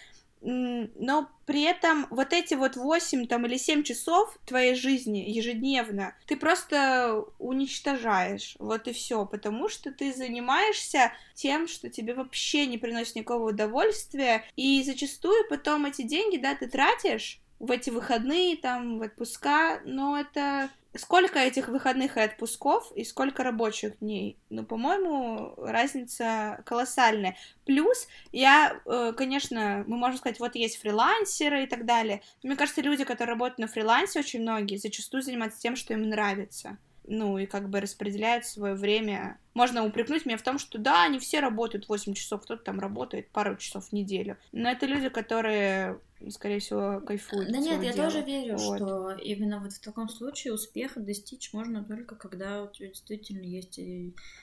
но 0.43 1.29
при 1.47 1.63
этом 1.63 2.07
вот 2.11 2.33
эти 2.33 2.55
вот 2.55 2.77
8 2.77 3.27
там, 3.27 3.47
или 3.47 3.57
7 3.57 3.83
часов 3.83 4.37
твоей 4.47 4.75
жизни 4.75 5.19
ежедневно 5.19 6.17
ты 6.27 6.37
просто 6.37 7.25
уничтожаешь, 7.39 8.57
вот 8.59 8.89
и 8.89 8.93
все, 8.93 9.25
потому 9.27 9.69
что 9.69 9.93
ты 9.93 10.13
занимаешься 10.13 11.13
тем, 11.35 11.69
что 11.69 11.89
тебе 11.89 12.15
вообще 12.15 12.67
не 12.67 12.79
приносит 12.79 13.17
никакого 13.17 13.51
удовольствия, 13.51 14.45
и 14.57 14.83
зачастую 14.83 15.49
потом 15.49 15.87
эти 15.87 16.03
деньги, 16.03 16.37
да, 16.37 16.55
ты 16.55 16.69
тратишь 16.69 17.41
в 17.59 17.71
эти 17.71 17.91
выходные, 17.91 18.57
там, 18.57 18.99
в 18.99 19.03
отпуска, 19.03 19.81
но 19.85 20.19
это 20.19 20.69
Сколько 20.95 21.39
этих 21.39 21.69
выходных 21.69 22.19
и 22.19 22.21
отпусков 22.21 22.93
и 22.95 23.05
сколько 23.05 23.43
рабочих 23.43 23.99
дней? 24.01 24.37
Ну, 24.51 24.65
по-моему, 24.65 25.55
разница 25.57 26.63
колоссальная. 26.67 27.37
Плюс 27.65 28.09
я, 28.31 28.79
э, 28.85 29.15
конечно, 29.17 29.85
мы 29.87 29.97
можем 29.97 30.19
сказать, 30.19 30.39
вот 30.39 30.55
есть 30.55 30.79
фрилансеры 30.79 31.65
и 31.65 31.67
так 31.67 31.87
далее. 31.87 32.21
Но 32.43 32.49
мне 32.49 32.59
кажется, 32.59 32.83
люди, 32.83 33.05
которые 33.05 33.33
работают 33.33 33.59
на 33.59 33.69
фрилансе, 33.69 34.21
очень 34.21 34.43
многие, 34.43 34.77
зачастую 34.77 35.23
занимаются 35.23 35.61
тем, 35.61 35.77
что 35.77 35.95
им 35.95 36.03
нравится. 36.03 36.77
Ну, 37.05 37.39
и 37.39 37.47
как 37.47 37.71
бы 37.71 37.81
распределяют 37.81 38.45
свое 38.45 38.75
время. 38.75 39.39
Можно 39.55 39.85
упрекнуть 39.85 40.27
меня 40.27 40.37
в 40.37 40.43
том, 40.43 40.59
что 40.59 40.79
да, 40.79 41.05
они 41.05 41.19
все 41.19 41.41
работают 41.41 41.89
8 41.89 42.15
часов, 42.15 42.43
кто-то 42.43 42.63
там 42.63 42.81
работает 42.81 43.29
пару 43.29 43.57
часов 43.57 43.89
в 43.89 43.93
неделю. 43.93 44.37
Но 44.53 44.71
это 44.71 44.87
люди, 44.87 45.09
которые 45.09 45.99
скорее 46.31 46.61
всего, 46.61 47.01
кайфует. 47.01 47.51
Да 47.51 47.59
нет, 47.59 47.83
я 47.83 47.93
дела. 47.93 48.07
тоже 48.07 48.23
верю, 48.23 48.57
вот. 48.57 48.77
что 48.77 49.11
именно 49.13 49.59
вот 49.59 49.73
в 49.73 49.81
таком 49.81 50.09
случае 50.09 50.53
успеха 50.53 51.01
достичь 51.01 51.53
можно 51.53 51.83
только 51.83 52.15
когда 52.15 52.63
у 52.63 52.69
тебя 52.69 52.89
действительно 52.89 53.43
есть 53.43 53.81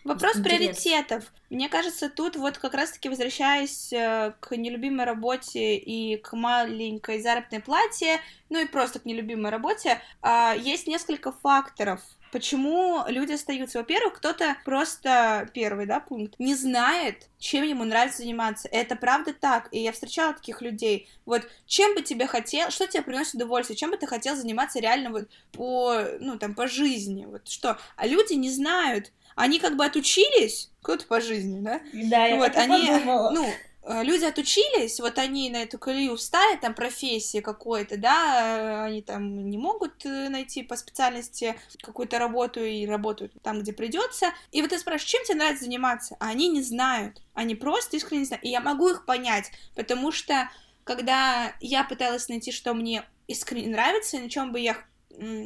Вопрос 0.04 0.36
интерес. 0.38 0.58
приоритетов. 0.58 1.32
Мне 1.50 1.70
кажется, 1.70 2.10
тут 2.10 2.36
вот 2.36 2.58
как 2.58 2.74
раз-таки 2.74 3.10
возвращаясь 3.10 3.94
э, 3.94 4.34
к 4.40 4.56
нелюбимой 4.56 5.06
работе 5.06 5.78
и 5.78 6.18
к 6.18 6.34
маленькой 6.34 7.22
заработной 7.22 7.62
плате, 7.62 8.20
ну 8.50 8.60
и 8.60 8.68
просто 8.68 9.00
к 9.00 9.06
нелюбимой 9.06 9.52
работе, 9.52 10.02
а, 10.22 10.54
есть 10.54 10.88
несколько 10.88 11.32
факторов, 11.32 12.02
Почему 12.32 13.04
люди 13.08 13.34
остаются? 13.34 13.80
Во-первых, 13.80 14.16
кто-то 14.16 14.56
просто 14.64 14.99
91 15.04 15.88
да, 15.88 16.00
пункт, 16.00 16.36
не 16.40 16.56
знает, 16.56 17.28
чем 17.38 17.64
ему 17.64 17.84
нравится 17.84 18.20
заниматься. 18.20 18.68
Это 18.72 18.96
правда 18.96 19.34
так, 19.34 19.70
и 19.72 19.80
я 19.80 19.92
встречала 19.92 20.34
таких 20.34 20.62
людей. 20.62 21.08
Вот, 21.26 21.48
чем 21.66 21.96
бы 21.96 22.02
тебе 22.02 22.28
хотел, 22.28 22.70
что 22.70 22.88
тебе 22.88 23.04
приносит 23.04 23.36
удовольствие, 23.36 23.78
чем 23.78 23.92
бы 23.92 23.98
ты 23.98 24.08
хотел 24.08 24.36
заниматься 24.36 24.80
реально 24.80 25.12
вот 25.12 25.30
по, 25.52 26.04
ну, 26.20 26.38
там, 26.38 26.54
по 26.54 26.68
жизни, 26.68 27.26
вот 27.26 27.48
что. 27.48 27.78
А 27.96 28.08
люди 28.08 28.34
не 28.34 28.52
знают, 28.52 29.12
они 29.36 29.60
как 29.60 29.76
бы 29.76 29.86
отучились, 29.86 30.70
кто-то 30.82 31.06
по 31.06 31.22
жизни, 31.22 31.62
да? 31.62 31.82
Да, 31.94 32.26
я 32.26 32.36
вот, 32.36 32.56
они, 32.56 32.88
подумала. 32.88 33.32
ну, 33.32 33.50
люди 33.88 34.26
отучились, 34.26 35.00
вот 35.00 35.18
они 35.18 35.50
на 35.50 35.64
эту 35.64 35.78
колею 35.78 36.18
встали, 36.18 36.58
там, 36.58 36.74
профессии 36.74 37.40
какой-то, 37.40 37.98
да, 37.98 38.84
э, 38.84 38.86
они 38.86 39.02
там 39.02 39.50
не 39.50 39.58
могут 39.58 40.06
э, 40.06 40.30
найти 40.30 40.64
по 40.64 40.76
специальности 40.76 41.60
какую-то 41.82 42.20
работу 42.20 42.64
и 42.64 42.86
работают 42.86 43.34
там, 43.42 43.62
где 43.62 43.74
придется. 43.74 44.34
И 44.52 44.62
вот 44.62 44.72
ты 44.72 44.80
спрашиваешь, 44.80 45.10
чем 45.10 45.24
тебе 45.24 45.38
нравится 45.38 45.66
заниматься? 45.66 46.18
А 46.20 46.30
они 46.30 46.50
не 46.50 46.62
знают, 46.62 47.22
они 47.34 47.56
просто 47.56 47.98
искренне 47.98 48.22
не 48.22 48.26
знают. 48.26 48.46
И 48.46 48.50
я 48.50 48.60
могу 48.60 48.90
их 48.90 49.06
понять, 49.06 49.52
потому 49.76 50.12
что 50.12 50.50
когда 50.84 51.54
я 51.62 51.84
пыталась 51.84 52.30
найти, 52.30 52.52
что 52.52 52.74
мне 52.74 53.06
искренне 53.28 53.70
нравится, 53.70 54.20
на 54.20 54.30
чем 54.30 54.52
бы 54.52 54.60
я 54.60 54.78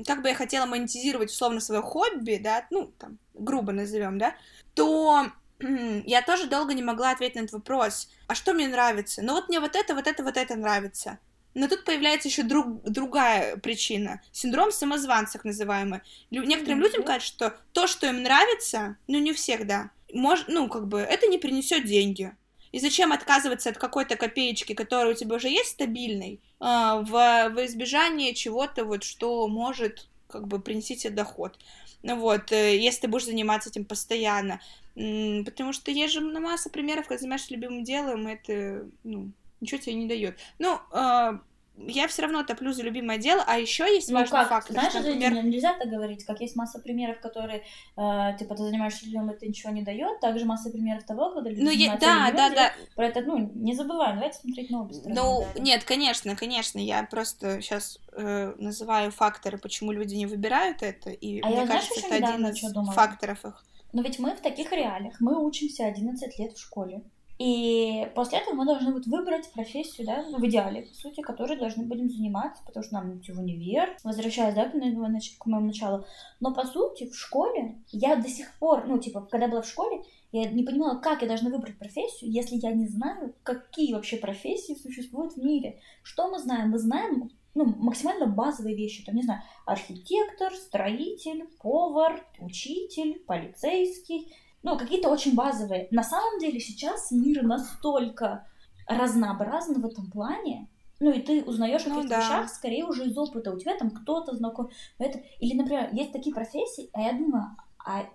как 0.06 0.22
бы 0.22 0.30
я 0.30 0.36
хотела 0.36 0.66
монетизировать 0.66 1.32
условно 1.32 1.60
свое 1.60 1.82
хобби, 1.82 2.40
да, 2.42 2.68
ну, 2.70 2.94
там, 3.00 3.18
грубо 3.34 3.72
назовем, 3.72 4.20
да, 4.20 4.36
то 4.76 5.32
я 5.60 6.22
тоже 6.22 6.48
долго 6.48 6.74
не 6.74 6.84
могла 6.84 7.12
ответить 7.12 7.36
на 7.36 7.40
этот 7.42 7.54
вопрос. 7.54 8.10
А 8.28 8.36
что 8.36 8.54
мне 8.54 8.68
нравится? 8.68 9.22
Ну 9.22 9.34
вот 9.34 9.50
мне 9.50 9.60
вот 9.60 9.76
это, 9.76 9.96
вот 9.96 10.08
это, 10.08 10.24
вот 10.24 10.38
это 10.38 10.56
нравится. 10.56 11.20
Но 11.54 11.68
тут 11.68 11.86
появляется 11.86 12.28
еще 12.28 12.44
друг, 12.44 12.82
другая 12.84 13.58
причина. 13.58 14.22
Синдром 14.32 14.72
самозванца, 14.72 15.34
так 15.34 15.46
называемый. 15.46 16.02
Лю- 16.32 16.44
некоторым 16.44 16.80
Мгм. 16.80 16.88
людям 16.88 17.04
кажется, 17.04 17.32
что 17.34 17.56
то, 17.74 17.88
что 17.88 18.08
им 18.08 18.24
нравится, 18.24 18.98
ну 19.08 19.20
не 19.20 19.32
у 19.32 19.36
всех, 19.36 19.68
да, 19.68 19.92
мож, 20.14 20.46
ну 20.48 20.68
как 20.68 20.88
бы 20.88 21.00
это 21.00 21.28
не 21.28 21.38
принесет 21.38 21.86
деньги. 21.86 22.36
И 22.72 22.80
зачем 22.80 23.12
отказываться 23.14 23.70
от 23.70 23.78
какой-то 23.78 24.16
копеечки, 24.16 24.74
которая 24.74 25.12
у 25.14 25.16
тебя 25.16 25.36
уже 25.36 25.48
есть 25.48 25.70
стабильной, 25.70 26.40
а, 26.60 26.98
в, 27.02 27.12
в 27.54 27.66
избежание 27.68 28.34
чего-то, 28.34 28.84
вот, 28.84 29.04
что 29.04 29.48
может 29.48 30.08
как 30.28 30.48
бы 30.48 30.60
принести 30.60 30.96
тебе 30.98 31.12
доход. 31.14 31.60
Ну 32.02 32.16
вот, 32.16 32.52
э, 32.52 32.78
если 32.80 33.02
ты 33.02 33.08
будешь 33.10 33.26
заниматься 33.26 33.70
этим 33.70 33.86
постоянно. 33.86 34.60
Потому 34.96 35.74
что 35.74 35.92
есть 35.92 36.14
же 36.14 36.22
масса 36.22 36.70
примеров, 36.70 37.08
когда 37.08 37.20
занимаешься 37.20 37.54
любимым 37.54 37.84
делом, 37.84 38.28
это, 38.28 38.88
ну, 39.04 39.32
ничего 39.60 39.82
тебе 39.82 39.96
не 39.96 40.08
дает. 40.08 40.38
Ну, 40.60 40.80
а, 40.92 41.40
я 41.76 42.08
все 42.08 42.22
равно 42.22 42.44
топлю 42.44 42.72
за 42.72 42.84
любимое 42.84 43.18
дело, 43.18 43.44
а 43.48 43.58
еще 43.58 43.86
есть 43.86 44.10
Ну 44.10 44.16
важный 44.20 44.40
как, 44.40 44.50
фактор, 44.50 44.74
знаешь, 44.74 44.92
что, 44.92 45.00
это 45.00 45.10
например, 45.10 45.44
не- 45.44 45.50
нельзя 45.50 45.74
так 45.74 45.90
говорить, 45.90 46.24
как 46.24 46.40
есть 46.40 46.56
масса 46.56 46.80
примеров, 46.80 47.20
которые, 47.20 47.64
э, 47.98 48.38
типа, 48.38 48.56
ты 48.56 48.64
занимаешься 48.64 49.06
любимым, 49.06 49.32
и 49.32 49.40
ты 49.40 49.48
ничего 49.48 49.72
не 49.72 49.82
дает, 49.82 50.20
также 50.20 50.46
масса 50.46 50.70
примеров 50.70 51.04
того, 51.06 51.32
когда 51.34 51.50
люди 51.50 51.62
ну, 51.62 51.72
занимаются 51.72 52.08
да, 52.08 52.32
да, 52.32 52.50
да, 52.52 52.74
Про 52.96 53.08
это, 53.08 53.22
ну, 53.22 53.52
не 53.56 53.74
забываем, 53.74 54.18
давайте 54.18 54.38
смотреть 54.38 54.70
на 54.70 54.84
обе 54.84 54.94
стороны. 54.94 55.16
Ну, 55.20 55.48
да. 55.56 55.62
нет, 55.62 55.84
конечно, 55.84 56.36
конечно, 56.36 56.78
я 56.78 57.04
просто 57.04 57.62
сейчас 57.62 57.98
называю 58.16 59.10
факторы, 59.12 59.58
почему 59.58 59.92
люди 59.92 60.14
не 60.14 60.28
выбирают 60.28 60.84
это, 60.84 61.10
и 61.10 61.42
А 61.42 61.48
мне 61.48 61.56
я, 61.56 61.66
знаешь, 61.66 61.88
кажется, 61.88 62.06
ещё 62.08 62.16
это 62.16 62.28
один 62.28 62.48
из 62.48 62.72
думала? 62.72 62.94
факторов 62.94 63.46
их. 63.46 63.66
Но 63.94 64.02
ведь 64.02 64.20
мы 64.20 64.36
в 64.36 64.42
таких 64.42 64.72
реалиях, 64.72 65.22
мы 65.22 65.44
учимся 65.44 65.86
11 65.86 66.40
лет 66.40 66.54
в 66.54 66.60
школе. 66.60 67.04
И 67.40 68.08
после 68.16 68.40
этого 68.40 68.54
мы 68.54 68.66
должны 68.66 68.94
вот 68.94 69.08
выбрать 69.08 69.52
профессию, 69.54 70.06
да, 70.06 70.24
в 70.38 70.46
идеале, 70.46 70.84
по 70.84 70.94
сути, 70.94 71.22
которой 71.22 71.58
должны 71.58 71.84
будем 71.84 72.10
заниматься, 72.10 72.62
потому 72.66 72.84
что 72.84 72.94
нам 72.94 73.18
идти 73.18 73.32
в 73.32 73.40
универ, 73.40 73.98
возвращаясь, 74.04 74.54
да, 74.54 74.66
к 74.66 74.72
к 74.72 75.46
моему 75.46 75.68
началу. 75.68 76.06
Но, 76.40 76.54
по 76.54 76.66
сути, 76.66 77.10
в 77.10 77.16
школе 77.16 77.80
я 77.90 78.16
до 78.16 78.30
сих 78.30 78.58
пор, 78.60 78.86
ну, 78.88 79.00
типа, 79.00 79.28
когда 79.30 79.48
была 79.48 79.62
в 79.62 79.68
школе, 79.68 80.04
я 80.32 80.50
не 80.50 80.64
понимала, 80.64 81.00
как 81.00 81.22
я 81.22 81.28
должна 81.28 81.50
выбрать 81.50 81.78
профессию, 81.78 82.32
если 82.32 82.56
я 82.56 82.72
не 82.72 82.88
знаю, 82.88 83.36
какие 83.44 83.94
вообще 83.94 84.18
профессии 84.18 84.74
существуют 84.74 85.34
в 85.34 85.44
мире. 85.44 85.80
Что 86.02 86.30
мы 86.30 86.40
знаем? 86.40 86.70
Мы 86.70 86.80
знаем, 86.80 87.30
ну, 87.56 87.66
максимально 87.66 88.28
базовые 88.28 88.76
вещи. 88.76 89.06
Там, 89.06 89.16
не 89.16 89.24
знаю, 89.24 89.42
архитектор, 89.66 90.54
строитель, 90.54 91.46
повар, 91.62 92.26
учитель, 92.40 93.20
полицейский. 93.26 94.34
Ну, 94.64 94.78
какие-то 94.78 95.10
очень 95.10 95.36
базовые. 95.36 95.88
На 95.92 96.04
самом 96.04 96.40
деле 96.40 96.60
сейчас 96.60 97.12
мир 97.12 97.44
настолько 97.44 98.48
разнообразен 98.88 99.82
в 99.82 99.86
этом 99.86 100.10
плане, 100.12 100.70
ну 101.00 101.12
и 101.12 101.20
ты 101.20 101.44
узнаешь 101.44 101.86
о 101.86 101.90
Ну 101.90 101.96
каких-то 101.96 102.16
да. 102.16 102.22
вещах 102.22 102.50
скорее 102.50 102.86
уже 102.86 103.06
из 103.08 103.18
опыта. 103.18 103.52
У 103.52 103.60
тебя 103.60 103.78
там 103.78 103.92
кто-то 103.92 104.36
знаком. 104.36 104.70
Это... 104.98 105.20
Или, 105.40 105.56
например, 105.56 105.90
есть 105.94 106.14
такие 106.14 106.34
профессии, 106.34 106.90
а 106.94 107.02
я 107.02 107.14
думаю, 107.14 107.58
а 107.86 108.06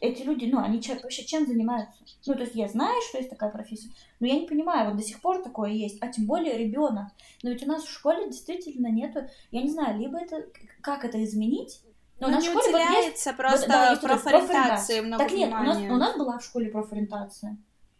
эти 0.00 0.22
люди, 0.22 0.44
ну, 0.46 0.58
они 0.60 0.80
че- 0.82 0.98
вообще 1.02 1.24
чем 1.24 1.46
занимаются? 1.46 1.96
Ну, 2.26 2.34
то 2.34 2.40
есть 2.42 2.54
я 2.54 2.68
знаю, 2.68 3.00
что 3.08 3.18
есть 3.18 3.30
такая 3.30 3.50
профессия, 3.50 3.90
но 4.20 4.26
я 4.26 4.38
не 4.38 4.46
понимаю, 4.46 4.88
вот 4.90 4.98
до 4.98 5.02
сих 5.02 5.20
пор 5.20 5.42
такое 5.42 5.70
есть, 5.70 5.98
а 6.00 6.08
тем 6.08 6.26
более 6.26 6.58
ребенок. 6.58 7.08
Но 7.42 7.50
ведь 7.50 7.62
у 7.64 7.66
нас 7.66 7.84
в 7.84 7.90
школе 7.90 8.28
действительно 8.28 8.88
нету, 8.88 9.28
я 9.50 9.62
не 9.62 9.70
знаю, 9.70 9.98
либо 9.98 10.18
это, 10.18 10.44
как 10.80 11.04
это 11.04 11.22
изменить, 11.24 11.80
но 12.20 12.28
Ну, 12.28 12.32
у 12.32 12.36
нас 12.36 12.44
не 12.44 12.48
в 12.48 12.52
школе 12.52 12.72
вот 12.72 12.90
есть 13.04 13.36
просто 13.36 13.68
да, 13.68 13.90
вот 13.90 13.98
эта 13.98 14.08
профориентации 14.08 15.00
много 15.00 15.24
так 15.24 15.32
нет, 15.32 15.50
у 15.52 15.62
нас, 15.62 15.78
у 15.78 15.96
нас 15.96 16.16
была 16.16 16.38
в 16.38 16.44
школе 16.44 16.70
профориентация. 16.70 17.56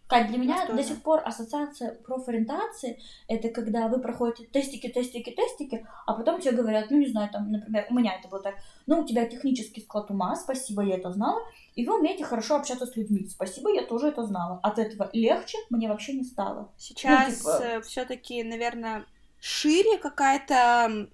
Кать, 0.08 0.28
для 0.28 0.38
меня 0.38 0.66
до 0.66 0.82
сих 0.84 1.02
пор 1.02 1.20
ассоциация 1.24 1.96
профориентации 1.96 3.00
это 3.26 3.48
когда 3.48 3.88
вы 3.88 4.00
проходите 4.00 4.46
тестики, 4.46 4.88
тестики, 4.88 5.30
тестики, 5.30 5.84
а 6.06 6.14
потом 6.14 6.40
тебе 6.40 6.52
говорят, 6.52 6.90
ну 6.90 6.98
не 6.98 7.08
знаю, 7.08 7.28
там, 7.32 7.50
например, 7.50 7.86
у 7.90 7.94
меня 7.94 8.14
это 8.14 8.28
было 8.28 8.40
так, 8.40 8.54
ну 8.86 9.00
у 9.00 9.04
тебя 9.04 9.26
технический 9.26 9.80
склад 9.80 10.10
ума, 10.10 10.36
спасибо, 10.36 10.82
я 10.82 10.96
это 10.96 11.10
знала, 11.10 11.40
и 11.74 11.84
вы 11.84 11.98
умеете 11.98 12.24
хорошо 12.24 12.54
общаться 12.56 12.86
с 12.86 12.94
людьми, 12.94 13.26
спасибо, 13.28 13.72
я 13.72 13.84
тоже 13.84 14.08
это 14.08 14.22
знала. 14.24 14.60
От 14.62 14.78
этого 14.78 15.10
легче 15.12 15.58
мне 15.70 15.88
вообще 15.88 16.12
не 16.12 16.24
стало. 16.24 16.70
Сейчас 16.78 17.28
Ну, 17.28 17.34
типа- 17.34 17.80
все-таки, 17.82 18.44
наверное, 18.44 19.06
шире 19.46 19.98
какая-то 19.98 21.08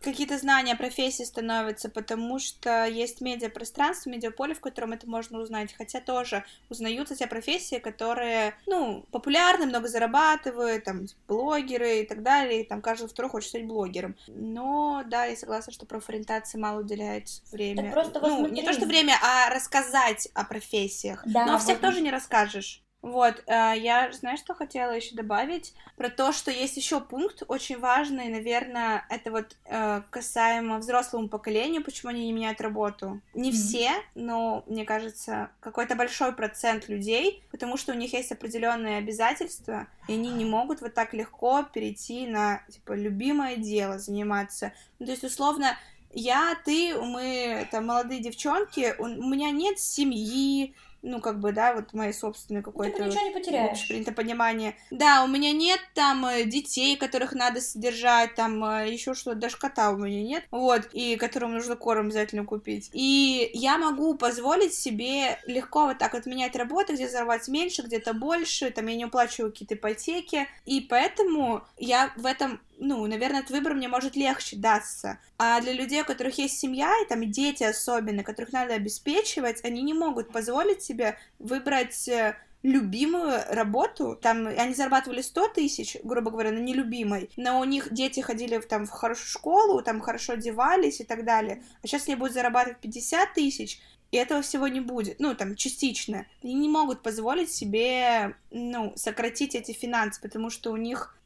какие-то 0.00 0.38
знания 0.38 0.72
о 0.72 0.76
профессии 0.76 1.24
становятся, 1.24 1.90
потому 1.90 2.38
что 2.38 2.86
есть 2.86 3.20
медиапространство, 3.20 4.08
медиаполе, 4.10 4.54
в 4.54 4.60
котором 4.60 4.92
это 4.92 5.08
можно 5.08 5.38
узнать. 5.40 5.74
Хотя 5.76 6.00
тоже 6.00 6.44
узнаются 6.68 7.14
те 7.14 7.26
профессии, 7.26 7.78
которые, 7.78 8.54
ну, 8.66 9.04
популярны, 9.10 9.66
много 9.66 9.88
зарабатывают, 9.88 10.84
там, 10.84 11.06
блогеры 11.28 12.00
и 12.00 12.06
так 12.06 12.22
далее, 12.22 12.62
и 12.62 12.66
там 12.66 12.80
каждый 12.80 13.08
второй 13.08 13.30
хочет 13.30 13.50
стать 13.50 13.66
блогером. 13.66 14.16
Но, 14.28 15.02
да, 15.06 15.26
я 15.26 15.36
согласна, 15.36 15.72
что 15.72 15.86
профориентации 15.86 16.58
мало 16.58 16.80
уделяется 16.80 17.42
время. 17.52 17.84
Так 17.84 17.92
просто 17.92 18.20
ну, 18.20 18.46
не 18.48 18.62
то, 18.62 18.72
что 18.72 18.86
время, 18.86 19.14
а 19.22 19.50
рассказать 19.50 20.28
о 20.34 20.44
профессиях. 20.44 21.22
Да, 21.26 21.44
Но 21.44 21.58
всех 21.58 21.80
вот. 21.80 21.88
тоже 21.88 22.00
не 22.00 22.10
расскажешь. 22.10 22.82
Вот, 23.02 23.42
э, 23.46 23.72
я, 23.78 24.12
знаешь, 24.12 24.40
что 24.40 24.54
хотела 24.54 24.90
еще 24.92 25.14
добавить? 25.14 25.74
Про 25.96 26.10
то, 26.10 26.32
что 26.32 26.50
есть 26.50 26.76
еще 26.76 27.00
пункт 27.00 27.42
очень 27.48 27.78
важный, 27.78 28.28
наверное, 28.28 29.06
это 29.08 29.30
вот 29.30 29.56
э, 29.64 30.02
касаемо 30.10 30.78
взрослому 30.78 31.28
поколению, 31.28 31.82
почему 31.82 32.10
они 32.10 32.26
не 32.26 32.32
меняют 32.32 32.60
работу. 32.60 33.20
Не 33.32 33.50
Мгм. 33.50 33.58
все, 33.58 33.90
но, 34.14 34.64
мне 34.66 34.84
кажется, 34.84 35.50
какой-то 35.60 35.94
большой 35.94 36.34
процент 36.34 36.88
людей, 36.88 37.42
потому 37.50 37.78
что 37.78 37.92
у 37.92 37.96
них 37.96 38.12
есть 38.12 38.32
определенные 38.32 38.98
обязательства, 38.98 39.86
и 40.06 40.12
они 40.12 40.30
не 40.32 40.44
могут 40.44 40.82
вот 40.82 40.92
так 40.92 41.14
легко 41.14 41.62
перейти 41.62 42.26
на, 42.26 42.62
типа, 42.68 42.92
любимое 42.92 43.56
дело 43.56 43.98
заниматься. 43.98 44.72
Ну, 44.98 45.06
то 45.06 45.12
есть, 45.12 45.24
условно, 45.24 45.78
я, 46.12 46.54
ты, 46.64 46.94
мы, 47.00 47.66
там, 47.70 47.86
молодые 47.86 48.20
девчонки, 48.20 48.94
у 48.98 49.06
меня 49.06 49.50
нет 49.52 49.78
семьи, 49.78 50.74
ну, 51.02 51.20
как 51.20 51.40
бы, 51.40 51.52
да, 51.52 51.74
вот 51.74 51.92
моей 51.92 52.12
собственной 52.12 52.60
Ну, 52.60 52.64
какой-то 52.64 52.96
Ты 52.98 53.04
ничего 53.04 53.22
не 53.22 53.30
потеряешь. 53.30 53.70
общепринято 53.72 54.12
понимание. 54.12 54.76
Да, 54.90 55.24
у 55.24 55.26
меня 55.26 55.52
нет 55.52 55.80
там 55.94 56.26
э, 56.26 56.44
детей, 56.44 56.96
которых 56.96 57.32
надо 57.32 57.60
содержать, 57.60 58.34
там 58.34 58.60
еще 58.86 59.14
что, 59.14 59.34
даже 59.34 59.56
кота 59.56 59.90
у 59.90 59.96
меня 59.96 60.22
нет, 60.22 60.44
вот, 60.50 60.88
и 60.92 61.16
которому 61.16 61.54
нужно 61.54 61.76
корм 61.76 62.06
обязательно 62.06 62.44
купить. 62.44 62.90
И 62.92 63.50
я 63.54 63.78
могу 63.78 64.14
позволить 64.14 64.74
себе 64.74 65.38
легко 65.46 65.86
вот 65.86 65.98
так 65.98 66.14
вот 66.14 66.26
менять 66.26 66.56
работу, 66.56 66.94
где 66.94 67.08
зарабатывать 67.08 67.48
меньше, 67.48 67.82
где-то 67.82 68.12
больше, 68.12 68.70
там 68.70 68.86
я 68.86 68.96
не 68.96 69.04
уплачиваю 69.04 69.52
какие-то 69.52 69.74
ипотеки, 69.74 70.48
и 70.66 70.80
поэтому 70.80 71.62
я 71.78 72.12
в 72.16 72.26
этом 72.26 72.60
ну, 72.80 73.06
наверное, 73.06 73.40
этот 73.40 73.50
выбор 73.50 73.74
мне 73.74 73.88
может 73.88 74.16
легче 74.16 74.56
даться. 74.56 75.18
А 75.38 75.60
для 75.60 75.72
людей, 75.72 76.02
у 76.02 76.04
которых 76.04 76.38
есть 76.38 76.58
семья, 76.58 76.92
и 77.02 77.08
там 77.08 77.30
дети 77.30 77.62
особенно, 77.62 78.24
которых 78.24 78.52
надо 78.52 78.74
обеспечивать, 78.74 79.64
они 79.64 79.82
не 79.82 79.94
могут 79.94 80.32
позволить 80.32 80.82
себе 80.82 81.18
выбрать 81.38 82.08
э, 82.08 82.36
любимую 82.62 83.40
работу, 83.48 84.18
там 84.20 84.46
они 84.46 84.74
зарабатывали 84.74 85.22
100 85.22 85.48
тысяч, 85.48 85.96
грубо 86.02 86.30
говоря, 86.30 86.50
на 86.50 86.58
нелюбимой, 86.58 87.30
но 87.36 87.60
у 87.60 87.64
них 87.64 87.92
дети 87.92 88.20
ходили 88.20 88.58
в, 88.58 88.66
там 88.66 88.86
в 88.86 88.90
хорошую 88.90 89.28
школу, 89.28 89.82
там 89.82 90.00
хорошо 90.00 90.34
одевались 90.34 91.00
и 91.00 91.04
так 91.04 91.24
далее, 91.24 91.62
а 91.82 91.86
сейчас 91.86 92.06
они 92.06 92.16
будут 92.16 92.34
зарабатывать 92.34 92.78
50 92.80 93.34
тысяч, 93.34 93.80
и 94.10 94.16
этого 94.16 94.42
всего 94.42 94.66
не 94.66 94.80
будет, 94.80 95.20
ну, 95.20 95.34
там, 95.34 95.54
частично. 95.54 96.26
Они 96.42 96.54
не 96.54 96.68
могут 96.68 97.02
позволить 97.02 97.52
себе, 97.52 98.34
ну, 98.50 98.92
сократить 98.96 99.54
эти 99.54 99.72
финансы, 99.72 100.20
потому 100.20 100.50
что 100.50 100.72
у 100.72 100.76
них, 100.76 101.16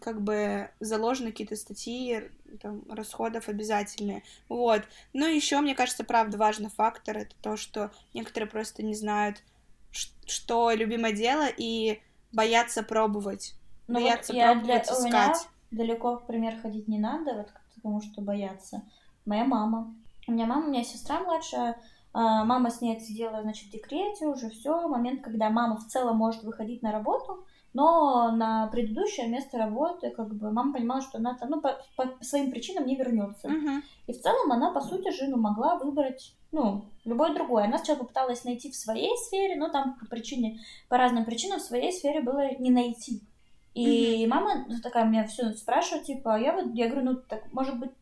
как 0.00 0.22
бы, 0.22 0.70
заложены 0.80 1.30
какие-то 1.30 1.56
статьи, 1.56 2.30
там, 2.60 2.84
расходов 2.90 3.48
обязательные, 3.48 4.22
вот. 4.48 4.82
Но 5.12 5.26
еще, 5.26 5.60
мне 5.60 5.74
кажется, 5.74 6.04
правда, 6.04 6.38
важный 6.38 6.70
фактор, 6.70 7.18
это 7.18 7.34
то, 7.42 7.56
что 7.56 7.90
некоторые 8.14 8.48
просто 8.48 8.82
не 8.82 8.94
знают, 8.94 9.42
что 10.26 10.70
любимое 10.70 11.12
дело, 11.12 11.48
и 11.54 12.00
боятся 12.32 12.82
пробовать, 12.82 13.54
ну, 13.88 13.94
боятся 13.94 14.32
вот 14.32 14.42
пробовать, 14.42 14.64
для... 14.64 14.78
искать. 14.78 15.48
далеко, 15.70 16.16
в 16.16 16.26
пример, 16.26 16.58
ходить 16.60 16.88
не 16.88 16.98
надо, 16.98 17.34
вот 17.34 17.52
потому 17.74 18.00
что 18.00 18.22
боятся. 18.22 18.82
Моя 19.26 19.44
мама. 19.44 19.94
У 20.28 20.32
меня 20.32 20.46
мама, 20.46 20.66
у 20.66 20.70
меня 20.70 20.84
сестра 20.84 21.20
младшая, 21.20 21.76
мама 22.14 22.70
с 22.70 22.80
ней 22.80 22.96
отсидела, 22.96 23.42
значит, 23.42 23.68
в 23.68 23.72
декрете 23.72 24.26
уже 24.26 24.50
все. 24.50 24.86
Момент, 24.88 25.22
когда 25.22 25.50
мама 25.50 25.76
в 25.76 25.86
целом 25.86 26.16
может 26.16 26.42
выходить 26.42 26.82
на 26.82 26.92
работу, 26.92 27.44
но 27.74 28.30
на 28.32 28.66
предыдущее 28.66 29.28
место 29.28 29.56
работы, 29.56 30.10
как 30.10 30.34
бы, 30.34 30.50
мама 30.50 30.74
понимала, 30.74 31.00
что 31.00 31.18
она 31.18 31.34
там, 31.34 31.50
ну, 31.50 31.60
по, 31.60 31.78
по 31.96 32.22
своим 32.22 32.50
причинам 32.50 32.86
не 32.86 32.96
вернется. 32.96 33.48
Uh-huh. 33.48 33.80
И 34.06 34.12
в 34.12 34.20
целом 34.20 34.52
она, 34.52 34.72
по 34.72 34.82
сути 34.82 35.10
же, 35.10 35.28
ну, 35.28 35.38
могла 35.38 35.78
выбрать, 35.78 36.34
ну, 36.50 36.84
любой 37.04 37.34
другой. 37.34 37.64
Она 37.64 37.78
сначала 37.78 38.00
попыталась 38.00 38.44
найти 38.44 38.70
в 38.70 38.76
своей 38.76 39.16
сфере, 39.16 39.56
но 39.56 39.68
там 39.68 39.98
по 39.98 40.06
причине, 40.06 40.60
по 40.88 40.98
разным 40.98 41.24
причинам 41.24 41.60
в 41.60 41.62
своей 41.62 41.92
сфере 41.92 42.20
было 42.20 42.54
не 42.58 42.70
найти. 42.70 43.22
И 43.74 44.24
uh-huh. 44.24 44.28
мама 44.28 44.66
такая 44.82 45.06
меня 45.06 45.26
все 45.26 45.52
спрашивает, 45.52 46.04
типа, 46.04 46.34
«А 46.34 46.38
я 46.38 46.52
вот, 46.52 46.74
я 46.74 46.88
говорю, 46.88 47.12
ну, 47.12 47.16
так, 47.16 47.50
может 47.52 47.78
быть, 47.78 47.92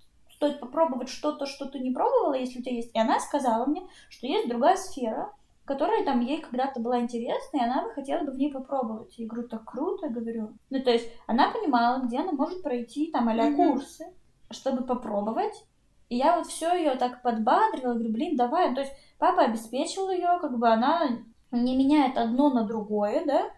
стоит 0.40 0.58
попробовать 0.58 1.10
что-то, 1.10 1.44
что 1.44 1.66
ты 1.66 1.78
не 1.80 1.90
пробовала, 1.90 2.32
если 2.32 2.60
у 2.60 2.62
тебя 2.62 2.76
есть. 2.76 2.94
И 2.94 2.98
она 2.98 3.20
сказала 3.20 3.66
мне, 3.66 3.82
что 4.08 4.26
есть 4.26 4.48
другая 4.48 4.76
сфера, 4.76 5.30
которая 5.66 6.02
там 6.02 6.20
ей 6.20 6.40
когда-то 6.40 6.80
была 6.80 6.98
интересна, 7.00 7.58
и 7.58 7.62
она 7.62 7.82
бы 7.82 7.90
хотела 7.90 8.24
бы 8.24 8.32
в 8.32 8.38
ней 8.38 8.50
попробовать. 8.50 9.18
Я 9.18 9.26
говорю, 9.26 9.48
так 9.48 9.66
круто, 9.66 10.08
говорю. 10.08 10.54
Ну, 10.70 10.82
то 10.82 10.90
есть 10.90 11.06
она 11.26 11.50
понимала, 11.50 12.00
где 12.06 12.20
она 12.20 12.32
может 12.32 12.62
пройти 12.62 13.10
там 13.10 13.28
а 13.28 13.34
mm-hmm. 13.34 13.54
курсы, 13.54 14.06
чтобы 14.50 14.84
попробовать. 14.84 15.66
И 16.08 16.16
я 16.16 16.38
вот 16.38 16.46
все 16.46 16.74
ее 16.74 16.94
так 16.94 17.20
подбадривала, 17.20 17.92
говорю, 17.92 18.12
блин, 18.12 18.36
давай. 18.36 18.74
То 18.74 18.80
есть 18.80 18.92
папа 19.18 19.42
обеспечил 19.42 20.10
ее, 20.10 20.38
как 20.40 20.58
бы 20.58 20.68
она 20.70 21.06
не 21.52 21.76
меняет 21.76 22.16
одно 22.16 22.48
на 22.48 22.64
другое, 22.64 23.26
да. 23.26 23.50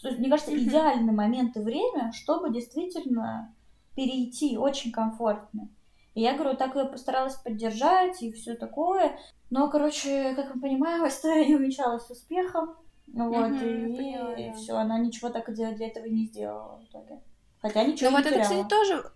То 0.00 0.08
есть, 0.08 0.18
мне 0.18 0.30
кажется, 0.30 0.56
идеальный 0.56 1.12
момент 1.12 1.58
и 1.58 1.60
время, 1.60 2.10
чтобы 2.12 2.50
действительно 2.50 3.54
перейти 3.94 4.56
очень 4.56 4.90
комфортно. 4.90 5.68
И 6.14 6.20
я, 6.20 6.34
говорю, 6.34 6.56
так 6.56 6.74
ее 6.74 6.84
постаралась 6.84 7.36
поддержать 7.36 8.22
и 8.22 8.32
все 8.32 8.54
такое. 8.54 9.18
Но, 9.50 9.70
короче, 9.70 10.34
как 10.34 10.54
мы 10.54 10.60
понимаем, 10.60 11.06
история 11.08 11.46
не 11.46 11.56
увенчалась 11.56 12.08
успехом. 12.10 12.76
Ну 13.06 13.28
вот, 13.28 13.50
mm-hmm, 13.50 14.36
и, 14.36 14.48
и 14.48 14.52
все, 14.54 14.74
она 14.74 14.98
ничего 14.98 15.28
так 15.28 15.52
для 15.52 15.70
этого 15.70 16.06
не 16.06 16.24
сделала 16.24 16.78
в 16.78 16.84
итоге. 16.84 17.20
Хотя 17.60 17.84
ничего 17.84 18.10
Но 18.10 18.18
не 18.18 18.24
вот 18.24 18.30
теряла. 18.30 18.40
это, 18.40 18.50
кстати, 18.50 18.68
тоже 18.68 19.12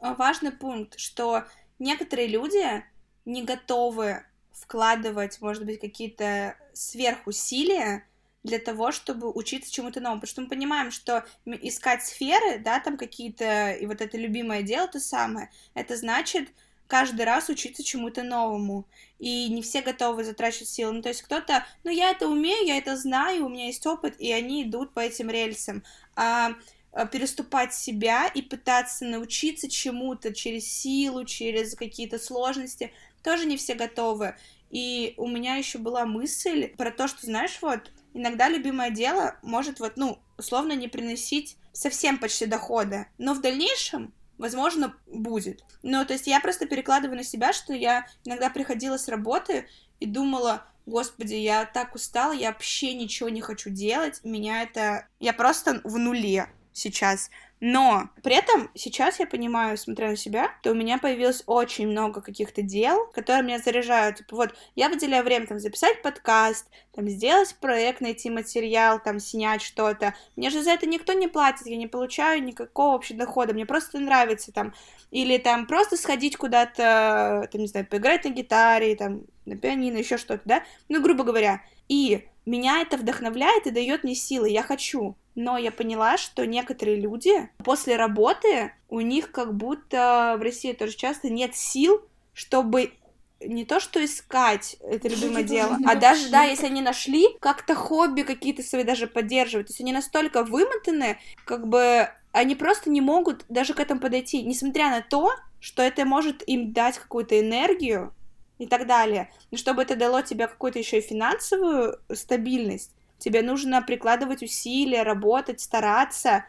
важный 0.00 0.52
пункт, 0.52 0.98
что 0.98 1.44
некоторые 1.78 2.28
люди 2.28 2.84
не 3.24 3.44
готовы 3.44 4.24
вкладывать, 4.52 5.40
может 5.40 5.64
быть, 5.64 5.80
какие-то 5.80 6.56
сверхусилия 6.72 8.04
для 8.42 8.58
того, 8.58 8.92
чтобы 8.92 9.30
учиться 9.30 9.72
чему-то 9.72 10.00
новому. 10.00 10.20
Потому 10.20 10.32
что 10.32 10.42
мы 10.42 10.48
понимаем, 10.48 10.90
что 10.90 11.24
искать 11.44 12.04
сферы, 12.04 12.58
да, 12.58 12.80
там 12.80 12.96
какие-то, 12.96 13.72
и 13.72 13.86
вот 13.86 14.00
это 14.00 14.16
любимое 14.16 14.62
дело, 14.62 14.88
то 14.88 15.00
самое, 15.00 15.50
это 15.74 15.96
значит 15.96 16.48
каждый 16.86 17.24
раз 17.24 17.48
учиться 17.48 17.84
чему-то 17.84 18.22
новому. 18.22 18.86
И 19.18 19.48
не 19.48 19.62
все 19.62 19.80
готовы 19.82 20.24
затрачивать 20.24 20.68
силы. 20.68 20.92
Ну, 20.94 21.02
то 21.02 21.08
есть 21.08 21.22
кто-то, 21.22 21.64
ну, 21.84 21.90
я 21.90 22.10
это 22.10 22.26
умею, 22.28 22.66
я 22.66 22.78
это 22.78 22.96
знаю, 22.96 23.46
у 23.46 23.48
меня 23.48 23.66
есть 23.66 23.86
опыт, 23.86 24.16
и 24.18 24.32
они 24.32 24.64
идут 24.64 24.92
по 24.92 25.00
этим 25.00 25.30
рельсам. 25.30 25.84
А, 26.16 26.54
а 26.92 27.06
переступать 27.06 27.72
себя 27.72 28.26
и 28.26 28.42
пытаться 28.42 29.04
научиться 29.04 29.70
чему-то 29.70 30.34
через 30.34 30.66
силу, 30.66 31.24
через 31.24 31.76
какие-то 31.76 32.18
сложности, 32.18 32.92
тоже 33.22 33.46
не 33.46 33.56
все 33.56 33.74
готовы. 33.74 34.34
И 34.70 35.14
у 35.16 35.28
меня 35.28 35.56
еще 35.56 35.78
была 35.78 36.06
мысль 36.06 36.68
про 36.76 36.90
то, 36.90 37.06
что, 37.06 37.26
знаешь, 37.26 37.58
вот, 37.60 37.92
иногда 38.14 38.48
любимое 38.48 38.90
дело 38.90 39.36
может 39.42 39.80
вот, 39.80 39.96
ну, 39.96 40.18
условно 40.38 40.72
не 40.72 40.88
приносить 40.88 41.56
совсем 41.72 42.18
почти 42.18 42.46
дохода, 42.46 43.06
но 43.18 43.34
в 43.34 43.40
дальнейшем 43.40 44.12
возможно, 44.40 44.96
будет. 45.06 45.62
Ну, 45.82 46.04
то 46.06 46.14
есть 46.14 46.26
я 46.26 46.40
просто 46.40 46.66
перекладываю 46.66 47.18
на 47.18 47.24
себя, 47.24 47.52
что 47.52 47.74
я 47.74 48.06
иногда 48.24 48.48
приходила 48.48 48.96
с 48.96 49.06
работы 49.06 49.68
и 50.00 50.06
думала, 50.06 50.66
господи, 50.86 51.34
я 51.34 51.66
так 51.66 51.94
устала, 51.94 52.32
я 52.32 52.50
вообще 52.50 52.94
ничего 52.94 53.28
не 53.28 53.42
хочу 53.42 53.68
делать, 53.68 54.20
меня 54.24 54.62
это... 54.62 55.06
Я 55.20 55.34
просто 55.34 55.82
в 55.84 55.98
нуле 55.98 56.48
сейчас. 56.72 57.30
Но 57.60 58.08
при 58.22 58.36
этом 58.36 58.70
сейчас 58.74 59.20
я 59.20 59.26
понимаю, 59.26 59.76
смотря 59.76 60.08
на 60.08 60.16
себя, 60.16 60.50
то 60.62 60.70
у 60.70 60.74
меня 60.74 60.96
появилось 60.96 61.42
очень 61.46 61.88
много 61.88 62.22
каких-то 62.22 62.62
дел, 62.62 63.06
которые 63.12 63.42
меня 63.42 63.58
заряжают. 63.58 64.16
Типа 64.16 64.34
вот, 64.36 64.54
я 64.76 64.88
выделяю 64.88 65.22
время 65.22 65.46
там 65.46 65.58
записать 65.58 66.00
подкаст, 66.00 66.66
там 66.94 67.06
сделать 67.08 67.54
проект, 67.60 68.00
найти 68.00 68.30
материал, 68.30 68.98
там 68.98 69.20
снять 69.20 69.60
что-то. 69.60 70.14
Мне 70.36 70.48
же 70.48 70.62
за 70.62 70.70
это 70.70 70.86
никто 70.86 71.12
не 71.12 71.28
платит, 71.28 71.66
я 71.66 71.76
не 71.76 71.86
получаю 71.86 72.42
никакого 72.42 72.92
вообще 72.92 73.12
дохода, 73.12 73.52
мне 73.52 73.66
просто 73.66 73.98
нравится 73.98 74.52
там. 74.52 74.72
Или 75.10 75.36
там 75.36 75.66
просто 75.66 75.98
сходить 75.98 76.38
куда-то, 76.38 77.46
там, 77.52 77.60
не 77.60 77.66
знаю, 77.66 77.86
поиграть 77.86 78.24
на 78.24 78.30
гитаре, 78.30 78.96
там, 78.96 79.24
на 79.44 79.56
пианино, 79.56 79.98
еще 79.98 80.16
что-то, 80.16 80.42
да? 80.46 80.62
Ну, 80.88 81.02
грубо 81.02 81.24
говоря. 81.24 81.62
И 81.88 82.26
меня 82.46 82.80
это 82.80 82.96
вдохновляет 82.96 83.66
и 83.66 83.70
дает 83.70 84.04
мне 84.04 84.14
силы, 84.14 84.48
я 84.48 84.62
хочу. 84.62 85.16
Но 85.34 85.58
я 85.58 85.70
поняла, 85.70 86.18
что 86.18 86.46
некоторые 86.46 87.00
люди 87.00 87.48
после 87.58 87.96
работы, 87.96 88.72
у 88.88 89.00
них 89.00 89.30
как 89.30 89.54
будто 89.54 90.36
в 90.38 90.42
России 90.42 90.72
тоже 90.72 90.96
часто 90.96 91.30
нет 91.30 91.54
сил, 91.54 92.02
чтобы 92.34 92.92
не 93.40 93.64
то 93.64 93.80
что 93.80 94.04
искать 94.04 94.76
это 94.82 95.08
любимое 95.08 95.42
дело, 95.42 95.78
а 95.86 95.94
даже, 95.94 96.28
да, 96.30 96.42
если 96.42 96.66
они 96.66 96.82
нашли, 96.82 97.26
как-то 97.40 97.74
хобби 97.74 98.22
какие-то 98.22 98.62
свои 98.62 98.84
даже 98.84 99.06
поддерживать. 99.06 99.68
То 99.68 99.70
есть 99.70 99.80
они 99.80 99.92
настолько 99.92 100.44
вымотаны, 100.44 101.18
как 101.46 101.66
бы 101.66 102.10
они 102.32 102.54
просто 102.54 102.90
не 102.90 103.00
могут 103.00 103.44
даже 103.48 103.74
к 103.74 103.80
этому 103.80 104.00
подойти, 104.00 104.42
несмотря 104.42 104.90
на 104.90 105.00
то, 105.00 105.34
что 105.58 105.82
это 105.82 106.04
может 106.04 106.42
им 106.46 106.72
дать 106.72 106.98
какую-то 106.98 107.38
энергию, 107.40 108.14
и 108.60 108.66
так 108.66 108.86
далее. 108.86 109.30
Но 109.50 109.56
чтобы 109.56 109.82
это 109.82 109.96
дало 109.96 110.20
тебе 110.20 110.46
какую-то 110.46 110.78
еще 110.78 110.98
и 110.98 111.00
финансовую 111.00 111.98
стабильность, 112.12 112.92
тебе 113.18 113.42
нужно 113.42 113.80
прикладывать 113.80 114.42
усилия, 114.42 115.02
работать, 115.02 115.60
стараться. 115.60 116.44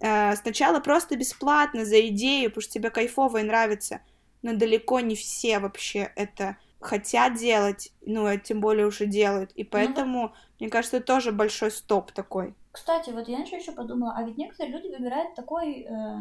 Э, 0.00 0.34
сначала 0.34 0.80
просто 0.80 1.16
бесплатно 1.16 1.84
за 1.84 2.08
идею, 2.08 2.50
потому 2.50 2.62
что 2.62 2.72
тебе 2.72 2.90
кайфово 2.90 3.38
и 3.38 3.44
нравится. 3.44 4.00
Но 4.42 4.54
далеко 4.54 4.98
не 4.98 5.14
все 5.14 5.60
вообще 5.60 6.12
это 6.16 6.56
хотят 6.80 7.34
делать, 7.34 7.92
ну, 8.04 8.26
а 8.26 8.36
тем 8.36 8.60
более 8.60 8.86
уже 8.86 9.06
делают. 9.06 9.52
И 9.52 9.62
поэтому, 9.62 10.20
ну, 10.20 10.32
мне 10.58 10.68
кажется, 10.68 10.96
это 10.96 11.06
тоже 11.06 11.30
большой 11.30 11.70
стоп 11.70 12.10
такой. 12.10 12.56
Кстати, 12.72 13.10
вот 13.10 13.28
я 13.28 13.38
еще 13.38 13.70
подумала, 13.70 14.14
а 14.16 14.24
ведь 14.24 14.36
некоторые 14.36 14.72
люди 14.72 14.88
выбирают 14.88 15.36
такой 15.36 15.86
э, 15.88 16.16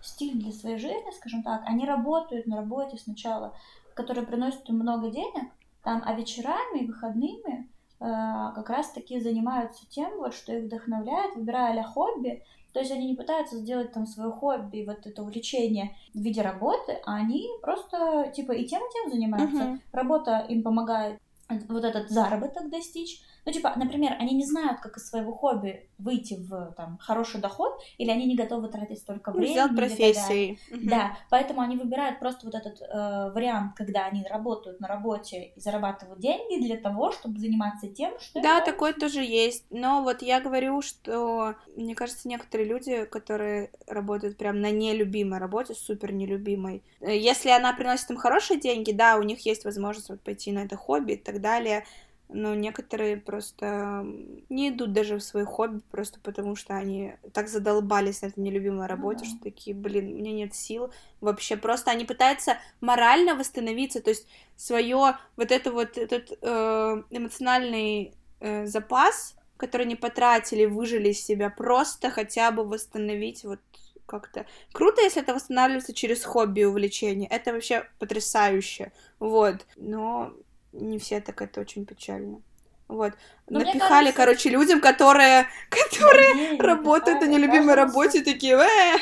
стиль 0.00 0.38
для 0.38 0.52
своей 0.52 0.78
жизни, 0.78 1.10
скажем 1.18 1.42
так. 1.42 1.62
Они 1.66 1.84
работают 1.84 2.46
на 2.46 2.56
работе 2.56 2.96
сначала, 2.96 3.54
которые 3.96 4.26
приносят 4.26 4.68
им 4.68 4.76
много 4.76 5.10
денег, 5.10 5.50
там, 5.82 6.02
а 6.04 6.12
вечерами 6.12 6.80
и 6.80 6.86
выходными 6.86 7.68
э, 7.98 8.04
как 8.54 8.68
раз-таки 8.68 9.18
занимаются 9.18 9.88
тем, 9.88 10.18
вот, 10.18 10.34
что 10.34 10.52
их 10.52 10.64
вдохновляет, 10.64 11.34
выбирая 11.34 11.72
для 11.72 11.82
хобби. 11.82 12.42
То 12.72 12.80
есть 12.80 12.92
они 12.92 13.06
не 13.08 13.16
пытаются 13.16 13.56
сделать 13.56 13.92
там 13.92 14.06
свое 14.06 14.30
хобби, 14.30 14.84
вот 14.86 15.06
это 15.06 15.22
увлечение 15.22 15.96
в 16.12 16.20
виде 16.20 16.42
работы, 16.42 17.00
а 17.06 17.14
они 17.14 17.48
просто 17.62 18.30
типа 18.36 18.52
и 18.52 18.66
тем, 18.66 18.82
и 18.82 18.92
тем 18.92 19.10
занимаются. 19.10 19.62
Uh-huh. 19.62 19.80
Работа 19.92 20.44
им 20.46 20.62
помогает 20.62 21.18
вот 21.48 21.84
этот 21.84 22.10
заработок 22.10 22.68
достичь, 22.68 23.22
ну, 23.46 23.52
типа, 23.52 23.74
например, 23.76 24.16
они 24.18 24.34
не 24.34 24.44
знают, 24.44 24.80
как 24.80 24.96
из 24.96 25.08
своего 25.08 25.32
хобби 25.32 25.88
выйти 25.98 26.34
в 26.34 26.74
там, 26.76 26.98
хороший 27.00 27.40
доход, 27.40 27.80
или 27.96 28.10
они 28.10 28.26
не 28.26 28.34
готовы 28.34 28.68
тратить 28.68 28.98
столько 28.98 29.30
ну, 29.30 29.38
времени. 29.38 29.54
Взял 29.54 29.68
профессии. 29.68 30.58
Угу. 30.72 30.80
Да, 30.82 31.16
поэтому 31.30 31.60
они 31.60 31.76
выбирают 31.76 32.18
просто 32.18 32.44
вот 32.44 32.56
этот 32.56 32.82
э, 32.82 33.30
вариант, 33.32 33.76
когда 33.76 34.06
они 34.06 34.24
работают 34.28 34.80
на 34.80 34.88
работе 34.88 35.52
и 35.54 35.60
зарабатывают 35.60 36.18
деньги 36.18 36.66
для 36.66 36.76
того, 36.76 37.12
чтобы 37.12 37.38
заниматься 37.38 37.86
тем, 37.86 38.18
что... 38.18 38.42
Да, 38.42 38.58
это... 38.58 38.72
такое 38.72 38.92
тоже 38.92 39.22
есть. 39.22 39.64
Но 39.70 40.02
вот 40.02 40.22
я 40.22 40.40
говорю, 40.40 40.82
что, 40.82 41.54
мне 41.76 41.94
кажется, 41.94 42.26
некоторые 42.26 42.68
люди, 42.68 43.04
которые 43.04 43.70
работают 43.86 44.38
прям 44.38 44.60
на 44.60 44.72
нелюбимой 44.72 45.38
работе, 45.38 45.74
супер 45.74 46.12
нелюбимой, 46.12 46.82
э, 47.00 47.16
если 47.16 47.50
она 47.50 47.72
приносит 47.72 48.10
им 48.10 48.16
хорошие 48.16 48.58
деньги, 48.58 48.90
да, 48.90 49.18
у 49.18 49.22
них 49.22 49.46
есть 49.46 49.64
возможность 49.64 50.08
вот 50.08 50.20
пойти 50.20 50.50
на 50.50 50.64
это 50.64 50.76
хобби 50.76 51.12
и 51.12 51.16
так 51.16 51.40
далее, 51.40 51.84
но 52.28 52.54
некоторые 52.54 53.16
просто 53.16 54.04
не 54.48 54.70
идут 54.70 54.92
даже 54.92 55.16
в 55.16 55.22
свои 55.22 55.44
хобби 55.44 55.80
просто 55.90 56.18
потому, 56.20 56.56
что 56.56 56.74
они 56.74 57.14
так 57.32 57.48
задолбались 57.48 58.22
на 58.22 58.26
этой 58.26 58.40
нелюбимой 58.40 58.86
работе, 58.86 59.24
mm-hmm. 59.24 59.28
что 59.28 59.42
такие, 59.42 59.76
блин, 59.76 60.12
у 60.12 60.16
меня 60.16 60.32
нет 60.32 60.54
сил 60.54 60.92
вообще. 61.20 61.56
Просто 61.56 61.90
они 61.90 62.04
пытаются 62.04 62.58
морально 62.80 63.34
восстановиться, 63.34 64.00
то 64.00 64.10
есть 64.10 64.26
свое 64.56 65.16
вот 65.36 65.50
это 65.50 65.70
вот 65.70 65.96
этот 65.96 66.32
э, 66.40 67.02
эмоциональный 67.10 68.14
э, 68.40 68.66
запас, 68.66 69.36
который 69.56 69.82
они 69.82 69.96
потратили, 69.96 70.66
выжили 70.66 71.10
из 71.10 71.24
себя, 71.24 71.48
просто 71.50 72.10
хотя 72.10 72.50
бы 72.50 72.64
восстановить 72.64 73.44
вот 73.44 73.60
как-то. 74.06 74.46
Круто, 74.72 75.02
если 75.02 75.22
это 75.22 75.34
восстанавливается 75.34 75.92
через 75.92 76.24
хобби 76.24 76.60
и 76.60 76.64
увлечение. 76.64 77.28
Это 77.28 77.52
вообще 77.52 77.88
потрясающе. 77.98 78.92
Вот. 79.18 79.66
Но 79.76 80.32
не 80.80 80.98
все 80.98 81.20
так 81.20 81.40
это 81.42 81.60
очень 81.60 81.84
печально. 81.86 82.40
Вот. 82.88 83.12
Но 83.48 83.60
Напихали, 83.60 84.06
кажется... 84.06 84.16
короче, 84.16 84.50
людям, 84.50 84.80
которые, 84.80 85.46
которые 85.70 86.52
не, 86.52 86.58
работают 86.58 87.20
на 87.20 87.26
нелюбимой 87.26 87.74
работе, 87.74 88.22
такие, 88.22 88.54
э! 88.54 88.98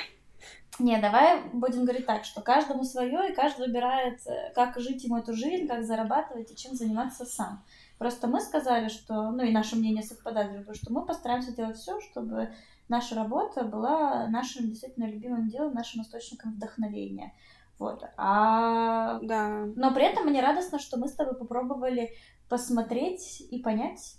Не, 0.80 0.98
давай 0.98 1.40
будем 1.52 1.84
говорить 1.84 2.06
так, 2.06 2.24
что 2.24 2.40
каждому 2.40 2.82
свое, 2.82 3.30
и 3.30 3.34
каждый 3.34 3.66
выбирает, 3.66 4.26
э, 4.26 4.52
как 4.54 4.78
жить 4.80 5.04
ему 5.04 5.18
эту 5.18 5.32
жизнь, 5.32 5.68
как 5.68 5.84
зарабатывать 5.84 6.50
и 6.50 6.56
чем 6.56 6.74
заниматься 6.74 7.24
сам. 7.24 7.62
Просто 7.98 8.26
мы 8.26 8.40
сказали, 8.40 8.88
что, 8.88 9.30
ну 9.30 9.44
и 9.44 9.52
наше 9.52 9.76
мнение 9.76 10.02
совпадает, 10.02 10.66
что 10.76 10.92
мы 10.92 11.06
постараемся 11.06 11.52
делать 11.52 11.76
все, 11.76 12.00
чтобы 12.00 12.52
наша 12.88 13.14
работа 13.14 13.62
была 13.62 14.26
нашим 14.26 14.68
действительно 14.68 15.04
любимым 15.04 15.48
делом, 15.48 15.74
нашим 15.74 16.02
источником 16.02 16.54
вдохновения. 16.54 17.32
Вот. 17.78 18.04
А... 18.16 19.18
Да. 19.22 19.66
Но 19.74 19.92
при 19.92 20.04
этом 20.04 20.26
мне 20.26 20.40
радостно, 20.40 20.78
что 20.78 20.98
мы 20.98 21.08
с 21.08 21.14
тобой 21.14 21.36
попробовали 21.36 22.14
посмотреть 22.48 23.40
и 23.40 23.58
понять 23.58 24.18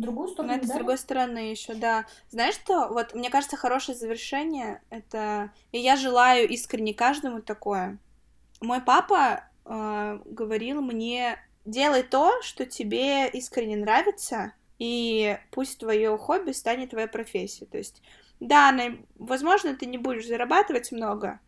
другую 0.00 0.28
сторону. 0.28 0.52
Но 0.52 0.58
это 0.58 0.66
да? 0.66 0.74
с 0.74 0.76
другой 0.76 0.98
стороны 0.98 1.38
еще, 1.50 1.74
да. 1.74 2.06
Знаешь 2.30 2.54
что? 2.54 2.88
Вот 2.88 3.14
мне 3.14 3.30
кажется, 3.30 3.56
хорошее 3.56 3.96
завершение 3.96 4.82
это. 4.90 5.52
И 5.72 5.78
я 5.78 5.96
желаю 5.96 6.48
искренне 6.48 6.94
каждому 6.94 7.42
такое. 7.42 7.98
Мой 8.60 8.80
папа 8.80 9.44
э, 9.64 10.20
говорил 10.24 10.80
мне: 10.80 11.38
делай 11.64 12.02
то, 12.02 12.40
что 12.42 12.66
тебе 12.66 13.28
искренне 13.28 13.76
нравится, 13.76 14.54
и 14.78 15.38
пусть 15.50 15.78
твое 15.78 16.16
хобби 16.18 16.52
станет 16.52 16.90
твоей 16.90 17.08
профессией. 17.08 17.68
То 17.68 17.78
есть, 17.78 18.02
да, 18.40 18.74
возможно, 19.16 19.76
ты 19.76 19.86
не 19.86 19.98
будешь 19.98 20.26
зарабатывать 20.26 20.92
много, 20.92 21.40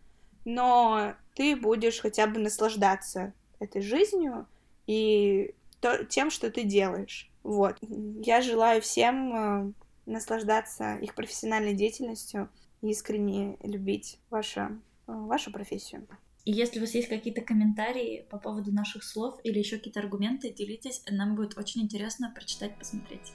но 0.45 1.15
ты 1.35 1.57
будешь 1.57 2.01
хотя 2.01 2.27
бы 2.27 2.39
наслаждаться 2.39 3.33
этой 3.59 3.83
жизнью 3.83 4.47
и 4.87 5.55
то, 5.81 6.05
тем, 6.05 6.31
что 6.31 6.51
ты 6.51 6.65
делаешь. 6.65 7.31
Вот. 7.43 7.79
Я 7.81 8.41
желаю 8.41 8.81
всем 8.83 9.35
э, 9.35 9.73
наслаждаться 10.07 10.97
их 10.97 11.15
профессиональной 11.15 11.75
деятельностью 11.75 12.49
и 12.83 12.91
искренне 12.91 13.57
любить 13.63 14.19
вашу, 14.31 14.61
э, 14.61 14.69
вашу 15.07 15.53
профессию. 15.53 16.07
И 16.45 16.51
если 16.51 16.79
у 16.79 16.83
вас 16.83 16.95
есть 16.95 17.09
какие-то 17.09 17.41
комментарии 17.41 18.27
по 18.29 18.39
поводу 18.39 18.73
наших 18.73 19.05
слов 19.05 19.39
или 19.45 19.59
еще 19.59 19.77
какие-то 19.77 20.01
аргументы, 20.01 20.53
делитесь, 20.53 21.03
нам 21.09 21.37
будет 21.37 21.57
очень 21.57 21.83
интересно 21.83 22.33
прочитать, 22.35 22.77
посмотреть. 22.77 23.33